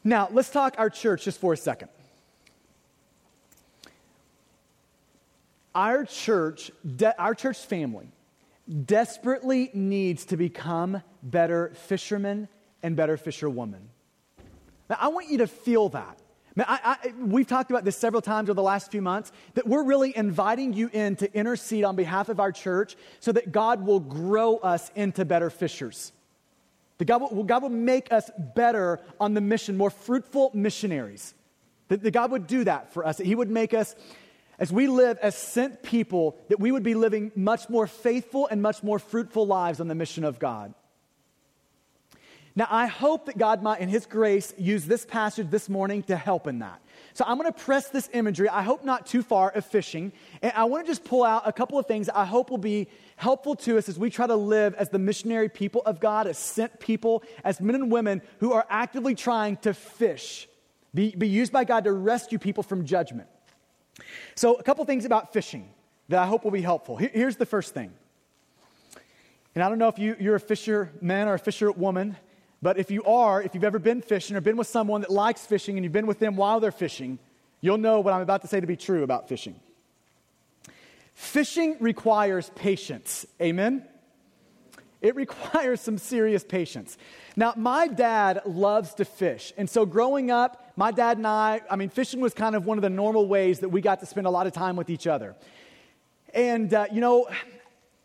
Now, 0.03 0.29
let's 0.31 0.51
talk 0.51 0.77
our 0.79 0.91
church 0.91 1.25
just 1.25 1.41
for 1.41 1.53
a 1.53 1.57
second. 1.57 1.89
Our 5.75 6.05
church, 6.05 6.71
de- 6.97 7.21
our 7.21 7.35
church 7.35 7.59
family, 7.59 8.09
desperately 8.87 9.71
needs 9.75 10.25
to 10.27 10.37
become 10.37 11.03
better 11.23 11.73
fishermen 11.75 12.49
and 12.83 12.97
better 12.97 13.17
fisherwomen. 13.17 13.89
Now, 14.89 14.97
I 15.01 15.09
want 15.09 15.29
you 15.29 15.39
to 15.39 15.47
feel 15.47 15.89
that. 15.91 16.19
Man, 16.57 16.67
I, 16.69 16.97
I, 17.03 17.13
we've 17.19 17.47
talked 17.47 17.71
about 17.71 17.85
this 17.85 17.97
several 17.97 18.23
times 18.23 18.49
over 18.49 18.55
the 18.55 18.63
last 18.63 18.93
few 18.93 19.03
months 19.03 19.33
that 19.55 19.67
we're 19.67 19.83
really 19.83 20.17
inviting 20.17 20.73
you 20.73 20.89
in 20.93 21.17
to 21.17 21.33
intercede 21.35 21.83
on 21.85 21.97
behalf 21.97 22.29
of 22.29 22.39
our 22.39 22.53
church 22.53 22.97
so 23.19 23.33
that 23.33 23.51
God 23.51 23.85
will 23.85 23.99
grow 23.99 24.59
us 24.59 24.91
into 24.95 25.25
better 25.25 25.51
fishers. 25.51 26.13
That 26.99 27.07
God 27.07 27.23
will, 27.23 27.43
God 27.43 27.63
will 27.63 27.71
make 27.71 28.13
us 28.13 28.31
better 28.55 29.01
on 29.19 29.35
the 29.35 29.41
mission, 29.41 29.77
more 29.77 29.91
fruitful 29.91 30.53
missionaries. 30.55 31.35
That, 31.89 32.03
that 32.03 32.13
God 32.13 32.31
would 32.31 32.47
do 32.47 32.65
that 32.65 32.93
for 32.93 33.05
us, 33.05 33.17
that 33.17 33.27
He 33.27 33.35
would 33.35 33.51
make 33.51 33.75
us, 33.75 33.97
as 34.59 34.73
we 34.73 34.87
live 34.87 35.19
as 35.21 35.37
sent 35.37 35.83
people, 35.83 36.39
that 36.49 36.61
we 36.61 36.71
would 36.71 36.85
be 36.85 36.95
living 36.95 37.33
much 37.35 37.69
more 37.69 37.89
faithful 37.89 38.47
and 38.47 38.63
much 38.63 38.85
more 38.85 39.01
fruitful 39.01 39.45
lives 39.45 39.81
on 39.81 39.89
the 39.89 39.95
mission 39.97 40.23
of 40.23 40.39
God. 40.39 40.73
Now, 42.57 42.69
I 42.71 42.87
hope 42.87 43.27
that 43.27 43.37
God 43.37 43.63
might, 43.63 43.81
in 43.81 43.89
His 43.89 44.07
grace, 44.07 44.55
use 44.57 44.85
this 44.85 45.05
passage 45.05 45.51
this 45.51 45.69
morning 45.69 46.05
to 46.05 46.17
help 46.17 46.47
in 46.47 46.61
that. 46.61 46.81
So 47.13 47.25
I'm 47.27 47.37
going 47.39 47.53
to 47.53 47.59
press 47.59 47.89
this 47.89 48.09
imagery, 48.13 48.49
I 48.49 48.63
hope 48.63 48.85
not 48.85 49.07
too 49.07 49.23
far, 49.23 49.51
of 49.51 49.65
fishing. 49.65 50.13
And 50.43 50.53
I 50.55 50.65
want 50.65 50.85
to 50.85 50.91
just 50.91 51.05
pull 51.05 51.25
out 51.25 51.43
a 51.47 51.53
couple 51.53 51.79
of 51.79 51.87
things 51.87 52.09
I 52.09 52.25
hope 52.25 52.51
will 52.51 52.59
be 52.59 52.89
helpful 53.17 53.55
to 53.57 53.79
us 53.79 53.89
as 53.89 53.99
we 53.99 54.11
try 54.11 54.27
to 54.27 54.37
live 54.37 54.75
as 54.75 54.89
the 54.89 54.99
missionary 54.99 55.49
people 55.49 55.83
of 55.87 56.01
God, 56.01 56.27
as 56.27 56.39
sent 56.39 56.81
people, 56.81 57.23
as 57.45 57.61
men 57.61 57.75
and 57.77 57.91
women 57.91 58.23
who 58.41 58.53
are 58.53 58.67
actively 58.69 59.15
trying 59.15 59.57
to 59.59 59.75
fish, 59.75 60.49
be, 60.93 61.15
be 61.17 61.29
used 61.29 61.53
by 61.53 61.65
God 61.65 61.85
to 61.85 61.93
rescue 61.93 62.39
people 62.39 62.63
from 62.63 62.85
judgment. 62.85 63.29
So, 64.35 64.55
a 64.55 64.63
couple 64.63 64.85
things 64.85 65.05
about 65.05 65.33
fishing 65.33 65.69
that 66.09 66.21
I 66.21 66.27
hope 66.27 66.45
will 66.45 66.51
be 66.51 66.63
helpful. 66.63 66.97
Here, 66.97 67.11
here's 67.13 67.37
the 67.37 67.47
first 67.47 67.75
thing. 67.75 67.93
And 69.55 69.63
I 69.63 69.69
don't 69.69 69.79
know 69.79 69.89
if 69.89 69.99
you, 69.99 70.17
you're 70.19 70.35
a 70.35 70.41
fisherman 70.41 71.29
or 71.29 71.35
a 71.35 71.39
fisherwoman. 71.39 72.17
But 72.65 72.79
if 72.79 72.91
you 72.91 73.05
are, 73.05 73.43
if 73.43 73.55
you've 73.55 73.63
ever 73.63 73.79
been 73.79 74.01
fishing 74.01 74.39
or 74.39 74.41
been 74.41 74.57
with 74.57 74.69
someone 74.69 75.03
that 75.03 75.11
likes 75.11 75.45
fishing 75.45 75.77
and 75.77 75.85
you've 75.85 75.93
been 75.93 76.07
with 76.07 76.19
them 76.19 76.35
while 76.35 76.61
they're 76.61 76.73
fishing, 76.73 77.19
you'll 77.61 77.77
know 77.77 78.01
what 78.01 78.15
I'm 78.15 78.23
about 78.23 78.41
to 78.41 78.49
say 78.49 78.59
to 78.59 78.67
be 78.67 78.75
true 78.75 79.03
about 79.03 79.29
fishing. 79.29 79.55
Fishing 81.13 81.77
requires 81.79 82.51
patience. 82.55 83.27
Amen? 83.39 83.85
It 85.03 85.15
requires 85.15 85.83
some 85.83 85.99
serious 85.99 86.43
patience. 86.43 86.97
Now, 87.37 87.53
my 87.55 87.87
dad 87.87 88.41
loves 88.47 88.95
to 88.95 89.05
fish. 89.05 89.53
And 89.59 89.69
so 89.69 89.85
growing 89.85 90.31
up, 90.31 90.73
my 90.75 90.91
dad 90.91 91.19
and 91.19 91.27
I, 91.27 91.61
I 91.71 91.77
mean, 91.77 91.91
fishing 91.91 92.23
was 92.23 92.33
kind 92.33 92.57
of 92.57 92.65
one 92.65 92.79
of 92.79 92.83
the 92.83 92.89
normal 92.89 93.29
ways 93.29 93.61
that 93.61 93.69
we 93.69 93.83
got 93.83 94.01
to 94.01 94.07
spend 94.07 94.27
a 94.27 94.31
lot 94.31 94.47
of 94.47 94.55
time 94.55 94.77
with 94.77 94.89
each 94.89 95.07
other. 95.07 95.35
And, 96.33 96.73
uh, 96.73 96.87
you 96.91 97.03
know, 97.03 97.29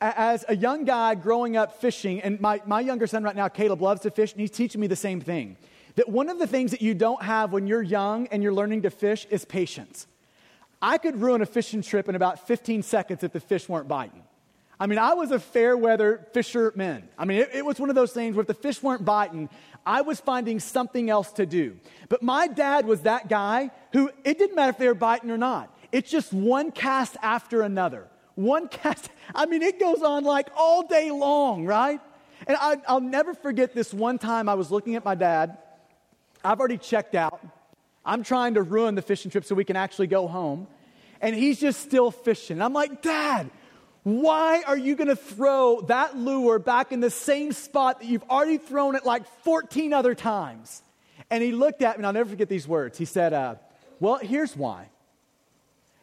as 0.02 0.46
a 0.48 0.56
young 0.56 0.86
guy 0.86 1.16
growing 1.16 1.58
up 1.58 1.82
fishing, 1.82 2.22
and 2.22 2.40
my, 2.40 2.62
my 2.66 2.80
younger 2.80 3.08
son 3.08 3.24
right 3.24 3.36
now, 3.36 3.48
Caleb, 3.48 3.82
loves 3.82 4.02
to 4.02 4.12
fish, 4.12 4.32
and 4.32 4.42
he's 4.42 4.52
teaching 4.52 4.80
me 4.80 4.88
the 4.88 4.96
same 4.96 5.20
thing. 5.20 5.58
That 5.96 6.08
one 6.08 6.30
of 6.30 6.40
the 6.40 6.48
things 6.48 6.72
that 6.72 6.82
you 6.82 6.94
don't 6.94 7.22
have 7.22 7.52
when 7.52 7.68
you're 7.68 7.82
young 7.82 8.28
and 8.28 8.42
you're 8.42 8.54
learning 8.54 8.84
to 8.84 8.90
fish 8.90 9.28
is 9.30 9.44
patience. 9.44 10.08
I 10.82 10.98
could 10.98 11.20
ruin 11.20 11.42
a 11.42 11.46
fishing 11.46 11.82
trip 11.82 12.08
in 12.08 12.16
about 12.16 12.48
15 12.48 12.84
seconds 12.84 13.24
if 13.24 13.34
the 13.34 13.40
fish 13.42 13.68
weren't 13.68 13.88
biting. 13.88 14.24
I 14.80 14.88
mean, 14.88 14.98
I 14.98 15.14
was 15.14 15.32
a 15.32 15.40
fair 15.40 15.76
weather 15.76 16.26
fisherman. 16.32 17.10
I 17.18 17.26
mean, 17.26 17.40
it, 17.40 17.50
it, 17.54 17.66
was 17.66 17.82
one 17.82 17.90
of 17.90 17.96
those 17.96 18.14
things 18.14 18.36
where 18.36 18.42
if 18.42 18.48
the 18.48 18.54
fish 18.54 18.82
weren't 18.82 19.04
biting, 19.04 19.50
I 19.86 20.02
was 20.02 20.22
finding 20.22 20.62
something 20.62 21.10
else 21.10 21.34
to 21.34 21.46
do. 21.46 21.78
But 22.08 22.24
my 22.24 22.48
dad 22.48 22.86
was 22.86 23.02
that 23.02 23.28
guy 23.28 23.72
who 23.92 24.10
it 24.24 24.38
didn't 24.38 24.56
matter 24.56 24.70
if 24.70 24.78
they 24.78 24.88
were 24.88 24.94
biting 24.94 25.32
or 25.32 25.38
not. 25.38 25.76
It's 25.92 26.10
just 26.10 26.32
one 26.32 26.72
cast 26.72 27.18
after 27.22 27.62
another. 27.62 28.08
One 28.40 28.70
cast, 28.70 29.10
I 29.36 29.48
mean, 29.48 29.62
it 29.62 29.82
goes 29.82 30.02
on 30.02 30.24
like 30.24 30.48
all 30.56 30.88
day 30.88 31.12
long, 31.12 31.66
right? 31.66 32.00
And 32.48 32.56
I, 32.58 32.78
will 32.88 33.02
never 33.02 33.34
forget 33.34 33.76
this 33.76 33.94
one 33.94 34.18
time 34.18 34.48
I 34.48 34.54
was 34.54 34.72
looking 34.72 34.96
at 34.96 35.04
my 35.04 35.14
dad. 35.14 35.58
I've 36.42 36.58
already 36.58 36.78
checked 36.78 37.16
out. 37.16 37.46
I'm 38.06 38.24
trying 38.24 38.54
to 38.54 38.62
ruin 38.64 38.96
the 38.96 39.02
fishing 39.02 39.30
trip 39.30 39.44
so 39.44 39.56
we 39.56 39.66
can 39.66 39.76
actually 39.76 40.08
go 40.08 40.26
home. 40.26 40.68
And 41.20 41.36
he's 41.36 41.60
just 41.60 41.82
still 41.82 42.12
fishing. 42.12 42.62
I'm 42.62 42.72
like, 42.72 43.02
Dad, 43.02 43.52
why 44.04 44.64
are 44.66 44.78
you 44.78 44.96
going 44.96 45.10
to 45.10 45.18
throw 45.18 45.82
that 45.90 46.16
lure 46.16 46.60
back 46.60 46.94
in 46.94 47.02
the 47.02 47.10
same 47.10 47.52
spot 47.52 48.00
that 48.00 48.08
you've 48.08 48.24
already 48.30 48.58
thrown 48.58 48.96
it 48.96 49.06
like 49.06 49.28
14 49.44 49.92
other 49.92 50.16
times? 50.16 50.82
And 51.30 51.44
he 51.44 51.52
looked 51.52 51.82
at 51.82 51.98
me, 51.98 52.00
and 52.00 52.08
I'll 52.08 52.14
never 52.14 52.30
forget 52.30 52.48
these 52.48 52.70
words. 52.70 52.98
He 52.98 53.04
said, 53.04 53.34
uh, 53.34 53.56
Well, 54.00 54.16
here's 54.16 54.56
why 54.56 54.88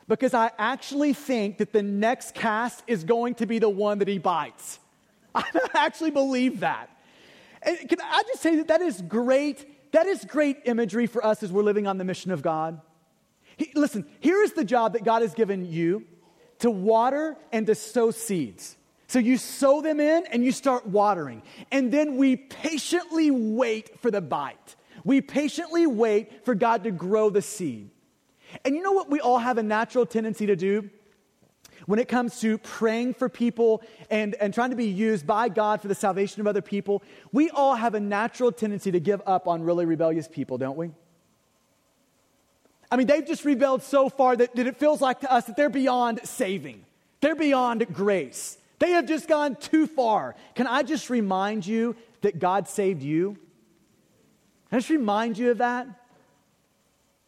because 0.09 0.35
I 0.35 0.51
actually 0.59 1.13
think 1.13 1.59
that 1.59 1.73
the 1.73 1.83
next 1.83 2.35
cast 2.35 2.83
is 2.87 3.05
going 3.05 3.35
to 3.37 3.47
be 3.47 3.59
the 3.59 3.69
one 3.69 3.99
that 3.99 4.09
he 4.09 4.19
bites. 4.19 4.79
I 5.35 5.45
actually 5.75 6.13
believe 6.13 6.61
that. 6.61 6.91
And 7.63 7.89
can 7.89 7.99
I 8.01 8.23
just 8.29 8.43
say 8.43 8.57
that 8.57 8.69
that 8.69 8.81
is 8.81 9.03
great? 9.03 9.93
That 9.93 10.07
is 10.07 10.25
great 10.25 10.63
imagery 10.65 11.07
for 11.07 11.25
us 11.25 11.43
as 11.43 11.53
we're 11.53 11.63
living 11.63 11.87
on 11.87 11.99
the 11.99 12.05
mission 12.05 12.31
of 12.31 12.43
God. 12.43 12.81
He, 13.57 13.71
listen, 13.75 14.07
here 14.21 14.43
is 14.43 14.53
the 14.53 14.65
job 14.65 14.93
that 14.93 15.05
God 15.05 15.23
has 15.23 15.35
given 15.35 15.71
you 15.71 16.05
to 16.61 16.71
water 16.71 17.37
and 17.53 17.67
to 17.67 17.75
sow 17.75 18.11
seeds. 18.11 18.77
So 19.09 19.19
you 19.19 19.39
sow 19.39 19.81
them 19.81 20.01
in 20.01 20.27
and 20.27 20.45
you 20.45 20.53
start 20.53 20.87
watering. 20.87 21.43
And 21.71 21.93
then 21.93 22.17
we 22.17 22.37
patiently 22.37 23.31
wait 23.31 24.01
for 24.01 24.11
the 24.11 24.21
bite. 24.21 24.77
We 25.05 25.21
patiently 25.21 25.87
wait 25.87 26.45
for 26.45 26.55
God 26.55 26.85
to 26.85 26.91
grow 26.91 27.31
the 27.31 27.43
seed. 27.43 27.91
And 28.65 28.75
you 28.75 28.83
know 28.83 28.93
what 28.93 29.11
we 29.11 29.21
all 29.21 29.39
have 29.39 29.59
a 29.59 29.63
natural 29.63 30.07
tendency 30.07 30.47
to 30.47 30.57
do? 30.57 30.91
When 31.85 31.99
it 31.99 32.09
comes 32.09 32.41
to 32.41 32.59
praying 32.59 33.15
for 33.15 33.29
people 33.29 33.83
and, 34.11 34.35
and 34.37 34.53
trying 34.53 34.71
to 34.71 34.77
be 34.77 34.87
used 34.87 35.27
by 35.27 35.49
God 35.49 35.81
for 35.81 35.89
the 35.89 35.95
salvation 35.95 36.41
of 36.41 36.47
other 36.47 36.63
people, 36.63 37.03
we 37.33 37.51
all 37.51 37.75
have 37.75 37.95
a 37.95 38.01
natural 38.01 38.51
tendency 38.51 38.91
to 38.91 39.01
give 39.01 39.21
up 39.27 39.47
on 39.47 39.63
really 39.63 39.85
rebellious 39.85 40.27
people, 40.27 40.59
don't 40.59 40.77
we? 40.77 40.91
I 42.91 42.97
mean, 42.97 43.07
they've 43.07 43.27
just 43.27 43.45
rebelled 43.45 43.83
so 43.83 44.09
far 44.09 44.37
that, 44.37 44.55
that 44.57 44.67
it 44.67 44.77
feels 44.79 45.01
like 45.01 45.21
to 45.21 45.33
us 45.33 45.45
that 45.45 45.57
they're 45.57 45.69
beyond 45.69 46.21
saving, 46.25 46.85
they're 47.21 47.35
beyond 47.35 47.87
grace. 47.93 48.59
They 48.79 48.91
have 48.91 49.07
just 49.07 49.27
gone 49.27 49.57
too 49.57 49.87
far. 49.87 50.37
Can 50.55 50.67
I 50.67 50.83
just 50.83 51.09
remind 51.09 51.67
you 51.67 51.97
that 52.21 52.39
God 52.39 52.69
saved 52.69 53.03
you? 53.03 53.39
Can 54.69 54.77
I 54.77 54.77
just 54.81 54.91
remind 54.91 55.39
you 55.39 55.51
of 55.51 55.59
that? 55.59 55.87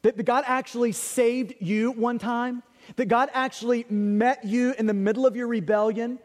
That 0.03 0.25
God 0.25 0.45
actually 0.47 0.93
saved 0.93 1.55
you 1.61 1.91
one 1.91 2.19
time, 2.19 2.63
that 2.97 3.07
God 3.07 3.31
actually 3.33 3.85
met 3.89 4.45
you 4.45 4.75
in 4.79 4.87
the 4.87 4.95
middle 4.95 5.27
of 5.27 5.35
your 5.37 5.49
rebellion, 5.49 6.19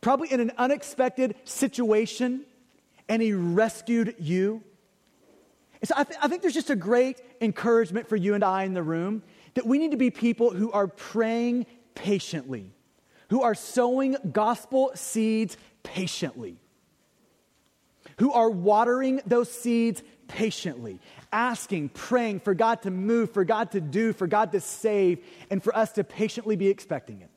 probably 0.00 0.32
in 0.32 0.40
an 0.40 0.52
unexpected 0.56 1.34
situation, 1.44 2.44
and 3.08 3.20
he 3.20 3.32
rescued 3.32 4.14
you. 4.18 4.62
And 5.80 5.88
so 5.88 5.94
I, 5.96 6.04
th- 6.04 6.18
I 6.22 6.28
think 6.28 6.42
there's 6.42 6.54
just 6.54 6.70
a 6.70 6.76
great 6.76 7.20
encouragement 7.40 8.08
for 8.08 8.16
you 8.16 8.34
and 8.34 8.44
I 8.44 8.64
in 8.64 8.74
the 8.74 8.82
room 8.82 9.22
that 9.54 9.66
we 9.66 9.78
need 9.78 9.90
to 9.90 9.96
be 9.96 10.10
people 10.10 10.50
who 10.50 10.70
are 10.72 10.86
praying 10.86 11.66
patiently, 11.94 12.72
who 13.30 13.42
are 13.42 13.54
sowing 13.54 14.16
gospel 14.32 14.92
seeds 14.94 15.56
patiently, 15.82 16.58
who 18.18 18.32
are 18.32 18.50
watering 18.50 19.20
those 19.26 19.50
seeds 19.50 20.02
patiently, 20.28 21.00
asking, 21.32 21.90
praying 21.90 22.40
for 22.40 22.54
God 22.54 22.82
to 22.82 22.90
move, 22.90 23.32
for 23.32 23.44
God 23.44 23.72
to 23.72 23.80
do, 23.80 24.12
for 24.12 24.26
God 24.26 24.52
to 24.52 24.60
save, 24.60 25.24
and 25.50 25.62
for 25.62 25.76
us 25.76 25.92
to 25.92 26.04
patiently 26.04 26.56
be 26.56 26.68
expecting 26.68 27.22
it. 27.22 27.30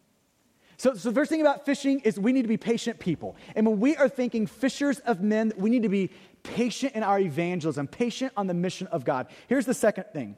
So, 0.78 0.94
so 0.94 1.10
the 1.10 1.16
first 1.16 1.30
thing 1.30 1.42
about 1.42 1.66
fishing 1.66 2.00
is 2.00 2.18
we 2.18 2.32
need 2.32 2.44
to 2.44 2.48
be 2.48 2.58
patient 2.58 3.00
people. 3.00 3.36
And 3.54 3.68
when 3.68 3.80
we 3.82 3.98
are 3.98 4.08
thinking 4.08 4.48
fishers 4.48 5.00
of 5.00 5.22
men, 5.22 5.52
we 5.58 5.70
need 5.70 5.84
to 5.84 5.90
be 5.90 6.10
patient 6.44 6.96
in 6.96 7.04
our 7.04 7.20
evangelism, 7.20 7.88
patient 7.88 8.32
on 8.38 8.48
the 8.48 8.54
mission 8.54 8.88
of 8.88 9.04
God. 9.04 9.28
Here's 9.48 9.66
the 9.66 9.74
second 9.74 10.06
thing. 10.14 10.38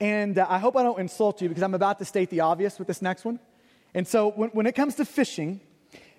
And 0.00 0.38
uh, 0.38 0.46
I 0.48 0.58
hope 0.58 0.76
I 0.76 0.82
don't 0.82 0.98
insult 0.98 1.40
you 1.42 1.48
because 1.48 1.62
I'm 1.62 1.74
about 1.74 1.98
to 1.98 2.04
state 2.04 2.30
the 2.30 2.40
obvious 2.40 2.78
with 2.78 2.88
this 2.88 3.02
next 3.02 3.24
one. 3.24 3.40
And 3.94 4.06
so 4.06 4.30
when, 4.30 4.50
when 4.50 4.66
it 4.66 4.74
comes 4.74 4.96
to 4.96 5.04
fishing, 5.04 5.60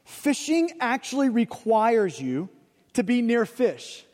fishing 0.03 0.71
actually 0.79 1.29
requires 1.29 2.19
you 2.19 2.49
to 2.93 3.03
be 3.03 3.21
near 3.21 3.45
fish. 3.45 4.05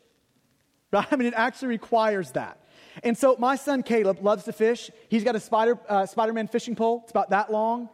Right? 0.93 1.08
I 1.12 1.15
mean, 1.15 1.27
it 1.27 1.34
actually 1.36 1.69
requires 1.69 2.32
that. 2.32 2.60
And 3.03 3.17
so 3.17 3.36
my 3.39 3.56
son 3.56 3.82
Caleb 3.82 4.19
loves 4.21 4.43
to 4.43 4.53
fish. 4.53 4.91
He's 5.10 5.23
got 5.23 5.36
a 5.36 5.39
Spider, 5.39 5.79
uh, 5.89 6.06
Spider-Man 6.06 6.47
fishing 6.47 6.75
pole. 6.75 7.01
It's 7.03 7.12
about 7.12 7.32
that 7.32 7.51
long. 7.51 7.89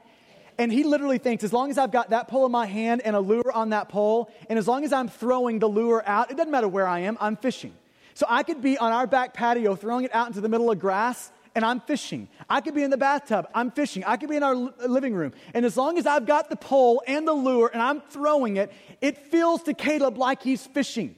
And 0.57 0.73
he 0.73 0.83
literally 0.83 1.19
thinks, 1.19 1.45
as 1.45 1.53
long 1.53 1.71
as 1.71 1.77
I've 1.77 1.93
got 1.93 2.09
that 2.09 2.27
pole 2.27 2.45
in 2.45 2.51
my 2.51 2.65
hand 2.65 3.01
and 3.05 3.15
a 3.15 3.19
lure 3.21 3.49
on 3.53 3.69
that 3.69 3.87
pole, 3.87 4.29
and 4.49 4.59
as 4.59 4.67
long 4.67 4.83
as 4.83 4.91
I'm 4.91 5.07
throwing 5.07 5.59
the 5.59 5.69
lure 5.69 6.03
out, 6.05 6.29
it 6.31 6.35
doesn't 6.35 6.51
matter 6.51 6.67
where 6.67 6.85
I 6.85 6.99
am, 6.99 7.17
I'm 7.21 7.37
fishing. 7.37 7.73
So 8.13 8.25
I 8.27 8.43
could 8.43 8.61
be 8.61 8.77
on 8.77 8.91
our 8.91 9.07
back 9.07 9.33
patio 9.33 9.77
throwing 9.77 10.03
it 10.03 10.13
out 10.13 10.27
into 10.27 10.41
the 10.41 10.49
middle 10.49 10.69
of 10.69 10.77
grass, 10.77 11.31
and 11.55 11.63
I'm 11.63 11.79
fishing. 11.79 12.27
I 12.49 12.59
could 12.59 12.75
be 12.75 12.83
in 12.83 12.89
the 12.89 12.97
bathtub, 12.97 13.47
I'm 13.55 13.71
fishing. 13.71 14.03
I 14.03 14.17
could 14.17 14.29
be 14.29 14.35
in 14.35 14.43
our 14.43 14.55
living 14.55 15.13
room. 15.13 15.31
And 15.53 15.65
as 15.65 15.77
long 15.77 15.97
as 15.97 16.05
I've 16.05 16.25
got 16.25 16.49
the 16.49 16.57
pole 16.57 17.01
and 17.07 17.25
the 17.25 17.33
lure 17.33 17.69
and 17.71 17.81
I'm 17.81 18.01
throwing 18.01 18.57
it, 18.57 18.69
it 18.99 19.17
feels 19.17 19.63
to 19.63 19.73
Caleb 19.73 20.17
like 20.17 20.43
he's 20.43 20.67
fishing. 20.67 21.15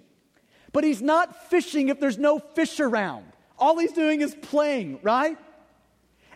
But 0.74 0.84
he's 0.84 1.02
not 1.02 1.50
fishing 1.50 1.90
if 1.90 2.00
there's 2.00 2.18
no 2.18 2.40
fish 2.40 2.80
around. 2.80 3.26
All 3.58 3.78
he's 3.78 3.92
doing 3.92 4.22
is 4.22 4.36
playing, 4.36 5.00
right? 5.04 5.38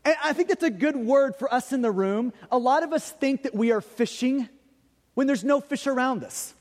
And 0.03 0.15
I 0.23 0.33
think 0.33 0.49
that's 0.49 0.63
a 0.63 0.69
good 0.69 0.95
word 0.95 1.35
for 1.35 1.51
us 1.53 1.73
in 1.73 1.81
the 1.81 1.91
room. 1.91 2.33
A 2.51 2.57
lot 2.57 2.83
of 2.83 2.93
us 2.93 3.09
think 3.09 3.43
that 3.43 3.55
we 3.55 3.71
are 3.71 3.81
fishing 3.81 4.47
when 5.15 5.25
there's 5.25 5.43
no 5.43 5.59
fish 5.61 5.87
around 5.87 6.23
us. 6.23 6.53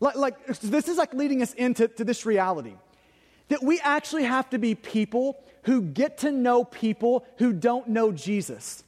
Like, 0.00 0.16
like 0.16 0.46
this 0.46 0.88
is 0.88 0.98
like 0.98 1.14
leading 1.14 1.42
us 1.42 1.54
into 1.54 1.88
to 1.88 2.04
this 2.04 2.26
reality 2.26 2.74
that 3.48 3.62
we 3.62 3.80
actually 3.80 4.24
have 4.24 4.50
to 4.50 4.58
be 4.58 4.74
people 4.74 5.42
who 5.62 5.82
get 5.82 6.18
to 6.18 6.30
know 6.30 6.64
people 6.64 7.24
who 7.38 7.52
don't 7.52 7.88
know 7.88 8.12
Jesus. 8.12 8.84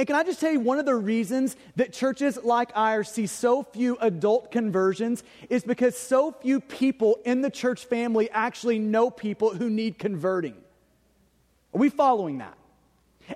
And 0.00 0.06
can 0.06 0.16
I 0.16 0.22
just 0.22 0.40
tell 0.40 0.50
you, 0.50 0.60
one 0.60 0.78
of 0.78 0.86
the 0.86 0.94
reasons 0.94 1.56
that 1.76 1.92
churches 1.92 2.38
like 2.42 2.70
ours 2.74 3.10
see 3.10 3.26
so 3.26 3.62
few 3.62 3.98
adult 4.00 4.50
conversions 4.50 5.22
is 5.50 5.62
because 5.62 5.94
so 5.94 6.32
few 6.32 6.58
people 6.58 7.18
in 7.26 7.42
the 7.42 7.50
church 7.50 7.84
family 7.84 8.30
actually 8.30 8.78
know 8.78 9.10
people 9.10 9.54
who 9.54 9.68
need 9.68 9.98
converting. 9.98 10.54
Are 11.74 11.78
we 11.78 11.90
following 11.90 12.38
that? 12.38 12.56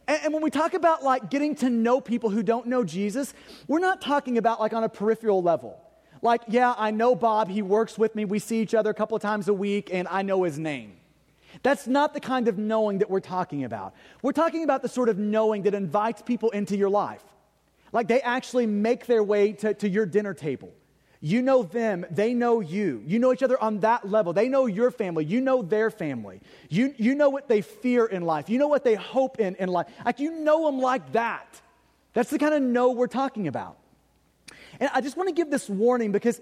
And, 0.09 0.33
when 0.33 0.43
we 0.43 0.49
talk 0.49 0.73
about 0.73 1.05
like 1.05 1.29
getting 1.29 1.55
to 1.57 1.69
know 1.69 2.01
people 2.01 2.31
who 2.31 2.43
don't 2.43 2.67
know 2.67 2.83
Jesus, 2.83 3.35
we're 3.69 3.79
not 3.79 4.01
talking 4.01 4.39
about 4.39 4.59
like 4.59 4.73
on 4.73 4.85
a 4.85 4.89
peripheral 4.89 5.43
level. 5.43 5.79
Like, 6.23 6.45
yeah, 6.49 6.75
I 6.79 6.93
know 6.93 7.15
Bob, 7.15 7.51
he 7.51 7.61
works 7.61 7.99
with 7.99 8.15
me, 8.15 8.25
we 8.25 8.39
see 8.39 8.63
each 8.63 8.73
other 8.73 8.89
a 8.89 8.95
couple 8.95 9.15
of 9.15 9.21
times 9.21 9.49
a 9.49 9.53
week, 9.53 9.91
and 9.93 10.09
I 10.09 10.23
know 10.23 10.45
his 10.45 10.59
name. 10.59 10.95
That's 11.63 11.87
not 11.87 12.15
the 12.15 12.21
kind 12.21 12.49
of 12.49 12.59
knowing 12.59 12.99
that 12.99 13.11
we're 13.11 13.21
talking 13.21 13.65
about. 13.65 13.95
We're 14.23 14.33
talking 14.33 14.65
about 14.65 14.83
the 14.83 14.89
sort 14.89 15.09
of 15.09 15.19
knowing 15.19 15.63
that 15.63 15.75
invites 15.75 16.23
people 16.23 16.51
into 16.51 16.77
your 16.77 16.91
life. 16.91 17.23
Like 17.93 18.09
they 18.09 18.21
actually 18.21 18.67
make 18.67 19.07
their 19.07 19.23
way 19.23 19.53
to, 19.53 19.75
to 19.75 19.89
your 19.89 20.07
dinner 20.07 20.35
table. 20.35 20.73
You 21.21 21.41
know 21.41 21.63
them, 21.63 22.05
they 22.11 22.35
know 22.35 22.61
you. 22.61 23.03
You 23.07 23.19
know 23.19 23.33
each 23.33 23.43
other 23.43 23.59
on 23.59 23.81
that 23.81 24.07
level. 24.07 24.35
They 24.35 24.49
know 24.49 24.67
your 24.67 24.91
family, 24.91 25.25
you 25.25 25.41
know 25.41 25.63
their 25.63 25.91
family. 25.91 26.41
You, 26.69 26.95
you 26.99 27.15
know 27.15 27.31
what 27.31 27.49
they 27.49 27.63
fear 27.63 28.05
in 28.05 28.23
life, 28.23 28.51
you 28.51 28.59
know 28.59 28.69
what 28.69 28.85
they 28.85 28.95
hope 28.95 29.41
in 29.41 29.55
in 29.55 29.69
life. 29.71 29.87
Like 30.05 30.21
you 30.21 30.33
know 30.33 30.67
them 30.67 30.81
like 30.81 31.13
that. 31.13 31.63
That's 32.13 32.31
the 32.31 32.39
kind 32.39 32.53
of 32.53 32.63
know 32.63 32.91
we're 32.91 33.07
talking 33.07 33.49
about. 33.49 33.79
And 34.81 34.91
I 34.93 35.01
just 35.01 35.17
want 35.17 35.29
to 35.29 35.35
give 35.35 35.51
this 35.51 35.69
warning 35.69 36.13
because 36.13 36.41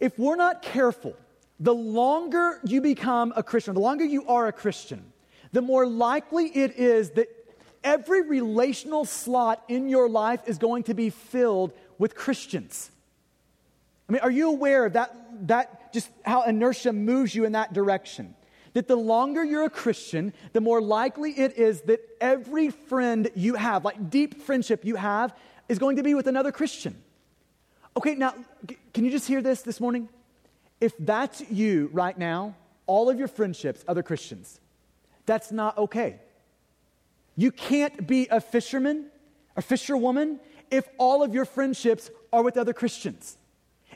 if 0.00 0.18
we're 0.18 0.36
not 0.36 0.62
careful, 0.62 1.14
the 1.60 1.74
longer 1.74 2.58
you 2.64 2.80
become 2.80 3.32
a 3.36 3.42
Christian, 3.42 3.74
the 3.74 3.80
longer 3.80 4.04
you 4.04 4.26
are 4.26 4.48
a 4.48 4.52
Christian, 4.52 5.12
the 5.52 5.60
more 5.60 5.86
likely 5.86 6.46
it 6.46 6.76
is 6.76 7.10
that 7.10 7.28
every 7.84 8.22
relational 8.22 9.04
slot 9.04 9.62
in 9.68 9.88
your 9.88 10.08
life 10.08 10.40
is 10.46 10.58
going 10.58 10.84
to 10.84 10.94
be 10.94 11.10
filled 11.10 11.72
with 11.98 12.14
Christians. 12.14 12.90
I 14.08 14.12
mean, 14.12 14.22
are 14.22 14.30
you 14.30 14.48
aware 14.48 14.86
of 14.86 14.94
that, 14.94 15.14
that 15.48 15.92
just 15.92 16.08
how 16.24 16.42
inertia 16.42 16.92
moves 16.92 17.34
you 17.34 17.44
in 17.44 17.52
that 17.52 17.72
direction? 17.72 18.34
That 18.72 18.88
the 18.88 18.96
longer 18.96 19.44
you're 19.44 19.64
a 19.64 19.70
Christian, 19.70 20.32
the 20.52 20.60
more 20.60 20.80
likely 20.80 21.32
it 21.32 21.58
is 21.58 21.82
that 21.82 22.00
every 22.20 22.70
friend 22.70 23.28
you 23.34 23.54
have, 23.54 23.84
like 23.84 24.10
deep 24.10 24.42
friendship 24.42 24.84
you 24.84 24.96
have, 24.96 25.36
is 25.68 25.78
going 25.78 25.96
to 25.96 26.02
be 26.02 26.14
with 26.14 26.26
another 26.26 26.52
Christian. 26.52 27.00
Okay, 27.96 28.14
now, 28.14 28.34
can 28.94 29.04
you 29.04 29.10
just 29.10 29.26
hear 29.26 29.42
this 29.42 29.62
this 29.62 29.80
morning? 29.80 30.08
If 30.80 30.94
that's 30.98 31.42
you 31.50 31.90
right 31.92 32.16
now, 32.16 32.56
all 32.86 33.10
of 33.10 33.18
your 33.18 33.28
friendships, 33.28 33.84
other 33.86 34.02
Christians, 34.02 34.60
that's 35.26 35.52
not 35.52 35.76
okay. 35.78 36.18
You 37.36 37.52
can't 37.52 38.06
be 38.06 38.26
a 38.30 38.40
fisherman, 38.40 39.06
a 39.56 39.62
fisherwoman, 39.62 40.40
if 40.70 40.88
all 40.98 41.22
of 41.22 41.34
your 41.34 41.44
friendships 41.44 42.10
are 42.32 42.42
with 42.42 42.56
other 42.56 42.72
Christians. 42.72 43.36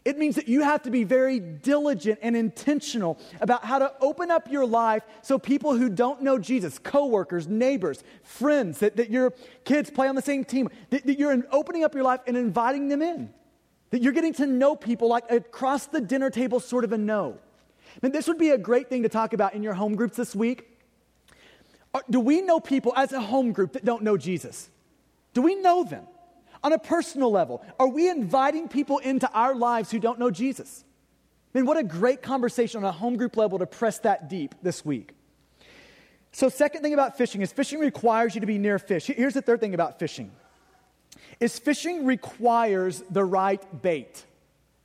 It 0.05 0.19
means 0.19 0.35
that 0.37 0.49
you 0.49 0.63
have 0.63 0.83
to 0.83 0.91
be 0.91 1.05
very 1.05 1.41
diligent 1.41 2.19
and 2.21 2.37
intentional 2.37 3.19
about 3.41 3.65
how 3.65 3.79
to 3.79 3.93
open 4.03 4.31
up 4.31 4.51
your 4.51 4.67
life 4.67 5.03
so 5.23 5.39
people 5.39 5.77
who 5.77 5.89
don't 5.89 6.21
know 6.21 6.39
Jesus, 6.39 6.79
coworkers, 6.79 7.49
neighbors, 7.49 8.05
friends, 8.23 8.81
that, 8.81 8.97
that 8.97 9.11
your 9.11 9.33
kids 9.65 9.91
play 9.91 10.07
on 10.09 10.15
the 10.15 10.23
same 10.23 10.45
team, 10.45 10.69
that, 10.91 11.07
that 11.07 11.19
you're 11.19 11.43
opening 11.51 11.85
up 11.85 11.95
your 11.95 12.03
life 12.03 12.21
and 12.27 12.37
inviting 12.37 12.89
them 12.89 13.01
in. 13.01 13.33
That 13.95 14.03
you're 14.03 14.13
getting 14.13 14.33
to 14.33 14.47
know 14.49 14.75
people 14.75 15.07
like 15.07 15.31
across 15.31 15.87
the 15.87 16.01
dinner 16.01 16.29
table, 16.29 16.59
sort 16.59 16.83
of 16.83 16.93
a 16.93 16.99
know. 16.99 17.39
And 18.03 18.13
this 18.13 18.27
would 18.27 18.39
be 18.39 18.51
a 18.51 18.59
great 18.59 18.89
thing 18.89 19.05
to 19.05 19.09
talk 19.09 19.33
about 19.33 19.55
in 19.55 19.63
your 19.63 19.75
home 19.75 19.95
groups 19.95 20.17
this 20.17 20.35
week. 20.35 20.67
Uh, 21.95 22.01
do 22.11 22.19
we 22.19 22.41
know 22.43 22.59
people 22.59 22.93
as 22.97 23.13
a 23.13 23.21
home 23.21 23.53
group 23.53 23.75
that 23.75 23.85
don't 23.85 24.03
know 24.03 24.17
Jesus? 24.17 24.69
Do 25.33 25.43
we 25.43 25.55
know 25.55 25.85
them 25.85 26.09
on 26.65 26.73
a 26.73 26.79
personal 26.81 27.31
level? 27.31 27.65
Are 27.79 27.87
we 27.87 28.11
inviting 28.11 28.67
people 28.67 28.99
into 28.99 29.31
our 29.31 29.55
lives 29.55 29.93
who 29.93 30.01
don't 30.01 30.19
know 30.19 30.33
Jesus? 30.33 30.83
I 31.55 31.59
mean, 31.59 31.65
what 31.65 31.77
a 31.77 31.85
great 31.85 32.21
conversation 32.21 32.83
on 32.83 32.89
a 32.89 32.91
home 32.91 33.17
group 33.17 33.37
level 33.37 33.61
to 33.61 33.67
press 33.67 34.01
that 34.01 34.29
deep 34.29 34.57
this 34.61 34.85
week. 34.85 35.15
So, 36.33 36.49
second 36.49 36.83
thing 36.83 36.95
about 36.95 37.17
fishing 37.17 37.43
is 37.43 37.53
fishing 37.53 37.79
requires 37.79 38.35
you 38.35 38.41
to 38.41 38.47
be 38.49 38.59
near 38.59 38.81
fish. 38.81 39.07
Here's 39.07 39.35
the 39.35 39.43
third 39.43 39.61
thing 39.61 39.73
about 39.73 40.01
fishing 40.01 40.33
is 41.41 41.59
fishing 41.59 42.05
requires 42.05 43.03
the 43.11 43.25
right 43.25 43.83
bait. 43.83 44.25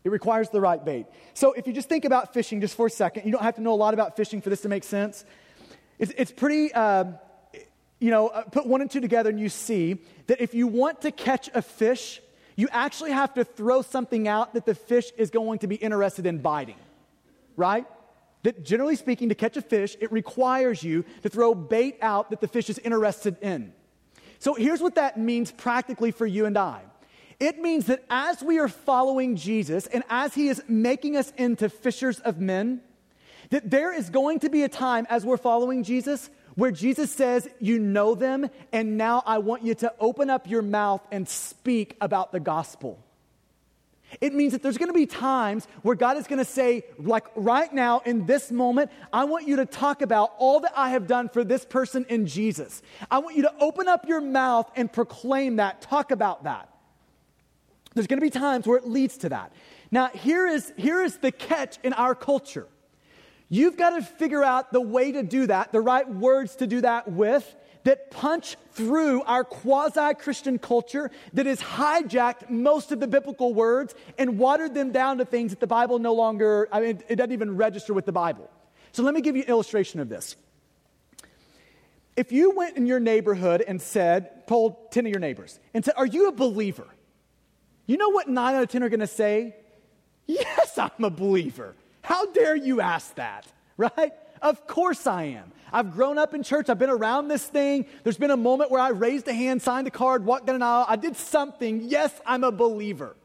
It 0.04 0.12
requires 0.12 0.50
the 0.50 0.62
right 0.62 0.84
bait. 0.84 1.06
So 1.34 1.54
if 1.54 1.68
you 1.68 1.74
just 1.74 1.90
think 1.90 2.06
about 2.06 2.34
fishing 2.34 2.62
just 2.62 2.76
for 2.76 2.88
a 2.88 2.90
second, 2.90 3.26
you 3.26 3.32
don't 3.32 3.44
have 3.44 3.56
to 3.56 3.62
know 3.62 3.74
a 3.74 3.76
lot 3.76 3.94
about 3.94 4.16
fishing 4.16 4.42
for 4.42 4.50
this 4.50 4.62
to 4.62 4.70
make 4.70 4.84
sense. 4.84 5.26
It's, 5.98 6.14
it's 6.18 6.32
pretty, 6.32 6.74
uh, 6.74 7.06
you 8.00 8.10
know, 8.10 8.30
uh, 8.30 8.44
put 8.44 8.66
one 8.66 8.82
and 8.82 8.90
two 8.90 9.02
together 9.02 9.30
and 9.30 9.40
you 9.40 9.50
see 9.50 9.98
that 10.28 10.42
if 10.42 10.54
you 10.54 10.68
want 10.68 11.02
to 11.02 11.12
catch 11.12 11.50
a 11.54 11.62
fish, 11.62 12.22
you 12.56 12.68
actually 12.72 13.12
have 13.12 13.34
to 13.34 13.44
throw 13.44 13.82
something 13.82 14.28
out 14.28 14.54
that 14.54 14.66
the 14.66 14.76
fish 14.76 15.12
is 15.18 15.30
going 15.30 15.60
to 15.60 15.68
be 15.68 15.76
interested 15.76 16.26
in 16.26 16.40
biting, 16.40 16.76
right? 17.56 17.86
That 18.44 18.64
generally 18.64 18.96
speaking, 18.96 19.30
to 19.30 19.36
catch 19.36 19.58
a 19.58 19.62
fish, 19.62 19.98
it 20.00 20.12
requires 20.12 20.82
you 20.82 21.04
to 21.24 21.30
throw 21.30 21.54
bait 21.54 21.98
out 22.02 22.30
that 22.30 22.40
the 22.40 22.48
fish 22.48 22.70
is 22.70 22.80
interested 22.80 23.38
in. 23.42 23.74
So 24.40 24.54
here's 24.56 24.82
what 24.82 24.96
that 24.96 25.18
means 25.18 25.52
practically 25.52 26.12
for 26.12 26.26
you 26.26 26.46
and 26.46 26.58
I. 26.58 26.82
It 27.40 27.60
means 27.60 27.86
that 27.86 28.04
as 28.10 28.42
we 28.42 28.60
are 28.60 28.68
following 28.68 29.36
Jesus 29.36 29.88
and 29.88 30.04
as 30.10 30.34
he 30.34 30.50
is 30.50 30.62
making 30.68 31.16
us 31.16 31.32
into 31.38 31.70
fishers 31.70 32.20
of 32.20 32.40
men, 32.40 32.82
that 33.50 33.70
there 33.70 33.94
is 33.94 34.10
going 34.10 34.40
to 34.40 34.50
be 34.50 34.64
a 34.64 34.70
time 34.70 35.08
as 35.10 35.26
we're 35.26 35.38
following 35.38 35.84
Jesus 35.84 36.30
where 36.56 36.72
Jesus 36.72 37.12
says, 37.12 37.48
You 37.60 37.80
know 37.80 38.16
them, 38.16 38.50
and 38.74 38.98
now 38.98 39.24
I 39.26 39.38
want 39.38 39.64
you 39.64 39.76
to 39.76 39.94
open 40.00 40.30
up 40.30 40.50
your 40.50 40.62
mouth 40.62 41.02
and 41.12 41.28
speak 41.28 41.96
about 42.02 42.32
the 42.32 42.40
gospel. 42.40 43.00
It 44.22 44.34
means 44.34 44.54
that 44.54 44.64
there's 44.64 44.78
going 44.78 44.90
to 44.90 44.94
be 44.94 45.06
times 45.06 45.68
where 45.82 45.96
God 45.96 46.18
is 46.18 46.28
going 46.28 46.40
to 46.40 46.46
say, 46.46 46.84
like 46.98 47.26
right 47.36 47.72
now 47.72 48.02
in 48.06 48.26
this 48.26 48.52
moment, 48.52 48.92
I 49.14 49.26
want 49.26 49.48
you 49.48 49.58
to 49.58 49.66
talk 49.66 50.02
about 50.02 50.34
all 50.38 50.60
that 50.62 50.74
I 50.76 50.90
have 50.90 51.08
done 51.08 51.30
for 51.30 51.44
this 51.44 51.66
person 51.66 52.06
in 52.10 52.26
Jesus. 52.26 52.82
I 53.12 53.20
want 53.20 53.36
you 53.36 53.44
to 53.44 53.54
open 53.60 53.88
up 53.88 54.08
your 54.08 54.22
mouth 54.22 54.70
and 54.76 54.92
proclaim 54.92 55.58
that, 55.58 55.82
talk 55.82 56.12
about 56.12 56.44
that. 56.46 56.70
There's 57.94 58.08
going 58.08 58.20
to 58.20 58.26
be 58.26 58.32
times 58.32 58.68
where 58.68 58.78
it 58.78 58.88
leads 58.88 59.18
to 59.20 59.30
that. 59.30 59.52
Now, 59.92 60.08
here 60.08 60.48
is, 60.48 60.74
here 60.78 61.02
is 61.02 61.18
the 61.18 61.32
catch 61.32 61.78
in 61.84 61.94
our 61.94 62.14
culture. 62.16 62.68
You've 63.50 63.78
got 63.78 63.92
to 63.92 64.02
figure 64.02 64.44
out 64.44 64.72
the 64.72 64.82
way 64.82 65.12
to 65.12 65.24
do 65.24 65.48
that, 65.48 65.72
the 65.72 65.82
right 65.82 66.08
words 66.08 66.56
to 66.58 66.68
do 66.68 66.82
that 66.82 67.12
with, 67.12 67.56
that 67.90 68.12
punch 68.12 68.56
through 68.74 69.24
our 69.24 69.44
quasi 69.44 70.14
Christian 70.14 70.60
culture 70.60 71.10
that 71.34 71.48
has 71.48 71.60
hijacked 71.60 72.48
most 72.48 72.92
of 72.92 73.00
the 73.00 73.08
biblical 73.08 73.52
words 73.52 73.96
and 74.20 74.38
watered 74.38 74.76
them 74.76 74.92
down 74.92 75.18
to 75.18 75.26
things 75.26 75.50
that 75.50 75.60
the 75.60 75.66
Bible 75.66 75.98
no 75.98 76.14
longer, 76.14 76.70
I 76.72 76.82
mean, 76.82 77.02
it 77.10 77.16
doesn't 77.16 77.32
even 77.32 77.58
register 77.58 77.96
with 77.96 78.06
the 78.06 78.12
Bible. 78.12 78.48
So 78.92 79.02
let 79.02 79.16
me 79.16 79.22
give 79.22 79.36
you 79.36 79.42
an 79.42 79.50
illustration 79.50 80.00
of 80.00 80.08
this. 80.08 80.36
If 82.16 82.32
you 82.32 82.52
went 82.52 82.78
in 82.78 82.86
your 82.86 83.00
neighborhood 83.00 83.64
and 83.68 83.82
said, 83.82 84.46
told 84.46 84.92
10 84.92 85.08
of 85.08 85.12
your 85.12 85.20
neighbors, 85.20 85.60
and 85.74 85.84
said, 85.84 85.96
Are 85.98 86.06
you 86.06 86.28
a 86.28 86.32
believer? 86.32 86.86
You 87.88 87.98
know 87.98 88.10
what 88.10 88.28
nine 88.28 88.54
out 88.54 88.62
of 88.62 88.70
10 88.70 88.84
are 88.84 88.90
going 88.90 89.00
to 89.00 89.08
say? 89.08 89.56
Yes, 90.28 90.78
I'm 90.78 91.04
a 91.04 91.10
believer. 91.10 91.74
How 92.04 92.32
dare 92.34 92.56
you 92.56 92.82
ask 92.82 93.16
that, 93.16 93.48
right? 93.78 94.14
Of 94.42 94.68
course 94.68 95.08
I 95.08 95.24
am. 95.24 95.52
I've 95.72 95.92
grown 95.92 96.18
up 96.18 96.34
in 96.34 96.44
church. 96.44 96.70
I've 96.70 96.80
been 96.80 96.90
around 96.90 97.28
this 97.28 97.46
thing. 97.46 97.86
There's 98.04 98.18
been 98.18 98.32
a 98.32 98.38
moment 98.38 98.72
where 98.72 98.82
I 98.82 98.90
raised 98.90 99.28
a 99.28 99.34
hand, 99.34 99.62
signed 99.62 99.88
a 99.88 99.92
card, 99.92 100.26
walked 100.26 100.48
down 100.48 100.56
an 100.56 100.64
aisle. 100.64 100.86
I 100.88 100.96
did 100.96 101.16
something. 101.16 101.84
Yes, 101.84 102.12
I'm 102.26 102.44
a 102.44 102.52
believer. 102.52 103.16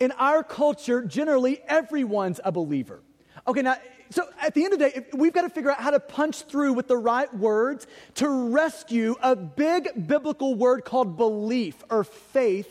In 0.00 0.12
our 0.12 0.42
culture, 0.42 1.04
generally, 1.04 1.60
everyone's 1.68 2.40
a 2.44 2.50
believer. 2.50 3.02
Okay, 3.46 3.62
now, 3.62 3.76
so 4.10 4.26
at 4.40 4.54
the 4.54 4.64
end 4.64 4.72
of 4.72 4.78
the 4.78 4.90
day, 4.90 5.06
we've 5.12 5.32
got 5.32 5.42
to 5.42 5.50
figure 5.50 5.70
out 5.70 5.78
how 5.78 5.90
to 5.90 6.00
punch 6.00 6.42
through 6.42 6.72
with 6.72 6.88
the 6.88 6.96
right 6.96 7.32
words 7.34 7.86
to 8.14 8.28
rescue 8.28 9.14
a 9.22 9.36
big 9.36 10.06
biblical 10.06 10.54
word 10.54 10.84
called 10.84 11.16
belief 11.16 11.84
or 11.90 12.04
faith, 12.04 12.68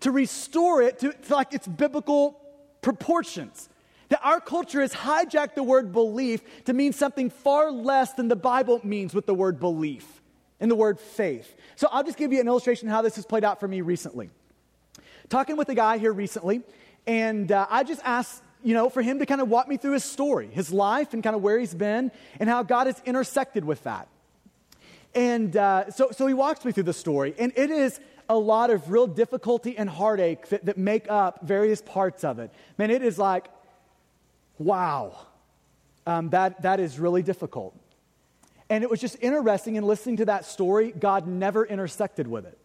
to 0.00 0.10
restore 0.10 0.82
it 0.82 0.98
to, 0.98 1.12
to 1.12 1.34
like 1.34 1.54
its 1.54 1.66
biblical 1.66 2.38
proportions. 2.82 3.69
That 4.10 4.20
our 4.22 4.40
culture 4.40 4.80
has 4.80 4.92
hijacked 4.92 5.54
the 5.54 5.62
word 5.62 5.92
belief 5.92 6.42
to 6.64 6.72
mean 6.72 6.92
something 6.92 7.30
far 7.30 7.70
less 7.70 8.12
than 8.12 8.28
the 8.28 8.36
Bible 8.36 8.80
means 8.84 9.14
with 9.14 9.26
the 9.26 9.34
word 9.34 9.58
belief 9.58 10.20
and 10.60 10.70
the 10.70 10.74
word 10.74 11.00
faith. 11.00 11.54
So 11.76 11.88
I'll 11.90 12.04
just 12.04 12.18
give 12.18 12.32
you 12.32 12.40
an 12.40 12.46
illustration 12.46 12.88
how 12.88 13.02
this 13.02 13.16
has 13.16 13.24
played 13.24 13.44
out 13.44 13.58
for 13.58 13.66
me 13.66 13.80
recently. 13.80 14.30
Talking 15.28 15.56
with 15.56 15.68
a 15.68 15.74
guy 15.74 15.98
here 15.98 16.12
recently, 16.12 16.62
and 17.06 17.50
uh, 17.50 17.66
I 17.70 17.84
just 17.84 18.02
asked, 18.04 18.42
you 18.62 18.74
know, 18.74 18.90
for 18.90 19.00
him 19.00 19.20
to 19.20 19.26
kind 19.26 19.40
of 19.40 19.48
walk 19.48 19.68
me 19.68 19.76
through 19.76 19.92
his 19.92 20.04
story, 20.04 20.48
his 20.48 20.72
life, 20.72 21.14
and 21.14 21.22
kind 21.22 21.34
of 21.34 21.42
where 21.42 21.58
he's 21.58 21.74
been, 21.74 22.10
and 22.38 22.48
how 22.48 22.62
God 22.62 22.88
has 22.88 23.00
intersected 23.06 23.64
with 23.64 23.82
that. 23.84 24.08
And 25.14 25.56
uh, 25.56 25.90
so, 25.90 26.10
so 26.10 26.26
he 26.26 26.34
walks 26.34 26.64
me 26.64 26.72
through 26.72 26.82
the 26.84 26.92
story, 26.92 27.34
and 27.38 27.52
it 27.56 27.70
is 27.70 28.00
a 28.28 28.36
lot 28.36 28.70
of 28.70 28.90
real 28.90 29.06
difficulty 29.06 29.78
and 29.78 29.88
heartache 29.88 30.48
that, 30.48 30.66
that 30.66 30.78
make 30.78 31.10
up 31.10 31.40
various 31.42 31.80
parts 31.80 32.22
of 32.22 32.38
it. 32.38 32.52
Man, 32.76 32.90
it 32.90 33.02
is 33.02 33.18
like 33.18 33.46
wow, 34.60 35.16
um, 36.06 36.30
that, 36.30 36.62
that 36.62 36.78
is 36.78 36.98
really 36.98 37.22
difficult. 37.22 37.74
And 38.68 38.84
it 38.84 38.90
was 38.90 39.00
just 39.00 39.16
interesting 39.20 39.74
in 39.74 39.84
listening 39.84 40.18
to 40.18 40.26
that 40.26 40.44
story, 40.44 40.92
God 40.92 41.26
never 41.26 41.64
intersected 41.64 42.28
with 42.28 42.44
it. 42.46 42.58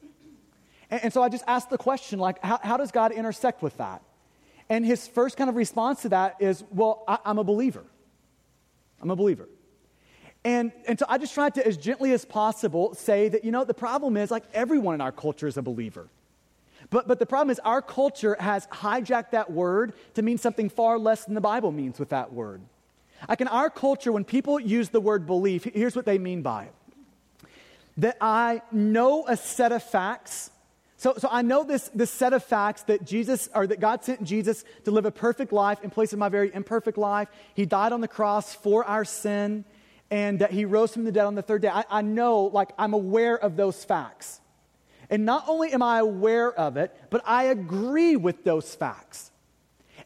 And, 0.92 1.06
and 1.06 1.14
so 1.14 1.24
I 1.24 1.30
just 1.30 1.46
asked 1.48 1.70
the 1.70 1.78
question, 1.78 2.20
like, 2.20 2.44
how, 2.44 2.60
how, 2.62 2.78
does 2.78 2.92
God 2.92 3.12
intersect 3.12 3.64
with 3.64 3.78
that? 3.78 4.04
And 4.70 4.86
his 4.86 5.08
first 5.08 5.38
kind 5.38 5.50
of 5.50 5.56
response 5.56 6.04
to 6.04 6.10
that 6.10 6.36
is, 6.40 6.64
well, 6.70 7.04
I, 7.08 7.18
I'm 7.26 7.40
a 7.40 7.44
believer. 7.44 7.84
I'm 9.02 9.10
a 9.10 9.16
believer. 9.16 9.48
And, 10.44 10.72
and 10.88 11.00
so 11.00 11.06
I 11.10 11.18
just 11.18 11.34
tried 11.34 11.56
to, 11.56 11.66
as 11.66 11.78
gently 11.78 12.12
as 12.12 12.26
possible, 12.26 12.94
say 12.94 13.30
that, 13.30 13.44
you 13.44 13.52
know, 13.52 13.64
the 13.64 13.74
problem 13.74 14.18
is 14.18 14.30
like 14.30 14.44
everyone 14.54 14.94
in 14.96 15.02
our 15.02 15.12
culture 15.12 15.48
is 15.48 15.58
a 15.58 15.62
believer. 15.62 16.08
But, 16.90 17.08
but 17.08 17.20
the 17.20 17.26
problem 17.26 17.50
is, 17.50 17.60
our 17.60 17.82
culture 17.82 18.36
has 18.40 18.68
hijacked 18.68 19.32
that 19.32 19.52
word 19.52 19.94
to 20.14 20.22
mean 20.22 20.38
something 20.38 20.70
far 20.70 20.98
less 20.98 21.26
than 21.26 21.34
the 21.34 21.42
Bible 21.42 21.72
means 21.72 22.00
with 22.00 22.10
that 22.10 22.34
word. 22.34 22.62
Like 23.28 23.42
in 23.42 23.48
our 23.48 23.70
culture, 23.70 24.12
when 24.12 24.24
people 24.24 24.60
use 24.60 24.90
the 24.90 25.02
word 25.02 25.26
belief, 25.26 25.64
here's 25.64 25.96
what 25.96 26.06
they 26.06 26.18
mean 26.18 26.42
by 26.42 26.66
it 26.66 26.74
that 27.98 28.18
I 28.20 28.62
know 28.72 29.26
a 29.26 29.38
set 29.38 29.72
of 29.72 29.82
facts. 29.82 30.52
So, 30.98 31.14
so 31.18 31.30
I 31.32 31.42
know 31.42 31.64
this, 31.64 31.90
this 31.94 32.12
set 32.12 32.34
of 32.34 32.44
facts 32.44 32.84
that 32.84 33.06
Jesus, 33.06 33.48
or 33.54 33.68
that 33.68 33.80
God 33.80 34.04
sent 34.04 34.24
Jesus 34.24 34.66
to 34.84 34.92
live 34.92 35.06
a 35.06 35.12
perfect 35.12 35.54
life 35.54 35.82
in 35.82 35.90
place 35.90 36.12
of 36.12 36.20
my 36.20 36.30
very 36.30 36.54
imperfect 36.54 36.98
life. 36.98 37.30
He 37.54 37.66
died 37.66 37.94
on 37.94 38.02
the 38.02 38.08
cross 38.08 38.54
for 38.54 38.84
our 38.84 39.06
sin, 39.06 39.64
and 40.12 40.40
that 40.40 40.52
He 40.52 40.66
rose 40.66 40.94
from 40.94 41.06
the 41.06 41.12
dead 41.12 41.26
on 41.26 41.36
the 41.36 41.42
third 41.42 41.62
day. 41.62 41.70
I, 41.70 41.84
I 41.90 42.02
know, 42.02 42.44
like, 42.44 42.72
I'm 42.78 42.94
aware 42.94 43.38
of 43.38 43.56
those 43.56 43.84
facts. 43.84 44.42
And 45.10 45.26
not 45.26 45.46
only 45.48 45.72
am 45.72 45.82
I 45.82 46.00
aware 46.00 46.52
of 46.54 46.78
it, 46.78 46.96
but 47.10 47.22
I 47.26 47.46
agree 47.46 48.16
with 48.16 48.44
those 48.44 48.74
facts. 48.76 49.32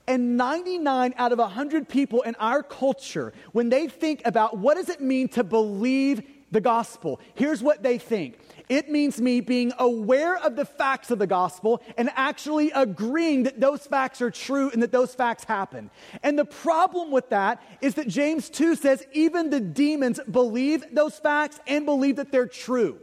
And 0.07 0.37
99 0.37 1.13
out 1.17 1.31
of 1.31 1.39
100 1.39 1.87
people 1.87 2.21
in 2.23 2.35
our 2.35 2.63
culture, 2.63 3.33
when 3.51 3.69
they 3.69 3.87
think 3.87 4.21
about 4.25 4.57
what 4.57 4.75
does 4.75 4.89
it 4.89 5.01
mean 5.01 5.27
to 5.29 5.43
believe 5.43 6.23
the 6.51 6.61
gospel, 6.61 7.19
here's 7.35 7.61
what 7.61 7.83
they 7.83 7.99
think. 7.99 8.39
It 8.69 8.89
means 8.89 9.19
me 9.21 9.41
being 9.41 9.71
aware 9.77 10.37
of 10.37 10.55
the 10.55 10.65
facts 10.65 11.11
of 11.11 11.19
the 11.19 11.27
gospel 11.27 11.81
and 11.97 12.09
actually 12.15 12.71
agreeing 12.71 13.43
that 13.43 13.59
those 13.59 13.85
facts 13.85 14.21
are 14.21 14.31
true 14.31 14.69
and 14.71 14.81
that 14.81 14.91
those 14.91 15.13
facts 15.15 15.43
happen. 15.43 15.89
And 16.23 16.37
the 16.37 16.45
problem 16.45 17.11
with 17.11 17.29
that 17.29 17.61
is 17.81 17.95
that 17.95 18.07
James 18.07 18.49
2 18.49 18.75
says 18.75 19.05
even 19.13 19.49
the 19.49 19.59
demons 19.59 20.19
believe 20.29 20.85
those 20.91 21.17
facts 21.17 21.59
and 21.67 21.85
believe 21.85 22.15
that 22.17 22.31
they're 22.31 22.47
true. 22.47 22.99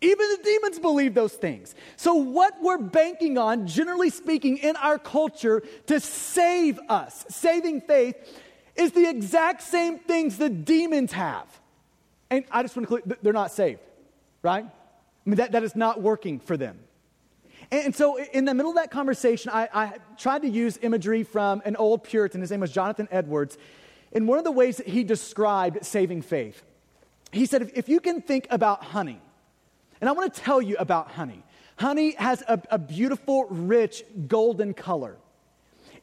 Even 0.00 0.28
the 0.28 0.42
demons 0.44 0.78
believe 0.78 1.14
those 1.14 1.32
things. 1.32 1.74
So, 1.96 2.14
what 2.14 2.54
we're 2.62 2.78
banking 2.78 3.38
on, 3.38 3.66
generally 3.66 4.10
speaking, 4.10 4.58
in 4.58 4.76
our 4.76 4.98
culture 4.98 5.62
to 5.86 6.00
save 6.00 6.78
us, 6.88 7.24
saving 7.28 7.80
faith, 7.80 8.16
is 8.76 8.92
the 8.92 9.08
exact 9.08 9.62
same 9.62 9.98
things 9.98 10.36
the 10.36 10.50
demons 10.50 11.12
have. 11.12 11.46
And 12.28 12.44
I 12.50 12.62
just 12.62 12.76
want 12.76 12.88
to 12.88 13.00
clear, 13.00 13.16
they're 13.22 13.32
not 13.32 13.52
saved, 13.52 13.80
right? 14.42 14.64
I 14.64 15.30
mean, 15.30 15.36
that, 15.36 15.52
that 15.52 15.62
is 15.62 15.74
not 15.74 16.02
working 16.02 16.40
for 16.40 16.58
them. 16.58 16.78
And, 17.70 17.96
so, 17.96 18.18
in 18.18 18.44
the 18.44 18.52
middle 18.52 18.70
of 18.70 18.76
that 18.76 18.90
conversation, 18.90 19.50
I, 19.52 19.68
I 19.72 19.92
tried 20.18 20.42
to 20.42 20.48
use 20.48 20.78
imagery 20.82 21.22
from 21.22 21.62
an 21.64 21.74
old 21.74 22.04
Puritan. 22.04 22.42
His 22.42 22.50
name 22.50 22.60
was 22.60 22.70
Jonathan 22.70 23.08
Edwards. 23.10 23.56
And 24.12 24.28
one 24.28 24.38
of 24.38 24.44
the 24.44 24.52
ways 24.52 24.76
that 24.76 24.86
he 24.86 25.04
described 25.04 25.84
saving 25.84 26.22
faith, 26.22 26.62
he 27.32 27.46
said, 27.46 27.62
if, 27.62 27.76
if 27.76 27.88
you 27.88 27.98
can 27.98 28.20
think 28.20 28.46
about 28.50 28.84
honey, 28.84 29.20
and 30.00 30.08
I 30.08 30.12
want 30.12 30.32
to 30.32 30.40
tell 30.40 30.60
you 30.60 30.76
about 30.78 31.10
honey. 31.10 31.42
Honey 31.76 32.14
has 32.14 32.42
a, 32.48 32.60
a 32.70 32.78
beautiful, 32.78 33.46
rich, 33.46 34.02
golden 34.26 34.74
color. 34.74 35.16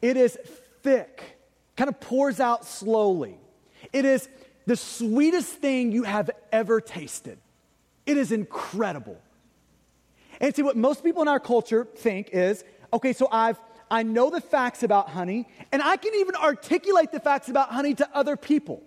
It 0.02 0.18
is 0.18 0.38
thick, 0.82 1.38
kind 1.76 1.89
of 1.89 2.00
pours 2.00 2.39
out 2.39 2.66
slowly. 2.66 3.38
It 3.91 4.06
is 4.06 4.30
the 4.66 4.76
sweetest 4.76 5.50
thing 5.54 5.91
you 5.91 6.04
have 6.04 6.30
ever 6.52 6.80
tasted. 6.80 7.38
It 8.06 8.18
is 8.18 8.32
incredible. 8.32 9.20
And 10.39 10.56
see, 10.56 10.62
what 10.62 10.76
most 10.76 11.04
people 11.04 11.22
in 11.22 11.28
our 11.28 11.39
culture 11.39 11.86
think 11.96 12.30
is 12.32 12.64
okay, 12.91 13.14
so 13.14 13.28
I've 13.32 13.58
I 13.89 14.02
know 14.02 14.32
the 14.32 14.41
facts 14.41 14.82
about 14.82 15.10
honey, 15.10 15.48
and 15.72 15.82
I 15.82 15.98
can 15.98 16.16
even 16.16 16.36
articulate 16.36 17.12
the 17.12 17.20
facts 17.20 17.48
about 17.48 17.70
honey 17.70 17.94
to 17.96 18.10
other 18.14 18.36
people. 18.36 18.82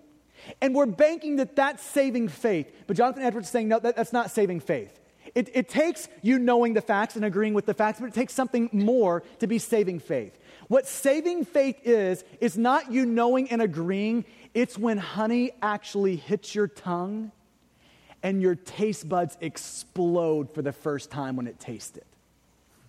And 0.61 0.75
we're 0.75 0.85
banking 0.85 1.37
that 1.37 1.55
that's 1.55 1.83
saving 1.83 2.29
faith. 2.29 2.71
But 2.87 2.97
Jonathan 2.97 3.23
Edwards 3.23 3.47
is 3.47 3.51
saying, 3.51 3.67
no, 3.67 3.79
that, 3.79 3.95
that's 3.95 4.13
not 4.13 4.31
saving 4.31 4.59
faith. 4.59 4.99
It, 5.35 5.49
it 5.53 5.69
takes 5.69 6.07
you 6.21 6.39
knowing 6.39 6.73
the 6.73 6.81
facts 6.81 7.15
and 7.15 7.25
agreeing 7.25 7.53
with 7.53 7.65
the 7.65 7.73
facts, 7.73 7.99
but 7.99 8.07
it 8.07 8.13
takes 8.13 8.33
something 8.33 8.69
more 8.71 9.23
to 9.39 9.47
be 9.47 9.59
saving 9.59 9.99
faith. 9.99 10.37
What 10.67 10.87
saving 10.87 11.45
faith 11.45 11.79
is, 11.83 12.23
is 12.41 12.57
not 12.57 12.91
you 12.91 13.05
knowing 13.05 13.49
and 13.51 13.61
agreeing, 13.61 14.25
it's 14.53 14.77
when 14.77 14.97
honey 14.97 15.51
actually 15.61 16.15
hits 16.15 16.55
your 16.55 16.67
tongue 16.67 17.31
and 18.23 18.41
your 18.41 18.55
taste 18.55 19.07
buds 19.07 19.37
explode 19.41 20.53
for 20.53 20.61
the 20.61 20.71
first 20.71 21.11
time 21.11 21.35
when 21.35 21.47
it 21.47 21.59
tastes 21.59 21.97
it. 21.97 22.07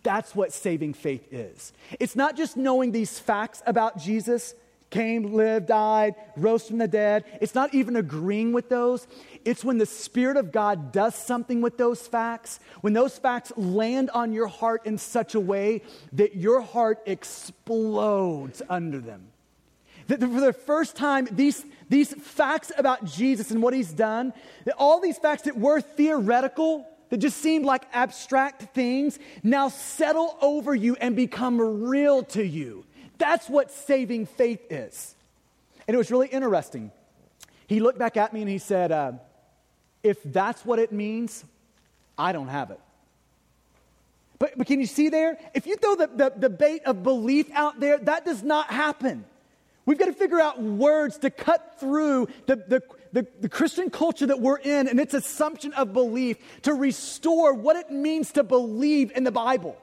That's 0.02 0.34
what 0.34 0.52
saving 0.52 0.94
faith 0.94 1.32
is. 1.32 1.72
It's 2.00 2.16
not 2.16 2.36
just 2.36 2.56
knowing 2.56 2.92
these 2.92 3.18
facts 3.18 3.62
about 3.66 3.98
Jesus 3.98 4.54
came, 4.90 5.34
lived, 5.34 5.66
died, 5.66 6.14
rose 6.36 6.66
from 6.66 6.78
the 6.78 6.88
dead. 6.88 7.24
It's 7.40 7.54
not 7.54 7.74
even 7.74 7.96
agreeing 7.96 8.52
with 8.52 8.68
those. 8.68 9.06
It's 9.44 9.64
when 9.64 9.78
the 9.78 9.86
Spirit 9.86 10.36
of 10.36 10.52
God 10.52 10.92
does 10.92 11.14
something 11.14 11.60
with 11.60 11.78
those 11.78 12.06
facts, 12.06 12.60
when 12.80 12.92
those 12.92 13.18
facts 13.18 13.52
land 13.56 14.10
on 14.10 14.32
your 14.32 14.46
heart 14.46 14.86
in 14.86 14.98
such 14.98 15.34
a 15.34 15.40
way 15.40 15.82
that 16.12 16.36
your 16.36 16.60
heart 16.60 17.00
explodes 17.06 18.62
under 18.68 18.98
them. 18.98 19.28
That 20.06 20.20
for 20.20 20.40
the 20.40 20.54
first 20.54 20.96
time, 20.96 21.28
these, 21.30 21.64
these 21.90 22.14
facts 22.14 22.72
about 22.78 23.04
Jesus 23.04 23.50
and 23.50 23.62
what 23.62 23.74
he's 23.74 23.92
done, 23.92 24.32
all 24.78 25.00
these 25.00 25.18
facts 25.18 25.42
that 25.42 25.56
were 25.58 25.82
theoretical, 25.82 26.86
that 27.10 27.18
just 27.18 27.38
seemed 27.38 27.64
like 27.64 27.84
abstract 27.92 28.74
things 28.74 29.18
now 29.42 29.68
settle 29.68 30.36
over 30.40 30.74
you 30.74 30.96
and 31.00 31.16
become 31.16 31.60
real 31.88 32.22
to 32.22 32.44
you. 32.44 32.84
That's 33.18 33.48
what 33.48 33.70
saving 33.70 34.26
faith 34.26 34.60
is. 34.70 35.14
And 35.86 35.94
it 35.94 35.98
was 35.98 36.10
really 36.10 36.28
interesting. 36.28 36.90
He 37.66 37.80
looked 37.80 37.98
back 37.98 38.16
at 38.16 38.32
me 38.32 38.40
and 38.40 38.50
he 38.50 38.58
said, 38.58 38.92
uh, 38.92 39.12
If 40.02 40.22
that's 40.24 40.64
what 40.64 40.78
it 40.78 40.92
means, 40.92 41.44
I 42.16 42.32
don't 42.32 42.48
have 42.48 42.70
it. 42.70 42.80
But, 44.38 44.56
but 44.56 44.66
can 44.66 44.80
you 44.80 44.86
see 44.86 45.08
there? 45.08 45.38
If 45.54 45.66
you 45.66 45.76
throw 45.76 45.96
the, 45.96 46.06
the, 46.06 46.32
the 46.36 46.50
bait 46.50 46.82
of 46.84 47.02
belief 47.02 47.50
out 47.52 47.80
there, 47.80 47.98
that 47.98 48.24
does 48.24 48.42
not 48.42 48.70
happen. 48.70 49.24
We've 49.84 49.98
got 49.98 50.06
to 50.06 50.12
figure 50.12 50.40
out 50.40 50.60
words 50.60 51.18
to 51.18 51.30
cut 51.30 51.80
through 51.80 52.28
the, 52.46 52.56
the, 52.56 52.82
the, 53.12 53.26
the, 53.40 53.48
Christian 53.48 53.88
culture 53.88 54.26
that 54.26 54.38
we're 54.38 54.58
in 54.58 54.86
and 54.86 55.00
its 55.00 55.14
assumption 55.14 55.72
of 55.72 55.94
belief 55.94 56.36
to 56.62 56.74
restore 56.74 57.54
what 57.54 57.76
it 57.76 57.90
means 57.90 58.32
to 58.32 58.44
believe 58.44 59.10
in 59.16 59.24
the 59.24 59.32
Bible. 59.32 59.78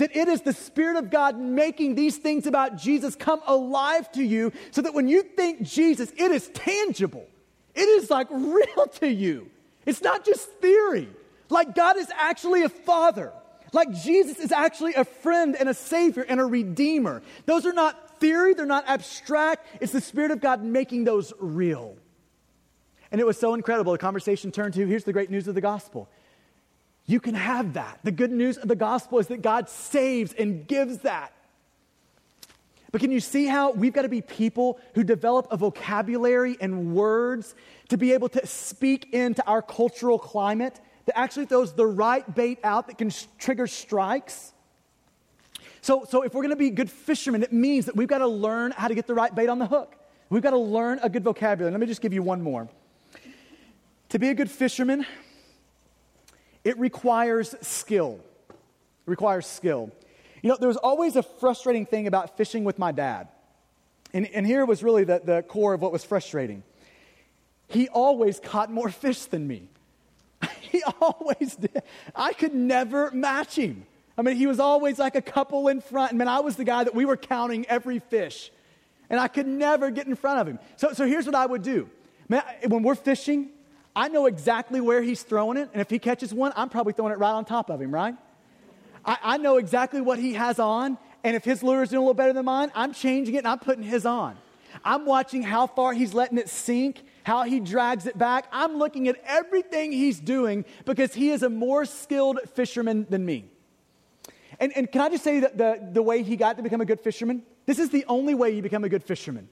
That 0.00 0.16
it 0.16 0.28
is 0.28 0.40
the 0.40 0.54
Spirit 0.54 0.96
of 0.96 1.10
God 1.10 1.38
making 1.38 1.94
these 1.94 2.16
things 2.16 2.46
about 2.46 2.78
Jesus 2.78 3.14
come 3.14 3.42
alive 3.46 4.10
to 4.12 4.22
you 4.22 4.50
so 4.70 4.80
that 4.80 4.94
when 4.94 5.08
you 5.08 5.22
think 5.22 5.60
Jesus, 5.60 6.10
it 6.16 6.30
is 6.30 6.48
tangible. 6.54 7.26
It 7.74 7.86
is 7.86 8.08
like 8.08 8.28
real 8.30 8.86
to 9.00 9.06
you. 9.06 9.50
It's 9.84 10.00
not 10.00 10.24
just 10.24 10.48
theory. 10.52 11.10
Like 11.50 11.74
God 11.74 11.98
is 11.98 12.10
actually 12.18 12.62
a 12.62 12.70
father. 12.70 13.30
Like 13.74 13.92
Jesus 13.92 14.38
is 14.38 14.52
actually 14.52 14.94
a 14.94 15.04
friend 15.04 15.54
and 15.54 15.68
a 15.68 15.74
savior 15.74 16.24
and 16.26 16.40
a 16.40 16.46
redeemer. 16.46 17.20
Those 17.44 17.66
are 17.66 17.74
not 17.74 18.18
theory, 18.20 18.54
they're 18.54 18.64
not 18.64 18.88
abstract. 18.88 19.66
It's 19.82 19.92
the 19.92 20.00
Spirit 20.00 20.30
of 20.30 20.40
God 20.40 20.64
making 20.64 21.04
those 21.04 21.34
real. 21.38 21.94
And 23.12 23.20
it 23.20 23.26
was 23.26 23.38
so 23.38 23.52
incredible. 23.52 23.92
The 23.92 23.98
conversation 23.98 24.50
turned 24.50 24.72
to 24.74 24.86
here's 24.86 25.04
the 25.04 25.12
great 25.12 25.28
news 25.28 25.46
of 25.46 25.54
the 25.54 25.60
gospel. 25.60 26.08
You 27.10 27.18
can 27.18 27.34
have 27.34 27.72
that. 27.72 27.98
The 28.04 28.12
good 28.12 28.30
news 28.30 28.56
of 28.56 28.68
the 28.68 28.76
gospel 28.76 29.18
is 29.18 29.26
that 29.26 29.42
God 29.42 29.68
saves 29.68 30.32
and 30.32 30.64
gives 30.64 30.98
that. 30.98 31.32
But 32.92 33.00
can 33.00 33.10
you 33.10 33.18
see 33.18 33.46
how 33.46 33.72
we've 33.72 33.92
got 33.92 34.02
to 34.02 34.08
be 34.08 34.20
people 34.20 34.78
who 34.94 35.02
develop 35.02 35.48
a 35.50 35.56
vocabulary 35.56 36.56
and 36.60 36.94
words 36.94 37.56
to 37.88 37.96
be 37.96 38.12
able 38.12 38.28
to 38.28 38.46
speak 38.46 39.12
into 39.12 39.44
our 39.44 39.60
cultural 39.60 40.20
climate 40.20 40.80
that 41.06 41.18
actually 41.18 41.46
throws 41.46 41.72
the 41.72 41.84
right 41.84 42.32
bait 42.36 42.60
out 42.62 42.86
that 42.86 42.96
can 42.96 43.10
trigger 43.38 43.66
strikes? 43.66 44.52
So, 45.82 46.06
so 46.08 46.22
if 46.22 46.32
we're 46.32 46.42
going 46.42 46.50
to 46.50 46.56
be 46.56 46.70
good 46.70 46.92
fishermen, 46.92 47.42
it 47.42 47.52
means 47.52 47.86
that 47.86 47.96
we've 47.96 48.06
got 48.06 48.18
to 48.18 48.28
learn 48.28 48.70
how 48.70 48.86
to 48.86 48.94
get 48.94 49.08
the 49.08 49.14
right 49.14 49.34
bait 49.34 49.48
on 49.48 49.58
the 49.58 49.66
hook. 49.66 49.96
We've 50.28 50.42
got 50.42 50.50
to 50.50 50.58
learn 50.58 51.00
a 51.02 51.08
good 51.08 51.24
vocabulary. 51.24 51.72
Let 51.72 51.80
me 51.80 51.88
just 51.88 52.02
give 52.02 52.12
you 52.12 52.22
one 52.22 52.40
more. 52.40 52.68
To 54.10 54.18
be 54.20 54.28
a 54.28 54.34
good 54.34 54.48
fisherman, 54.48 55.04
it 56.64 56.78
requires 56.78 57.54
skill. 57.60 58.20
It 58.48 59.10
requires 59.10 59.46
skill. 59.46 59.90
You 60.42 60.50
know, 60.50 60.56
there 60.56 60.68
was 60.68 60.76
always 60.76 61.16
a 61.16 61.22
frustrating 61.22 61.86
thing 61.86 62.06
about 62.06 62.36
fishing 62.36 62.64
with 62.64 62.78
my 62.78 62.92
dad. 62.92 63.28
And, 64.12 64.26
and 64.26 64.46
here 64.46 64.64
was 64.64 64.82
really 64.82 65.04
the, 65.04 65.20
the 65.22 65.42
core 65.42 65.74
of 65.74 65.80
what 65.80 65.92
was 65.92 66.04
frustrating. 66.04 66.62
He 67.68 67.88
always 67.88 68.40
caught 68.40 68.70
more 68.70 68.88
fish 68.90 69.24
than 69.26 69.46
me. 69.46 69.68
he 70.60 70.82
always 71.00 71.56
did. 71.56 71.82
I 72.14 72.32
could 72.32 72.54
never 72.54 73.10
match 73.10 73.56
him. 73.56 73.86
I 74.18 74.22
mean, 74.22 74.36
he 74.36 74.46
was 74.46 74.60
always 74.60 74.98
like 74.98 75.14
a 75.14 75.22
couple 75.22 75.68
in 75.68 75.80
front. 75.80 76.12
And 76.12 76.18
man, 76.18 76.28
I 76.28 76.40
was 76.40 76.56
the 76.56 76.64
guy 76.64 76.84
that 76.84 76.94
we 76.94 77.04
were 77.04 77.16
counting 77.16 77.66
every 77.66 78.00
fish. 78.00 78.50
And 79.08 79.18
I 79.18 79.28
could 79.28 79.46
never 79.46 79.90
get 79.90 80.06
in 80.06 80.14
front 80.14 80.40
of 80.40 80.46
him. 80.46 80.58
So, 80.76 80.92
so 80.92 81.06
here's 81.06 81.26
what 81.26 81.34
I 81.34 81.46
would 81.46 81.62
do. 81.62 81.88
Man, 82.28 82.42
when 82.68 82.82
we're 82.82 82.94
fishing, 82.94 83.50
I 84.00 84.08
know 84.08 84.24
exactly 84.24 84.80
where 84.80 85.02
he's 85.02 85.22
throwing 85.22 85.58
it, 85.58 85.68
and 85.74 85.82
if 85.82 85.90
he 85.90 85.98
catches 85.98 86.32
one, 86.32 86.54
I'm 86.56 86.70
probably 86.70 86.94
throwing 86.94 87.12
it 87.12 87.18
right 87.18 87.32
on 87.32 87.44
top 87.44 87.68
of 87.68 87.82
him, 87.82 87.92
right? 87.92 88.14
I, 89.04 89.18
I 89.22 89.36
know 89.36 89.58
exactly 89.58 90.00
what 90.00 90.18
he 90.18 90.32
has 90.32 90.58
on, 90.58 90.96
and 91.22 91.36
if 91.36 91.44
his 91.44 91.62
lure 91.62 91.82
is 91.82 91.90
doing 91.90 91.98
a 91.98 92.00
little 92.00 92.14
better 92.14 92.32
than 92.32 92.46
mine, 92.46 92.72
I'm 92.74 92.94
changing 92.94 93.34
it 93.34 93.38
and 93.40 93.48
I'm 93.48 93.58
putting 93.58 93.82
his 93.82 94.06
on. 94.06 94.38
I'm 94.82 95.04
watching 95.04 95.42
how 95.42 95.66
far 95.66 95.92
he's 95.92 96.14
letting 96.14 96.38
it 96.38 96.48
sink, 96.48 97.02
how 97.24 97.42
he 97.42 97.60
drags 97.60 98.06
it 98.06 98.16
back. 98.16 98.46
I'm 98.52 98.78
looking 98.78 99.06
at 99.06 99.16
everything 99.26 99.92
he's 99.92 100.18
doing 100.18 100.64
because 100.86 101.12
he 101.12 101.28
is 101.28 101.42
a 101.42 101.50
more 101.50 101.84
skilled 101.84 102.40
fisherman 102.54 103.06
than 103.10 103.26
me. 103.26 103.50
And, 104.58 104.74
and 104.78 104.90
can 104.90 105.02
I 105.02 105.10
just 105.10 105.24
say 105.24 105.40
that 105.40 105.58
the, 105.58 105.78
the 105.92 106.02
way 106.02 106.22
he 106.22 106.36
got 106.36 106.56
to 106.56 106.62
become 106.62 106.80
a 106.80 106.86
good 106.86 107.00
fisherman? 107.00 107.42
This 107.66 107.78
is 107.78 107.90
the 107.90 108.06
only 108.08 108.34
way 108.34 108.52
you 108.52 108.62
become 108.62 108.82
a 108.82 108.88
good 108.88 109.04
fisherman. 109.04 109.50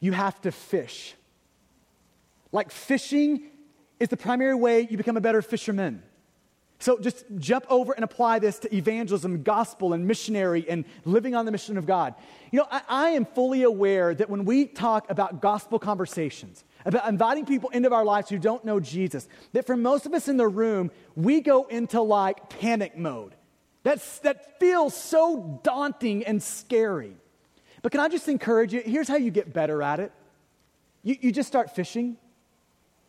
You 0.00 0.10
have 0.10 0.40
to 0.40 0.50
fish. 0.50 1.14
Like 2.52 2.70
fishing 2.70 3.42
is 4.00 4.08
the 4.08 4.16
primary 4.16 4.54
way 4.54 4.86
you 4.88 4.96
become 4.96 5.16
a 5.16 5.20
better 5.20 5.42
fisherman. 5.42 6.02
So 6.80 6.98
just 6.98 7.24
jump 7.38 7.66
over 7.68 7.92
and 7.92 8.04
apply 8.04 8.38
this 8.38 8.60
to 8.60 8.74
evangelism, 8.74 9.42
gospel, 9.42 9.94
and 9.94 10.06
missionary 10.06 10.64
and 10.68 10.84
living 11.04 11.34
on 11.34 11.44
the 11.44 11.50
mission 11.50 11.76
of 11.76 11.86
God. 11.86 12.14
You 12.52 12.60
know, 12.60 12.68
I, 12.70 12.82
I, 12.88 13.08
am 13.10 13.24
fully 13.26 13.64
aware 13.64 14.14
that 14.14 14.30
when 14.30 14.44
we 14.44 14.66
talk 14.66 15.10
about 15.10 15.42
gospel 15.42 15.80
conversations, 15.80 16.64
about 16.84 17.08
inviting 17.08 17.46
people 17.46 17.70
into 17.70 17.92
our 17.92 18.04
lives 18.04 18.30
who 18.30 18.38
don't 18.38 18.64
know 18.64 18.78
Jesus, 18.78 19.28
that 19.54 19.66
for 19.66 19.76
most 19.76 20.06
of 20.06 20.14
us 20.14 20.28
in 20.28 20.36
the 20.36 20.46
room, 20.46 20.92
we 21.16 21.40
go 21.40 21.64
into 21.64 22.00
like 22.00 22.48
panic 22.48 22.96
mode. 22.96 23.34
That's, 23.82 24.20
that 24.20 24.60
feels 24.60 24.96
so 24.96 25.60
daunting 25.64 26.24
and 26.24 26.40
scary. 26.40 27.16
But 27.82 27.90
can 27.90 28.00
I 28.00 28.08
just 28.08 28.28
encourage 28.28 28.72
you? 28.72 28.82
Here's 28.84 29.08
how 29.08 29.16
you 29.16 29.32
get 29.32 29.52
better 29.52 29.82
at 29.82 29.98
it 29.98 30.12
you, 31.02 31.16
you 31.20 31.32
just 31.32 31.48
start 31.48 31.74
fishing. 31.74 32.18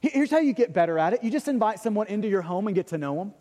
Here's 0.01 0.31
how 0.31 0.39
you 0.39 0.53
get 0.53 0.73
better 0.73 0.97
at 0.97 1.13
it 1.13 1.23
you 1.23 1.31
just 1.31 1.47
invite 1.47 1.79
someone 1.79 2.07
into 2.07 2.27
your 2.27 2.41
home 2.41 2.67
and 2.67 2.75
get 2.75 2.87
to 2.87 2.97
know 2.97 3.15
them. 3.15 3.33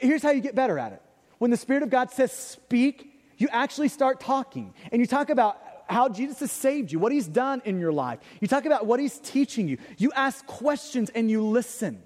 Here's 0.00 0.22
how 0.22 0.30
you 0.30 0.40
get 0.40 0.54
better 0.54 0.78
at 0.78 0.92
it. 0.92 1.02
When 1.38 1.50
the 1.50 1.56
Spirit 1.56 1.82
of 1.82 1.90
God 1.90 2.10
says 2.10 2.32
speak, 2.32 3.12
you 3.38 3.48
actually 3.50 3.88
start 3.88 4.20
talking 4.20 4.74
and 4.92 5.00
you 5.00 5.06
talk 5.06 5.30
about 5.30 5.60
how 5.88 6.08
Jesus 6.08 6.40
has 6.40 6.52
saved 6.52 6.92
you, 6.92 6.98
what 6.98 7.12
he's 7.12 7.26
done 7.26 7.62
in 7.64 7.80
your 7.80 7.92
life. 7.92 8.20
You 8.40 8.46
talk 8.46 8.64
about 8.64 8.86
what 8.86 9.00
he's 9.00 9.18
teaching 9.18 9.66
you. 9.66 9.78
You 9.98 10.12
ask 10.14 10.46
questions 10.46 11.10
and 11.10 11.30
you 11.30 11.42
listen. 11.44 12.02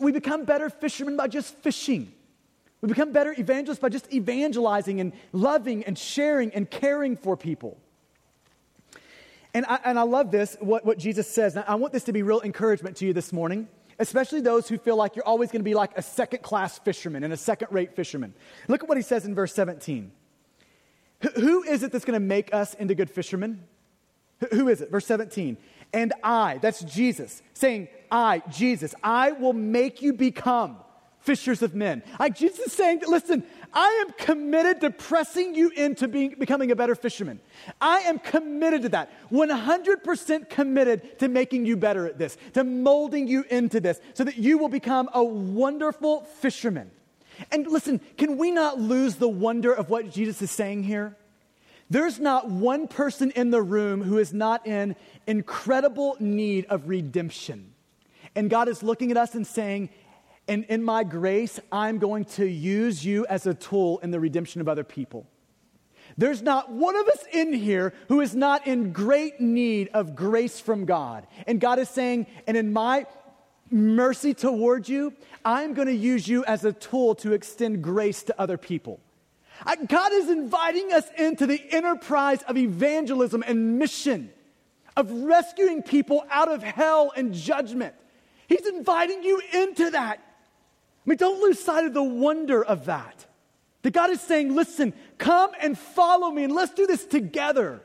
We 0.00 0.12
become 0.12 0.44
better 0.44 0.68
fishermen 0.68 1.16
by 1.16 1.28
just 1.28 1.54
fishing. 1.58 2.12
We 2.80 2.88
become 2.88 3.12
better 3.12 3.34
evangelists 3.36 3.78
by 3.78 3.88
just 3.88 4.12
evangelizing 4.12 5.00
and 5.00 5.12
loving 5.32 5.84
and 5.84 5.98
sharing 5.98 6.52
and 6.52 6.70
caring 6.70 7.16
for 7.16 7.36
people. 7.36 7.78
And 9.58 9.66
I, 9.66 9.80
and 9.86 9.98
I 9.98 10.02
love 10.02 10.30
this, 10.30 10.56
what, 10.60 10.84
what 10.86 10.98
Jesus 10.98 11.28
says. 11.28 11.56
I 11.56 11.74
want 11.74 11.92
this 11.92 12.04
to 12.04 12.12
be 12.12 12.22
real 12.22 12.40
encouragement 12.42 12.96
to 12.98 13.06
you 13.06 13.12
this 13.12 13.32
morning, 13.32 13.66
especially 13.98 14.40
those 14.40 14.68
who 14.68 14.78
feel 14.78 14.94
like 14.94 15.16
you're 15.16 15.26
always 15.26 15.50
going 15.50 15.62
to 15.62 15.64
be 15.64 15.74
like 15.74 15.98
a 15.98 16.02
second 16.02 16.44
class 16.44 16.78
fisherman 16.78 17.24
and 17.24 17.32
a 17.32 17.36
second 17.36 17.66
rate 17.72 17.96
fisherman. 17.96 18.34
Look 18.68 18.84
at 18.84 18.88
what 18.88 18.96
he 18.96 19.02
says 19.02 19.24
in 19.24 19.34
verse 19.34 19.52
17. 19.52 20.12
who 21.34 21.64
is 21.64 21.82
it 21.82 21.90
that's 21.90 22.04
going 22.04 22.20
to 22.20 22.24
make 22.24 22.54
us 22.54 22.74
into 22.74 22.94
good 22.94 23.10
fishermen? 23.10 23.64
who 24.52 24.68
is 24.68 24.80
it? 24.80 24.92
Verse 24.92 25.06
17. 25.06 25.56
And 25.92 26.12
I, 26.22 26.58
that's 26.58 26.84
Jesus, 26.84 27.42
saying, 27.52 27.88
I, 28.12 28.44
Jesus, 28.52 28.94
I 29.02 29.32
will 29.32 29.54
make 29.54 30.02
you 30.02 30.12
become 30.12 30.76
fishers 31.28 31.60
of 31.60 31.74
men. 31.74 32.02
Like 32.18 32.34
Jesus 32.34 32.58
is 32.68 32.72
saying, 32.72 33.02
listen, 33.06 33.44
I 33.74 34.02
am 34.06 34.14
committed 34.14 34.80
to 34.80 34.88
pressing 34.90 35.54
you 35.54 35.68
into 35.68 36.08
being, 36.08 36.36
becoming 36.38 36.70
a 36.70 36.74
better 36.74 36.94
fisherman. 36.94 37.38
I 37.82 37.98
am 37.98 38.18
committed 38.18 38.80
to 38.82 38.88
that. 38.88 39.12
100% 39.30 40.48
committed 40.48 41.18
to 41.18 41.28
making 41.28 41.66
you 41.66 41.76
better 41.76 42.06
at 42.06 42.16
this, 42.16 42.38
to 42.54 42.64
molding 42.64 43.28
you 43.28 43.44
into 43.50 43.78
this, 43.78 44.00
so 44.14 44.24
that 44.24 44.38
you 44.38 44.56
will 44.56 44.70
become 44.70 45.10
a 45.12 45.22
wonderful 45.22 46.22
fisherman. 46.22 46.90
And 47.52 47.66
listen, 47.66 48.00
can 48.16 48.38
we 48.38 48.50
not 48.50 48.80
lose 48.80 49.16
the 49.16 49.28
wonder 49.28 49.74
of 49.74 49.90
what 49.90 50.10
Jesus 50.10 50.40
is 50.40 50.50
saying 50.50 50.84
here? 50.84 51.14
There's 51.90 52.18
not 52.18 52.48
one 52.48 52.88
person 52.88 53.32
in 53.32 53.50
the 53.50 53.60
room 53.60 54.02
who 54.02 54.16
is 54.16 54.32
not 54.32 54.66
in 54.66 54.96
incredible 55.26 56.16
need 56.20 56.64
of 56.70 56.88
redemption. 56.88 57.74
And 58.34 58.48
God 58.48 58.68
is 58.68 58.82
looking 58.82 59.10
at 59.10 59.18
us 59.18 59.34
and 59.34 59.46
saying, 59.46 59.90
and 60.48 60.64
in 60.64 60.82
my 60.82 61.04
grace, 61.04 61.60
I'm 61.70 61.98
going 61.98 62.24
to 62.24 62.46
use 62.46 63.04
you 63.04 63.26
as 63.26 63.46
a 63.46 63.54
tool 63.54 63.98
in 63.98 64.10
the 64.10 64.18
redemption 64.18 64.60
of 64.60 64.68
other 64.68 64.84
people. 64.84 65.26
There's 66.16 66.42
not 66.42 66.70
one 66.70 66.96
of 66.96 67.06
us 67.06 67.24
in 67.32 67.52
here 67.52 67.92
who 68.08 68.20
is 68.20 68.34
not 68.34 68.66
in 68.66 68.92
great 68.92 69.40
need 69.40 69.90
of 69.94 70.16
grace 70.16 70.58
from 70.58 70.84
God. 70.84 71.26
And 71.46 71.60
God 71.60 71.78
is 71.78 71.88
saying, 71.88 72.26
and 72.46 72.56
in 72.56 72.72
my 72.72 73.06
mercy 73.70 74.34
toward 74.34 74.88
you, 74.88 75.12
I'm 75.44 75.74
going 75.74 75.86
to 75.88 75.94
use 75.94 76.26
you 76.26 76.44
as 76.46 76.64
a 76.64 76.72
tool 76.72 77.14
to 77.16 77.34
extend 77.34 77.82
grace 77.82 78.22
to 78.24 78.40
other 78.40 78.56
people. 78.56 78.98
God 79.86 80.12
is 80.12 80.30
inviting 80.30 80.92
us 80.92 81.04
into 81.16 81.46
the 81.46 81.62
enterprise 81.70 82.42
of 82.42 82.56
evangelism 82.56 83.44
and 83.46 83.78
mission, 83.78 84.30
of 84.96 85.10
rescuing 85.10 85.82
people 85.82 86.24
out 86.30 86.48
of 86.50 86.62
hell 86.62 87.12
and 87.16 87.34
judgment. 87.34 87.94
He's 88.48 88.66
inviting 88.66 89.22
you 89.22 89.42
into 89.52 89.90
that. 89.90 90.20
I 91.08 91.12
mean, 91.12 91.16
don't 91.16 91.40
lose 91.40 91.58
sight 91.58 91.86
of 91.86 91.94
the 91.94 92.02
wonder 92.02 92.62
of 92.62 92.84
that. 92.84 93.24
That 93.80 93.94
God 93.94 94.10
is 94.10 94.20
saying, 94.20 94.54
listen, 94.54 94.92
come 95.16 95.52
and 95.58 95.78
follow 95.78 96.30
me 96.30 96.44
and 96.44 96.52
let's 96.54 96.74
do 96.74 96.86
this 96.86 97.06
together. 97.06 97.80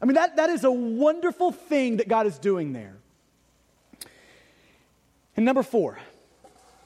I 0.00 0.04
mean, 0.04 0.14
that, 0.14 0.36
that 0.36 0.50
is 0.50 0.62
a 0.62 0.70
wonderful 0.70 1.50
thing 1.50 1.96
that 1.96 2.06
God 2.06 2.28
is 2.28 2.38
doing 2.38 2.72
there. 2.72 2.94
And 5.36 5.44
number 5.44 5.64
four, 5.64 5.98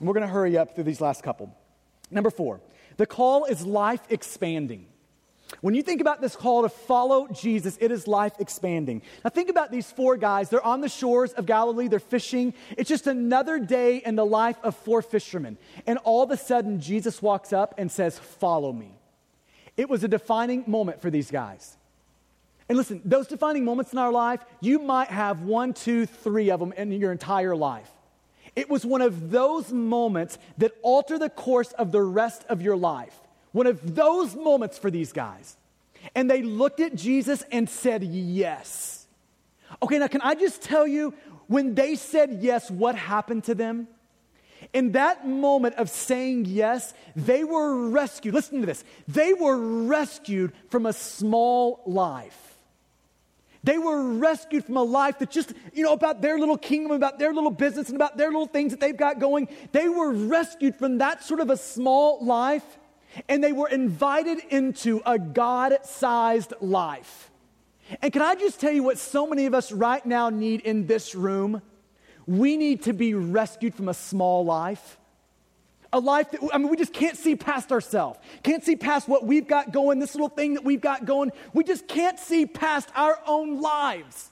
we're 0.01 0.15
going 0.15 0.27
to 0.27 0.33
hurry 0.33 0.57
up 0.57 0.75
through 0.75 0.85
these 0.85 1.03
last 1.03 1.23
couple. 1.23 1.55
Number 2.11 2.31
four, 2.31 2.63
the 2.97 3.05
call 3.05 3.45
is 3.45 3.67
life 3.67 4.01
expanding. 4.09 4.87
When 5.61 5.75
you 5.75 5.83
think 5.83 6.01
about 6.01 6.21
this 6.21 6.37
call 6.37 6.63
to 6.63 6.69
follow 6.69 7.27
Jesus, 7.29 7.79
it 7.81 7.91
is 7.91 8.07
life 8.07 8.35
expanding. 8.39 9.03
Now, 9.25 9.31
think 9.31 9.49
about 9.49 9.71
these 9.71 9.91
four 9.91 10.17
guys. 10.17 10.51
They're 10.51 10.65
on 10.65 10.81
the 10.81 10.89
shores 10.89 11.33
of 11.33 11.47
Galilee, 11.47 11.89
they're 11.89 12.01
fishing. 12.01 12.55
It's 12.77 12.89
just 12.89 13.07
another 13.07 13.59
day 13.59 13.97
in 13.97 14.15
the 14.15 14.27
life 14.27 14.57
of 14.63 14.77
four 14.77 15.03
fishermen. 15.03 15.59
And 15.87 15.99
all 15.99 16.23
of 16.23 16.31
a 16.31 16.37
sudden, 16.37 16.81
Jesus 16.81 17.23
walks 17.23 17.53
up 17.53 17.75
and 17.79 17.91
says, 17.91 18.19
Follow 18.19 18.73
me. 18.73 18.95
It 19.77 19.89
was 19.89 20.05
a 20.05 20.09
defining 20.09 20.65
moment 20.67 21.01
for 21.01 21.11
these 21.11 21.31
guys. 21.31 21.77
And 22.69 22.77
listen, 22.77 23.01
those 23.05 23.27
defining 23.27 23.65
moments 23.65 23.93
in 23.93 23.99
our 23.99 24.13
life, 24.13 24.45
you 24.61 24.79
might 24.79 25.09
have 25.09 25.41
one, 25.43 25.73
two, 25.73 26.05
three 26.05 26.51
of 26.51 26.61
them 26.61 26.73
in 26.73 26.93
your 26.93 27.13
entire 27.13 27.57
life. 27.57 27.91
It 28.55 28.69
was 28.69 28.85
one 28.85 29.01
of 29.01 29.31
those 29.31 29.73
moments 29.73 30.37
that 30.59 30.73
alter 30.83 31.19
the 31.19 31.31
course 31.31 31.73
of 31.73 31.93
the 31.93 32.03
rest 32.03 32.45
of 32.49 32.61
your 32.61 32.77
life. 32.77 33.17
One 33.53 33.67
of 33.67 33.95
those 33.95 34.37
moments 34.37 34.79
for 34.79 34.91
these 34.91 35.13
guys. 35.13 35.57
And 36.15 36.31
they 36.31 36.43
looked 36.43 36.81
at 36.81 36.95
Jesus 36.95 37.43
and 37.51 37.69
said, 37.69 38.03
Yes. 38.05 39.07
Okay, 39.83 39.99
now 39.99 40.07
can 40.07 40.21
I 40.23 40.35
just 40.35 40.63
tell 40.63 40.87
you, 40.87 41.15
when 41.49 41.75
they 41.75 41.97
said 41.97 42.39
yes, 42.41 42.71
what 42.71 42.95
happened 42.95 43.45
to 43.45 43.55
them? 43.55 43.89
In 44.73 44.93
that 44.93 45.27
moment 45.27 45.77
of 45.77 45.89
saying 45.89 46.45
yes, 46.45 46.93
they 47.17 47.43
were 47.43 47.89
rescued. 47.89 48.35
Listen 48.35 48.61
to 48.61 48.67
this. 48.67 48.85
They 49.07 49.33
were 49.33 49.57
rescued 49.57 50.53
from 50.69 50.87
a 50.87 50.93
small 50.93 51.83
life. 51.87 52.57
They 53.65 53.79
were 53.79 54.15
rescued 54.15 54.65
from 54.65 54.77
a 54.77 54.83
life 54.83 55.19
that 55.19 55.31
just, 55.31 55.53
you 55.73 55.83
know, 55.83 55.93
about 55.93 56.23
their 56.23 56.39
little 56.39 56.59
kingdom, 56.59 56.93
about 56.93 57.19
their 57.19 57.33
little 57.33 57.51
business, 57.51 57.89
and 57.89 57.97
about 57.97 58.17
their 58.17 58.29
little 58.29 58.47
things 58.47 58.73
that 58.73 58.81
they've 58.81 58.97
got 58.97 59.19
going. 59.19 59.49
They 59.73 59.89
were 59.89 60.13
rescued 60.13 60.77
from 60.77 60.99
that 60.99 61.25
sort 61.25 61.41
of 61.41 61.51
a 61.51 61.57
small 61.57 62.25
life, 62.25 62.79
and 63.29 63.43
they 63.43 63.53
were 63.53 63.69
invited 63.69 64.41
into 64.51 65.03
a 65.07 65.19
God 65.19 65.79
sized 65.85 66.53
life. 66.61 67.31
And 68.03 68.13
can 68.13 68.23
I 68.23 68.35
just 68.35 68.61
tell 68.61 68.73
you 68.73 68.83
what 68.83 68.99
so 68.99 69.27
many 69.27 69.47
of 69.47 69.55
us 69.55 69.73
right 69.73 70.05
now 70.05 70.29
need 70.31 70.61
in 70.61 70.87
this 70.87 71.15
room? 71.15 71.63
We 72.27 72.57
need 72.57 72.83
to 72.83 72.93
be 72.93 73.15
rescued 73.15 73.75
from 73.75 73.89
a 73.89 73.95
small 73.95 74.45
life. 74.45 74.99
A 75.91 75.99
life 75.99 76.31
that, 76.33 76.41
I 76.53 76.59
mean, 76.59 76.69
we 76.69 76.77
just 76.77 76.93
can't 76.93 77.17
see 77.17 77.35
past 77.35 77.73
ourselves. 77.73 78.19
Can't 78.43 78.63
see 78.63 78.77
past 78.77 79.09
what 79.09 79.25
we've 79.25 79.49
got 79.49 79.73
going, 79.73 79.99
this 79.99 80.15
little 80.15 80.29
thing 80.29 80.55
that 80.55 80.65
we've 80.65 80.83
got 80.83 81.07
going. 81.07 81.33
We 81.55 81.65
just 81.65 81.89
can't 81.89 82.19
see 82.19 82.45
past 82.45 82.91
our 82.95 83.19
own 83.27 83.63
lives. 83.63 84.31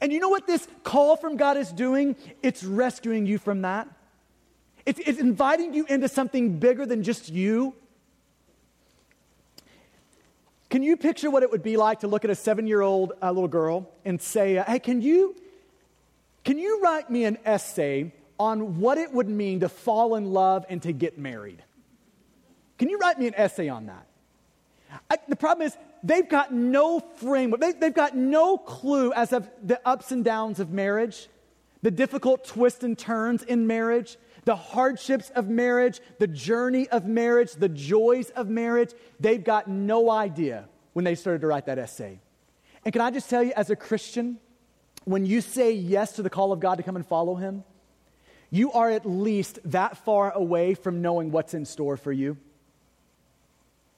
And 0.00 0.12
you 0.12 0.18
know 0.18 0.28
what 0.28 0.48
this 0.48 0.66
call 0.82 1.16
from 1.16 1.36
God 1.36 1.56
is 1.56 1.70
doing? 1.70 2.16
It's 2.42 2.64
rescuing 2.64 3.26
you 3.26 3.38
from 3.38 3.62
that. 3.62 3.88
It's, 4.84 4.98
it's 4.98 5.20
inviting 5.20 5.72
you 5.72 5.86
into 5.88 6.08
something 6.08 6.58
bigger 6.58 6.84
than 6.84 7.04
just 7.04 7.28
you. 7.28 7.74
Can 10.70 10.82
you 10.82 10.96
picture 10.96 11.30
what 11.30 11.42
it 11.42 11.50
would 11.50 11.62
be 11.62 11.76
like 11.76 12.00
to 12.00 12.08
look 12.08 12.24
at 12.24 12.30
a 12.30 12.34
seven 12.34 12.66
year 12.66 12.82
old 12.82 13.12
uh, 13.22 13.30
little 13.30 13.48
girl 13.48 13.90
and 14.04 14.20
say, 14.20 14.58
uh, 14.58 14.64
Hey, 14.64 14.78
can 14.78 15.00
you, 15.00 15.34
can 16.44 16.58
you 16.58 16.80
write 16.82 17.10
me 17.10 17.24
an 17.24 17.38
essay 17.44 18.12
on 18.38 18.78
what 18.78 18.98
it 18.98 19.12
would 19.12 19.28
mean 19.28 19.60
to 19.60 19.68
fall 19.68 20.14
in 20.14 20.32
love 20.32 20.64
and 20.68 20.82
to 20.82 20.92
get 20.92 21.18
married. 21.18 21.62
Can 22.78 22.88
you 22.88 22.98
write 22.98 23.18
me 23.18 23.26
an 23.26 23.34
essay 23.36 23.68
on 23.68 23.86
that? 23.86 24.06
I, 25.10 25.18
the 25.28 25.36
problem 25.36 25.66
is, 25.66 25.76
they've 26.02 26.28
got 26.28 26.52
no 26.52 27.00
framework, 27.00 27.60
they, 27.60 27.72
they've 27.72 27.92
got 27.92 28.16
no 28.16 28.56
clue 28.56 29.12
as 29.12 29.32
of 29.32 29.50
the 29.62 29.80
ups 29.86 30.12
and 30.12 30.24
downs 30.24 30.60
of 30.60 30.70
marriage, 30.70 31.28
the 31.82 31.90
difficult 31.90 32.44
twists 32.44 32.84
and 32.84 32.96
turns 32.96 33.42
in 33.42 33.66
marriage, 33.66 34.16
the 34.48 34.56
hardships 34.56 35.28
of 35.34 35.46
marriage, 35.50 36.00
the 36.18 36.26
journey 36.26 36.88
of 36.88 37.04
marriage, 37.04 37.52
the 37.52 37.68
joys 37.68 38.30
of 38.30 38.48
marriage. 38.48 38.94
They've 39.20 39.44
got 39.44 39.68
no 39.68 40.10
idea 40.10 40.70
when 40.94 41.04
they 41.04 41.16
started 41.16 41.42
to 41.42 41.46
write 41.46 41.66
that 41.66 41.78
essay. 41.78 42.18
And 42.82 42.94
can 42.94 43.02
I 43.02 43.10
just 43.10 43.28
tell 43.28 43.42
you, 43.42 43.52
as 43.54 43.68
a 43.68 43.76
Christian, 43.76 44.38
when 45.04 45.26
you 45.26 45.42
say 45.42 45.72
yes 45.72 46.12
to 46.12 46.22
the 46.22 46.30
call 46.30 46.50
of 46.52 46.60
God 46.60 46.76
to 46.76 46.82
come 46.82 46.96
and 46.96 47.06
follow 47.06 47.34
Him, 47.34 47.62
you 48.50 48.72
are 48.72 48.88
at 48.88 49.04
least 49.04 49.58
that 49.66 49.98
far 49.98 50.30
away 50.30 50.72
from 50.72 51.02
knowing 51.02 51.30
what's 51.30 51.52
in 51.52 51.66
store 51.66 51.98
for 51.98 52.10
you. 52.10 52.38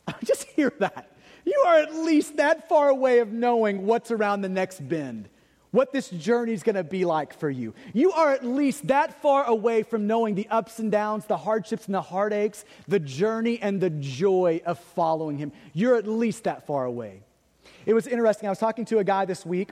Just 0.24 0.48
hear 0.56 0.72
that. 0.80 1.12
You 1.44 1.62
are 1.68 1.78
at 1.78 1.94
least 1.94 2.38
that 2.38 2.68
far 2.68 2.88
away 2.88 3.20
of 3.20 3.30
knowing 3.32 3.86
what's 3.86 4.10
around 4.10 4.40
the 4.40 4.48
next 4.48 4.80
bend, 4.80 5.28
what 5.70 5.92
this 5.92 6.10
journey 6.10 6.52
is 6.52 6.62
going 6.62 6.76
to 6.76 6.84
be 6.84 7.04
like 7.04 7.32
for 7.32 7.48
you. 7.48 7.74
You 7.92 8.12
are 8.12 8.32
at 8.32 8.44
least 8.44 8.88
that 8.88 9.20
far 9.22 9.44
away 9.44 9.82
from 9.82 10.06
knowing 10.06 10.34
the 10.34 10.48
ups 10.48 10.78
and 10.78 10.90
downs, 10.90 11.26
the 11.26 11.36
hardships 11.36 11.86
and 11.86 11.94
the 11.94 12.02
heartaches, 12.02 12.64
the 12.88 12.98
journey 12.98 13.60
and 13.60 13.80
the 13.80 13.90
joy 13.90 14.60
of 14.66 14.78
following 14.78 15.38
Him. 15.38 15.52
You're 15.72 15.96
at 15.96 16.06
least 16.06 16.44
that 16.44 16.66
far 16.66 16.84
away. 16.84 17.22
It 17.86 17.94
was 17.94 18.06
interesting. 18.06 18.48
I 18.48 18.50
was 18.50 18.58
talking 18.58 18.84
to 18.86 18.98
a 18.98 19.04
guy 19.04 19.24
this 19.24 19.46
week. 19.46 19.70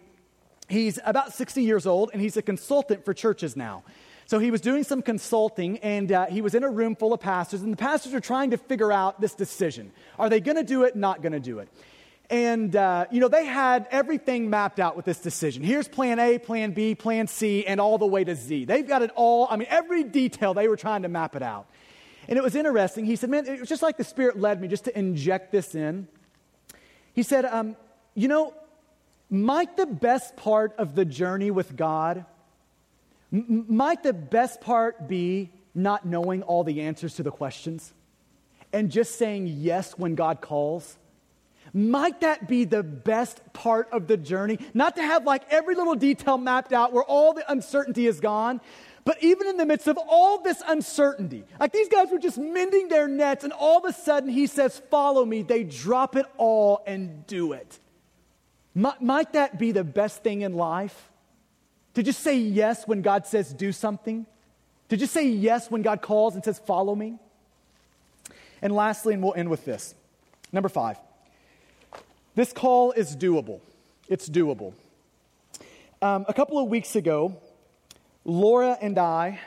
He's 0.68 0.98
about 1.04 1.32
60 1.32 1.62
years 1.62 1.86
old, 1.86 2.10
and 2.12 2.20
he's 2.20 2.36
a 2.36 2.42
consultant 2.42 3.04
for 3.04 3.14
churches 3.14 3.56
now. 3.56 3.84
So 4.26 4.38
he 4.38 4.50
was 4.50 4.60
doing 4.60 4.84
some 4.84 5.00
consulting, 5.00 5.78
and 5.78 6.12
uh, 6.12 6.26
he 6.26 6.42
was 6.42 6.54
in 6.54 6.62
a 6.62 6.70
room 6.70 6.94
full 6.94 7.14
of 7.14 7.20
pastors, 7.20 7.62
and 7.62 7.72
the 7.72 7.78
pastors 7.78 8.12
are 8.12 8.20
trying 8.20 8.50
to 8.50 8.58
figure 8.58 8.92
out 8.92 9.20
this 9.20 9.34
decision. 9.34 9.90
Are 10.18 10.28
they 10.28 10.40
going 10.40 10.56
to 10.56 10.62
do 10.62 10.82
it, 10.82 10.94
not 10.94 11.22
going 11.22 11.32
to 11.32 11.40
do 11.40 11.60
it? 11.60 11.68
And, 12.30 12.76
uh, 12.76 13.06
you 13.10 13.20
know, 13.20 13.28
they 13.28 13.46
had 13.46 13.88
everything 13.90 14.50
mapped 14.50 14.78
out 14.78 14.96
with 14.96 15.06
this 15.06 15.18
decision. 15.18 15.62
Here's 15.62 15.88
plan 15.88 16.18
A, 16.18 16.38
plan 16.38 16.72
B, 16.72 16.94
plan 16.94 17.26
C, 17.26 17.66
and 17.66 17.80
all 17.80 17.96
the 17.96 18.06
way 18.06 18.22
to 18.22 18.34
Z. 18.34 18.66
They've 18.66 18.86
got 18.86 19.02
it 19.02 19.10
all, 19.14 19.48
I 19.50 19.56
mean, 19.56 19.68
every 19.70 20.04
detail, 20.04 20.52
they 20.52 20.68
were 20.68 20.76
trying 20.76 21.02
to 21.02 21.08
map 21.08 21.36
it 21.36 21.42
out. 21.42 21.66
And 22.28 22.36
it 22.36 22.42
was 22.42 22.54
interesting. 22.54 23.06
He 23.06 23.16
said, 23.16 23.30
man, 23.30 23.46
it 23.46 23.60
was 23.60 23.68
just 23.68 23.82
like 23.82 23.96
the 23.96 24.04
Spirit 24.04 24.38
led 24.38 24.60
me 24.60 24.68
just 24.68 24.84
to 24.84 24.98
inject 24.98 25.52
this 25.52 25.74
in. 25.74 26.06
He 27.14 27.22
said, 27.22 27.46
um, 27.46 27.76
you 28.14 28.28
know, 28.28 28.52
might 29.30 29.76
the 29.78 29.86
best 29.86 30.36
part 30.36 30.74
of 30.76 30.94
the 30.94 31.06
journey 31.06 31.50
with 31.50 31.76
God 31.76 32.26
M- 33.32 33.66
might 33.68 34.02
the 34.02 34.12
best 34.12 34.60
part 34.60 35.08
be 35.08 35.50
not 35.74 36.06
knowing 36.06 36.42
all 36.42 36.64
the 36.64 36.82
answers 36.82 37.14
to 37.16 37.22
the 37.22 37.30
questions 37.30 37.92
and 38.72 38.90
just 38.90 39.16
saying 39.16 39.46
yes 39.48 39.98
when 39.98 40.14
God 40.14 40.40
calls? 40.40 40.96
Might 41.72 42.20
that 42.20 42.48
be 42.48 42.64
the 42.64 42.82
best 42.82 43.40
part 43.52 43.88
of 43.92 44.06
the 44.06 44.16
journey? 44.16 44.58
Not 44.74 44.96
to 44.96 45.02
have 45.02 45.24
like 45.24 45.42
every 45.50 45.74
little 45.74 45.94
detail 45.94 46.38
mapped 46.38 46.72
out 46.72 46.92
where 46.92 47.04
all 47.04 47.34
the 47.34 47.50
uncertainty 47.50 48.06
is 48.06 48.20
gone, 48.20 48.60
but 49.04 49.22
even 49.22 49.46
in 49.46 49.56
the 49.56 49.64
midst 49.64 49.88
of 49.88 49.98
all 49.98 50.42
this 50.42 50.62
uncertainty, 50.66 51.44
like 51.58 51.72
these 51.72 51.88
guys 51.88 52.10
were 52.10 52.18
just 52.18 52.36
mending 52.36 52.88
their 52.88 53.08
nets, 53.08 53.42
and 53.42 53.52
all 53.52 53.78
of 53.78 53.84
a 53.84 53.92
sudden 53.92 54.28
he 54.28 54.46
says, 54.46 54.82
Follow 54.90 55.24
me. 55.24 55.42
They 55.42 55.64
drop 55.64 56.14
it 56.16 56.26
all 56.36 56.82
and 56.86 57.26
do 57.26 57.52
it. 57.52 57.78
Might, 58.74 59.00
might 59.00 59.32
that 59.32 59.58
be 59.58 59.72
the 59.72 59.82
best 59.82 60.22
thing 60.22 60.42
in 60.42 60.54
life? 60.54 61.10
To 61.94 62.02
just 62.02 62.20
say 62.20 62.36
yes 62.36 62.86
when 62.86 63.02
God 63.02 63.26
says 63.26 63.52
do 63.52 63.72
something. 63.72 64.26
To 64.90 64.96
just 64.96 65.12
say 65.12 65.26
yes 65.26 65.70
when 65.70 65.82
God 65.82 66.02
calls 66.02 66.34
and 66.34 66.44
says 66.44 66.58
follow 66.58 66.94
me. 66.94 67.18
And 68.60 68.74
lastly, 68.74 69.14
and 69.14 69.22
we'll 69.22 69.34
end 69.34 69.48
with 69.48 69.64
this. 69.64 69.94
Number 70.52 70.68
five. 70.68 70.98
This 72.38 72.52
call 72.52 72.92
is 72.92 73.16
doable. 73.16 73.58
It's 74.08 74.28
doable. 74.28 74.72
Um, 76.00 76.24
a 76.28 76.32
couple 76.32 76.62
of 76.62 76.68
weeks 76.68 76.94
ago, 76.94 77.36
Laura 78.24 78.78
and 78.80 78.96
I 78.96 79.40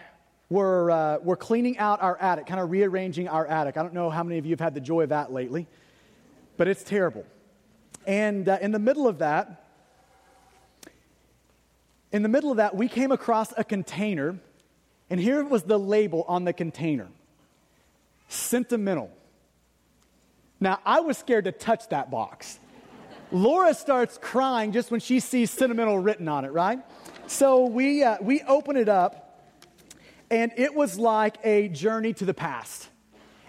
were, 0.50 0.92
uh, 0.92 1.18
were 1.20 1.38
cleaning 1.38 1.78
out 1.78 2.02
our 2.02 2.18
attic, 2.20 2.48
kind 2.48 2.60
of 2.60 2.70
rearranging 2.70 3.30
our 3.30 3.48
attic. 3.48 3.78
I 3.78 3.82
don't 3.82 3.94
know 3.94 4.10
how 4.10 4.24
many 4.24 4.40
of 4.40 4.46
you 4.46 4.52
have 4.52 4.60
had 4.60 4.74
the 4.74 4.82
joy 4.82 5.04
of 5.04 5.10
that 5.10 5.32
lately, 5.32 5.68
but 6.58 6.68
it's 6.68 6.84
terrible. 6.84 7.26
And 8.06 8.50
uh, 8.50 8.58
in 8.62 8.74
the 8.74 8.80
middle 8.80 9.08
of 9.08 9.20
that, 9.20 9.64
in 12.12 12.24
the 12.24 12.30
middle 12.30 12.52
of 12.52 12.58
that, 12.58 12.76
we 12.76 12.90
came 12.90 13.14
across 13.14 13.54
a 13.56 13.64
container, 13.64 14.38
and 15.10 15.18
here 15.18 15.46
was 15.46 15.64
the 15.64 15.80
label 15.80 16.26
on 16.28 16.44
the 16.44 16.52
container 16.52 17.08
sentimental. 18.28 19.10
Now, 20.60 20.80
I 20.86 21.00
was 21.00 21.18
scared 21.18 21.46
to 21.46 21.54
touch 21.54 21.88
that 21.88 22.12
box. 22.12 22.60
Laura 23.32 23.74
starts 23.74 24.18
crying 24.22 24.74
just 24.74 24.92
when 24.92 25.00
she 25.00 25.22
sees 25.22 25.52
sentimental 25.52 25.98
written 25.98 26.28
on 26.28 26.44
it, 26.44 26.52
right? 26.52 26.80
So 27.28 27.66
we, 27.66 28.04
uh, 28.04 28.18
we 28.22 28.42
open 28.42 28.76
it 28.76 28.90
up, 28.90 29.48
and 30.30 30.52
it 30.58 30.76
was 30.76 31.00
like 31.00 31.38
a 31.46 31.70
journey 31.70 32.14
to 32.14 32.26
the 32.26 32.34
past. 32.34 32.90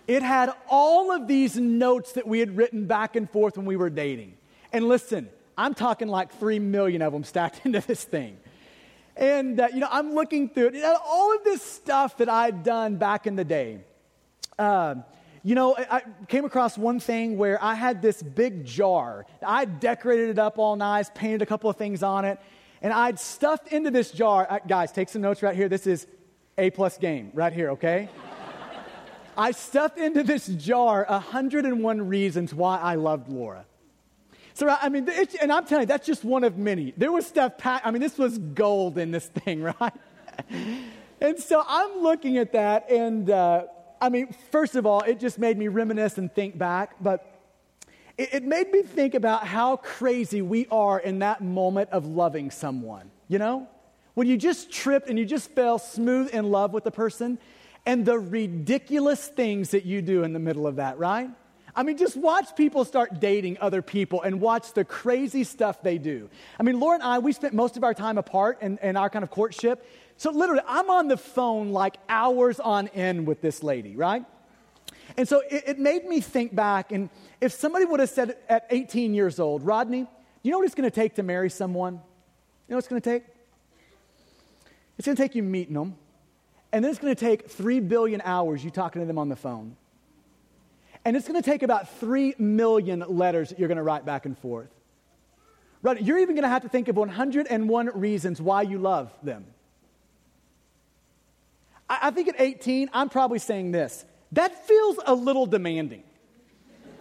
It 0.07 0.23
had 0.23 0.53
all 0.69 1.11
of 1.11 1.27
these 1.27 1.57
notes 1.57 2.13
that 2.13 2.27
we 2.27 2.39
had 2.39 2.57
written 2.57 2.87
back 2.87 3.17
and 3.17 3.29
forth 3.29 3.57
when 3.57 3.67
we 3.67 3.77
were 3.77 3.91
dating. 3.91 4.35
And 4.73 4.89
listen, 4.89 5.29
I'm 5.59 5.75
talking 5.75 6.09
like 6.09 6.33
three 6.39 6.59
million 6.61 7.03
of 7.03 7.13
them 7.13 7.25
stacked 7.25 7.61
into 7.65 7.81
this 7.81 8.05
thing. 8.05 8.39
And, 9.17 9.61
uh, 9.61 9.69
you 9.73 9.81
know, 9.81 9.89
I'm 9.91 10.15
looking 10.15 10.49
through 10.49 10.69
it. 10.69 10.85
all 10.85 11.35
of 11.35 11.45
this 11.45 11.61
stuff 11.61 12.17
that 12.19 12.29
I'd 12.29 12.63
done 12.63 12.97
back 12.97 13.27
in 13.27 13.37
the 13.37 13.45
day. 13.45 13.81
Uh, 14.59 14.97
you 15.45 15.57
know, 15.57 15.77
I 15.77 16.03
came 16.29 16.45
across 16.45 16.79
one 16.79 17.01
thing 17.01 17.37
where 17.37 17.63
I 17.63 17.75
had 17.75 18.01
this 18.01 18.23
big 18.23 18.65
jar. 18.65 19.27
I 19.45 19.65
decorated 19.65 20.31
it 20.31 20.39
up 20.39 20.59
all 20.59 20.77
nice, 20.77 21.11
painted 21.15 21.43
a 21.43 21.47
couple 21.47 21.69
of 21.69 21.77
things 21.77 22.03
on 22.03 22.25
it, 22.25 22.39
and 22.81 22.93
I'd 22.93 23.19
stuffed 23.19 23.73
into 23.73 23.91
this 23.91 24.13
jar. 24.13 24.47
Uh, 24.49 24.61
guys, 24.67 24.93
take 24.93 25.09
some 25.09 25.21
notes 25.21 25.43
right 25.43 25.57
here. 25.57 25.69
This 25.69 25.87
is 25.87 26.07
A 26.59 26.71
plus 26.71 26.97
game 26.97 27.33
right 27.35 27.53
here, 27.53 27.71
okay? 27.71 28.09
I 29.37 29.51
stuffed 29.51 29.99
into 29.99 30.23
this 30.23 30.47
jar 30.47 31.07
101 31.09 32.09
reasons 32.09 32.55
why 32.55 32.79
I 32.79 32.95
loved 32.95 33.29
Laura. 33.29 33.65
So, 34.55 34.69
I 34.69 34.91
mean, 34.91 35.09
and 35.41 35.51
I'm 35.51 35.65
telling 35.65 35.83
you, 35.83 35.87
that's 35.87 36.07
just 36.07 36.25
one 36.25 36.45
of 36.45 36.59
many. 36.59 36.93
There 36.97 37.11
was 37.11 37.27
stuff 37.27 37.57
packed, 37.59 37.87
I 37.87 37.91
mean, 37.91 38.03
this 38.03 38.19
was 38.19 38.39
gold 38.39 38.99
in 38.99 39.11
this 39.11 39.27
thing, 39.27 39.63
right? 39.81 39.93
and 41.21 41.39
so 41.39 41.65
I'm 41.67 42.03
looking 42.03 42.37
at 42.39 42.53
that, 42.53 42.91
and 42.91 43.29
uh, 43.31 43.65
I 44.03 44.09
mean, 44.09 44.35
first 44.51 44.75
of 44.75 44.85
all, 44.85 45.03
it 45.03 45.21
just 45.21 45.39
made 45.39 45.57
me 45.57 45.69
reminisce 45.69 46.19
and 46.19 46.31
think 46.35 46.59
back, 46.59 46.97
but 47.01 47.41
it, 48.19 48.35
it 48.35 48.43
made 48.43 48.73
me 48.73 48.83
think 48.83 49.15
about 49.15 49.47
how 49.47 49.77
crazy 49.77 50.43
we 50.43 50.67
are 50.73 50.99
in 50.99 51.21
that 51.21 51.41
moment 51.41 51.91
of 51.91 52.05
loving 52.05 52.51
someone, 52.51 53.13
you 53.29 53.39
know? 53.39 53.69
When 54.15 54.27
you 54.27 54.37
just 54.37 54.73
tripped 54.73 55.09
and 55.09 55.17
you 55.17 55.25
just 55.25 55.53
fell 55.53 55.79
smooth 55.79 56.35
in 56.35 56.51
love 56.51 56.73
with 56.73 56.83
the 56.83 56.91
person, 56.91 57.39
and 57.87 58.05
the 58.05 58.19
ridiculous 58.19 59.29
things 59.29 59.71
that 59.71 59.85
you 59.85 60.03
do 60.03 60.25
in 60.25 60.33
the 60.33 60.39
middle 60.39 60.67
of 60.67 60.77
that, 60.77 60.99
right? 60.99 61.31
I 61.75 61.83
mean, 61.85 61.97
just 61.97 62.17
watch 62.17 62.55
people 62.55 62.85
start 62.85 63.19
dating 63.19 63.57
other 63.61 63.81
people 63.81 64.21
and 64.23 64.41
watch 64.41 64.75
the 64.75 64.85
crazy 64.85 65.43
stuff 65.43 65.83
they 65.83 65.97
do. 65.97 66.29
I 66.61 66.65
mean, 66.65 66.79
Laura 66.79 66.97
and 66.97 67.03
I, 67.03 67.19
we 67.19 67.33
spent 67.33 67.55
most 67.55 67.77
of 67.77 67.85
our 67.85 67.95
time 67.95 68.19
apart 68.19 68.59
in, 68.61 68.79
in 68.83 68.97
our 68.97 69.09
kind 69.09 69.23
of 69.23 69.31
courtship. 69.31 69.87
So, 70.23 70.31
literally, 70.31 70.63
I'm 70.69 70.89
on 70.89 71.09
the 71.09 71.17
phone 71.17 71.73
like 71.73 71.97
hours 72.09 72.61
on 72.61 72.87
end 72.95 73.27
with 73.27 73.41
this 73.41 73.65
lady, 73.65 73.97
right? 73.97 74.25
And 75.17 75.27
so 75.27 75.43
it, 75.51 75.65
it 75.67 75.79
made 75.81 76.05
me 76.05 76.21
think 76.21 76.55
back. 76.55 76.93
And 76.93 77.11
if 77.41 77.51
somebody 77.51 77.87
would 77.87 77.99
have 77.99 78.09
said 78.09 78.37
at 78.49 78.69
18 78.71 79.15
years 79.15 79.41
old, 79.41 79.65
Rodney, 79.65 80.07
you 80.45 80.53
know 80.53 80.59
what 80.59 80.65
it's 80.65 80.77
going 80.77 80.89
to 80.89 80.95
take 80.95 81.17
to 81.17 81.25
marry 81.25 81.51
someone? 81.51 81.95
You 81.95 82.01
know 82.69 82.77
what 82.77 82.85
it's 82.85 82.87
going 82.87 83.03
to 83.03 83.11
take? 83.11 83.25
It's 84.97 85.07
going 85.07 85.17
to 85.17 85.21
take 85.21 85.35
you 85.35 85.43
meeting 85.43 85.75
them. 85.75 85.97
And 86.73 86.85
then 86.85 86.93
it's 86.93 87.01
going 87.01 87.13
to 87.13 87.21
take 87.21 87.51
3 87.51 87.81
billion 87.81 88.23
hours 88.25 88.63
you 88.63 88.71
talking 88.71 89.03
to 89.03 89.07
them 89.07 89.19
on 89.19 89.29
the 89.29 89.35
phone. 89.35 89.75
And 91.05 91.17
it's 91.17 91.27
going 91.27 91.43
to 91.43 91.51
take 91.51 91.65
about 91.65 91.99
3 91.99 92.37
million 92.39 93.03
letters 93.09 93.49
that 93.49 93.59
you're 93.59 93.67
going 93.67 93.75
to 93.75 93.83
write 93.83 94.07
back 94.07 94.25
and 94.25 94.39
forth. 94.39 94.71
Right? 95.83 96.01
You're 96.01 96.19
even 96.19 96.37
going 96.37 96.45
to 96.45 96.49
have 96.49 96.63
to 96.63 96.69
think 96.69 96.87
of 96.87 96.97
101 96.97 97.91
reasons 97.97 98.41
why 98.41 98.63
you 98.63 98.79
love 98.79 99.13
them. 99.25 99.47
I, 101.93 102.09
I 102.09 102.11
think 102.11 102.29
at 102.29 102.37
18, 102.39 102.91
I'm 102.93 103.09
probably 103.11 103.39
saying 103.39 103.73
this 103.73 104.05
that 104.33 104.67
feels 104.67 104.97
a 105.05 105.15
little 105.15 105.45
demanding. 105.45 106.03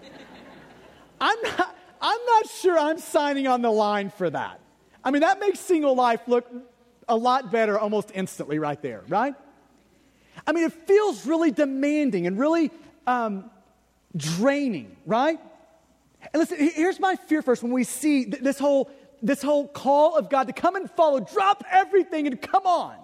I'm 1.21 1.41
not, 1.41 1.75
I'm 2.01 2.25
not 2.25 2.47
sure 2.49 2.77
I'm 2.77 2.99
signing 2.99 3.47
on 3.47 3.61
the 3.61 3.71
line 3.71 4.09
for 4.09 4.29
that. 4.29 4.59
I 5.03 5.11
mean, 5.11 5.21
that 5.21 5.39
makes 5.39 5.59
single 5.59 5.95
life 5.95 6.21
look 6.27 6.45
a 7.07 7.15
lot 7.15 7.51
better 7.51 7.79
almost 7.79 8.11
instantly, 8.13 8.59
right 8.59 8.81
there, 8.81 9.03
right? 9.07 9.33
I 10.45 10.51
mean, 10.51 10.65
it 10.65 10.73
feels 10.73 11.25
really 11.25 11.51
demanding 11.51 12.27
and 12.27 12.37
really 12.37 12.69
um, 13.07 13.49
draining, 14.15 14.95
right? 15.05 15.39
And 16.33 16.39
listen, 16.39 16.57
here's 16.59 16.99
my 16.99 17.15
fear 17.15 17.41
first 17.41 17.63
when 17.63 17.71
we 17.71 17.83
see 17.83 18.25
th- 18.25 18.43
this 18.43 18.59
whole, 18.59 18.91
this 19.21 19.41
whole 19.41 19.67
call 19.67 20.17
of 20.17 20.29
God 20.29 20.47
to 20.47 20.53
come 20.53 20.75
and 20.75 20.91
follow, 20.91 21.21
drop 21.21 21.63
everything 21.71 22.27
and 22.27 22.41
come 22.41 22.65
on. 22.65 22.95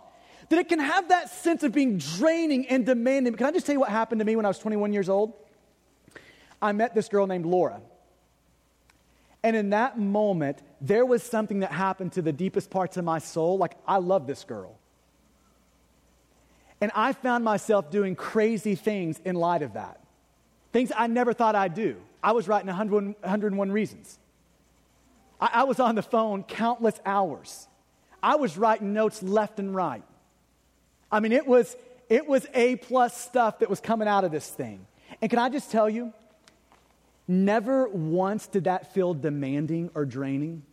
That 0.50 0.60
it 0.60 0.70
can 0.70 0.80
have 0.80 1.10
that 1.10 1.30
sense 1.30 1.64
of 1.64 1.74
being 1.74 1.98
draining 1.98 2.68
and 2.68 2.86
demanding. 2.86 3.34
Can 3.36 3.48
I 3.48 3.52
just 3.52 3.66
tell 3.66 3.74
you 3.74 3.80
what 3.80 3.90
happened 3.90 4.20
to 4.20 4.26
me 4.26 4.36
when 4.36 4.46
I 4.46 4.48
was 4.48 4.60
21 4.60 4.94
years 4.94 5.10
old? 5.10 5.34
I 6.62 6.72
met 6.72 6.96
this 6.96 7.10
girl 7.10 7.28
named 7.28 7.46
Laura. 7.46 7.82
And 9.44 9.56
in 9.56 9.70
that 9.70 10.00
moment, 10.00 10.62
there 10.82 11.06
was 11.06 11.22
something 11.24 11.60
that 11.60 11.72
happened 11.72 12.14
to 12.14 12.22
the 12.22 12.34
deepest 12.34 12.70
parts 12.70 12.98
of 12.98 13.06
my 13.06 13.20
soul. 13.20 13.58
Like, 13.58 13.78
I 13.88 13.98
love 13.98 14.28
this 14.28 14.44
girl. 14.44 14.78
And 16.82 16.92
I 16.96 17.14
found 17.14 17.44
myself 17.44 17.90
doing 17.90 18.16
crazy 18.16 18.76
things 18.76 19.20
in 19.26 19.36
light 19.36 19.62
of 19.62 19.74
that. 19.74 20.00
Things 20.74 20.92
I 20.96 21.08
never 21.08 21.34
thought 21.34 21.56
I'd 21.56 21.74
do. 21.74 21.98
I 22.24 22.34
was 22.34 22.48
writing 22.48 22.68
101, 22.68 23.16
101 23.22 23.72
reasons. 23.72 24.20
I, 25.40 25.50
I 25.54 25.64
was 25.64 25.80
on 25.80 25.96
the 25.96 26.04
phone 26.04 26.44
countless 26.44 27.00
hours. 27.06 27.68
I 28.22 28.36
was 28.36 28.58
writing 28.58 28.94
notes 28.94 29.24
left 29.24 29.60
and 29.60 29.74
right. 29.74 30.04
I 31.12 31.20
mean, 31.20 31.32
it 31.32 31.48
was, 31.48 31.76
it 32.10 32.28
was 32.28 32.46
A 32.54 32.76
plus 32.76 33.20
stuff 33.20 33.60
that 33.60 33.70
was 33.70 33.80
coming 33.80 34.08
out 34.08 34.24
of 34.24 34.32
this 34.32 34.50
thing. 34.50 34.86
And 35.22 35.30
can 35.30 35.40
I 35.40 35.50
just 35.50 35.72
tell 35.72 35.90
you, 35.90 36.14
never 37.28 37.88
once 37.88 38.48
did 38.48 38.66
that 38.66 38.94
feel 38.94 39.14
demanding 39.14 39.90
or 39.96 40.06
draining. 40.06 40.64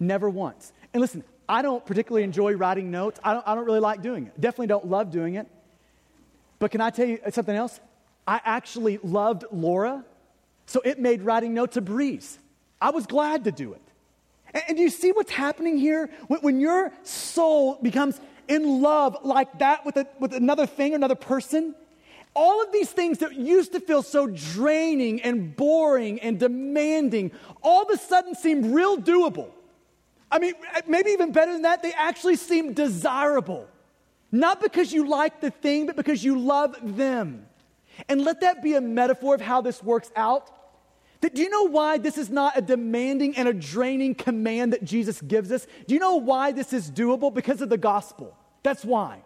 Never 0.00 0.30
once. 0.30 0.72
And 0.92 1.00
listen, 1.00 1.24
I 1.48 1.62
don't 1.62 1.84
particularly 1.84 2.24
enjoy 2.24 2.54
writing 2.54 2.90
notes. 2.90 3.18
I 3.24 3.32
don't, 3.32 3.48
I 3.48 3.54
don't 3.54 3.64
really 3.64 3.80
like 3.80 4.02
doing 4.02 4.26
it. 4.26 4.40
Definitely 4.40 4.68
don't 4.68 4.86
love 4.86 5.10
doing 5.10 5.34
it. 5.34 5.46
But 6.58 6.70
can 6.70 6.80
I 6.80 6.90
tell 6.90 7.06
you 7.06 7.18
something 7.30 7.54
else? 7.54 7.80
I 8.26 8.40
actually 8.44 8.98
loved 9.02 9.44
Laura, 9.50 10.04
so 10.66 10.80
it 10.84 10.98
made 10.98 11.22
writing 11.22 11.54
notes 11.54 11.76
a 11.76 11.80
breeze. 11.80 12.38
I 12.80 12.90
was 12.90 13.06
glad 13.06 13.44
to 13.44 13.52
do 13.52 13.72
it. 13.72 13.82
And, 14.66 14.76
do 14.76 14.82
you 14.82 14.90
see 14.90 15.12
what's 15.12 15.30
happening 15.30 15.78
here? 15.78 16.10
When, 16.26 16.40
when 16.40 16.60
your 16.60 16.92
soul 17.02 17.78
becomes 17.80 18.20
in 18.48 18.82
love 18.82 19.18
like 19.22 19.58
that 19.58 19.84
with, 19.84 19.96
a, 19.96 20.06
with 20.18 20.32
another 20.32 20.66
thing, 20.66 20.92
or 20.92 20.96
another 20.96 21.14
person, 21.14 21.74
all 22.34 22.62
of 22.62 22.72
these 22.72 22.90
things 22.90 23.18
that 23.18 23.34
used 23.34 23.72
to 23.72 23.80
feel 23.80 24.02
so 24.02 24.26
draining 24.26 25.22
and 25.22 25.56
boring 25.56 26.20
and 26.20 26.38
demanding 26.38 27.32
all 27.62 27.82
of 27.82 27.90
a 27.90 27.98
sudden 27.98 28.34
seem 28.34 28.72
real 28.72 28.96
doable. 28.96 29.50
I 30.30 30.38
mean, 30.38 30.54
maybe 30.86 31.10
even 31.10 31.32
better 31.32 31.52
than 31.52 31.62
that, 31.62 31.82
they 31.82 31.92
actually 31.92 32.36
seem 32.36 32.74
desirable. 32.74 33.66
Not 34.30 34.60
because 34.60 34.92
you 34.92 35.08
like 35.08 35.40
the 35.40 35.50
thing, 35.50 35.86
but 35.86 35.96
because 35.96 36.22
you 36.22 36.38
love 36.38 36.76
them. 36.96 37.46
And 38.08 38.22
let 38.22 38.42
that 38.42 38.62
be 38.62 38.74
a 38.74 38.80
metaphor 38.80 39.34
of 39.34 39.40
how 39.40 39.62
this 39.62 39.82
works 39.82 40.10
out. 40.14 40.50
Do 41.20 41.42
you 41.42 41.50
know 41.50 41.64
why 41.64 41.98
this 41.98 42.16
is 42.16 42.30
not 42.30 42.56
a 42.56 42.62
demanding 42.62 43.36
and 43.36 43.48
a 43.48 43.52
draining 43.52 44.14
command 44.14 44.72
that 44.72 44.84
Jesus 44.84 45.20
gives 45.20 45.50
us? 45.50 45.66
Do 45.86 45.94
you 45.94 46.00
know 46.00 46.16
why 46.16 46.52
this 46.52 46.72
is 46.72 46.90
doable? 46.90 47.34
Because 47.34 47.60
of 47.60 47.68
the 47.68 47.78
gospel. 47.78 48.36
That's 48.62 48.84
why. 48.84 49.22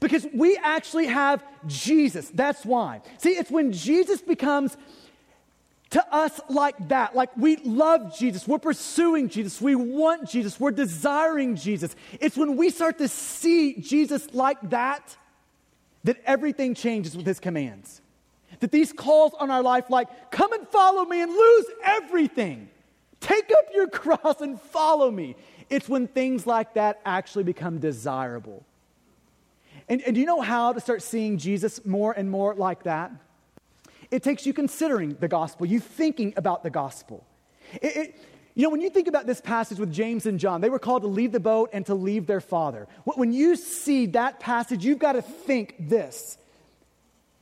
Because 0.00 0.26
we 0.34 0.56
actually 0.56 1.06
have 1.06 1.44
Jesus. 1.66 2.28
That's 2.34 2.64
why. 2.64 3.02
See, 3.18 3.30
it's 3.30 3.50
when 3.50 3.72
Jesus 3.72 4.20
becomes 4.20 4.76
to 5.90 6.14
us 6.14 6.40
like 6.48 6.88
that. 6.88 7.14
Like 7.14 7.36
we 7.36 7.56
love 7.56 8.18
Jesus, 8.18 8.46
we're 8.46 8.58
pursuing 8.58 9.28
Jesus, 9.28 9.60
we 9.60 9.74
want 9.74 10.28
Jesus, 10.28 10.58
we're 10.58 10.72
desiring 10.72 11.56
Jesus. 11.56 11.94
It's 12.20 12.36
when 12.36 12.56
we 12.56 12.70
start 12.70 12.98
to 12.98 13.08
see 13.08 13.80
Jesus 13.80 14.34
like 14.34 14.58
that 14.70 15.16
that 16.04 16.18
everything 16.24 16.74
changes 16.74 17.16
with 17.16 17.26
his 17.26 17.40
commands. 17.40 18.00
That 18.60 18.72
these 18.72 18.92
calls 18.92 19.32
on 19.38 19.50
our 19.50 19.62
life, 19.62 19.90
like, 19.90 20.30
come 20.30 20.52
and 20.52 20.66
follow 20.68 21.04
me 21.04 21.22
and 21.22 21.30
lose 21.32 21.66
everything, 21.84 22.68
take 23.20 23.50
up 23.50 23.66
your 23.74 23.88
cross 24.00 24.40
and 24.40 24.60
follow 24.60 25.10
me. 25.10 25.36
It's 25.68 25.88
when 25.88 26.06
things 26.06 26.46
like 26.46 26.74
that 26.74 27.00
actually 27.04 27.44
become 27.44 27.78
desirable. 27.78 28.64
And, 29.88 30.00
and 30.02 30.14
do 30.14 30.20
you 30.20 30.26
know 30.26 30.40
how 30.40 30.72
to 30.72 30.80
start 30.80 31.02
seeing 31.02 31.38
Jesus 31.38 31.84
more 31.84 32.12
and 32.12 32.30
more 32.30 32.54
like 32.54 32.84
that? 32.84 33.12
It 34.10 34.22
takes 34.22 34.46
you 34.46 34.52
considering 34.52 35.16
the 35.18 35.28
gospel, 35.28 35.66
you 35.66 35.80
thinking 35.80 36.34
about 36.36 36.62
the 36.62 36.70
gospel. 36.70 37.26
It, 37.82 37.96
it, 37.96 38.20
you 38.54 38.62
know, 38.62 38.70
when 38.70 38.80
you 38.80 38.88
think 38.88 39.06
about 39.06 39.26
this 39.26 39.40
passage 39.40 39.78
with 39.78 39.92
James 39.92 40.24
and 40.24 40.40
John, 40.40 40.60
they 40.60 40.70
were 40.70 40.78
called 40.78 41.02
to 41.02 41.08
leave 41.08 41.32
the 41.32 41.40
boat 41.40 41.70
and 41.72 41.84
to 41.86 41.94
leave 41.94 42.26
their 42.26 42.40
father. 42.40 42.88
When 43.04 43.32
you 43.32 43.54
see 43.54 44.06
that 44.06 44.40
passage, 44.40 44.84
you've 44.84 44.98
got 44.98 45.12
to 45.12 45.22
think 45.22 45.74
this 45.78 46.38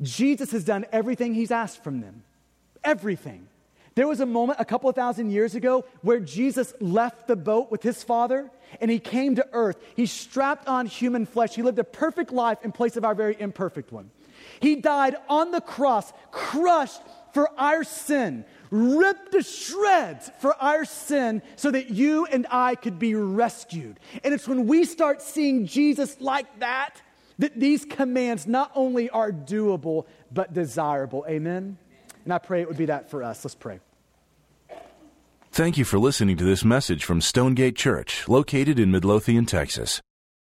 Jesus 0.03 0.51
has 0.53 0.65
done 0.65 0.87
everything 0.93 1.35
he's 1.35 1.51
asked 1.51 1.83
from 1.85 2.01
them. 2.01 2.25
Everything. 2.83 3.49
There 3.95 4.09
was 4.09 4.21
a 4.21 4.27
moment 4.27 4.59
a 4.61 4.65
couple 4.65 4.91
of 4.91 4.97
thousand 4.97 5.31
years 5.31 5.55
ago 5.55 5.85
where 6.03 6.19
Jesus 6.19 6.75
left 6.81 7.29
the 7.29 7.37
boat 7.37 7.71
with 7.71 7.83
his 7.83 8.03
father 8.03 8.51
and 8.81 8.91
he 8.91 8.99
came 8.99 9.37
to 9.37 9.47
earth. 9.53 9.77
He 9.95 10.07
strapped 10.07 10.67
on 10.67 10.87
human 10.87 11.27
flesh. 11.27 11.55
He 11.55 11.63
lived 11.63 11.79
a 11.79 11.85
perfect 11.85 12.33
life 12.33 12.59
in 12.65 12.73
place 12.73 12.97
of 12.97 13.05
our 13.05 13.15
very 13.15 13.37
imperfect 13.39 13.93
one. 13.93 14.11
He 14.59 14.77
died 14.77 15.17
on 15.29 15.53
the 15.53 15.61
cross, 15.61 16.13
crushed 16.33 17.01
for 17.33 17.49
our 17.59 17.85
sin, 17.85 18.45
ripped 18.71 19.33
to 19.33 19.43
shreds 19.43 20.31
for 20.41 20.61
our 20.61 20.85
sin 20.85 21.43
so 21.55 21.71
that 21.71 21.91
you 21.91 22.27
and 22.27 22.47
I 22.51 22.75
could 22.75 22.99
be 22.99 23.15
rescued. 23.15 24.01
And 24.25 24.35
it's 24.35 24.49
when 24.49 24.67
we 24.67 24.85
start 24.85 25.23
seeing 25.23 25.67
Jesus 25.67 26.21
like 26.21 26.59
that 26.59 27.01
that 27.39 27.59
these 27.59 27.85
commands 27.85 28.47
not 28.47 28.71
only 28.75 29.11
are 29.11 29.33
doable, 29.33 30.07
but 30.33 30.53
desirable. 30.53 31.25
Amen? 31.29 31.79
And 32.25 32.33
I 32.33 32.39
pray 32.39 32.63
it 32.63 32.69
would 32.69 32.77
be 32.77 32.87
that 32.87 33.11
for 33.11 33.23
us. 33.23 33.45
Let's 33.45 33.55
pray. 33.55 33.81
Thank 35.53 35.79
you 35.79 35.85
for 35.85 35.99
listening 35.99 36.37
to 36.39 36.45
this 36.45 36.65
message 36.65 37.05
from 37.05 37.21
Stonegate 37.21 37.77
Church, 37.77 38.29
located 38.29 38.79
in 38.79 38.91
Midlothian, 38.91 39.47
Texas. 39.47 40.01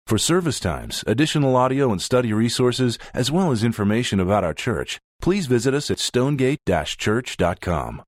For 0.07 0.17
service 0.17 0.59
times, 0.59 1.03
additional 1.05 1.55
audio 1.55 1.91
and 1.91 2.01
study 2.01 2.33
resources, 2.33 2.97
as 3.13 3.31
well 3.31 3.51
as 3.51 3.63
information 3.63 4.19
about 4.19 4.43
our 4.43 4.53
church, 4.53 4.99
please 5.21 5.45
visit 5.45 5.73
us 5.73 5.91
at 5.91 5.99
stonegate-church.com. 5.99 8.03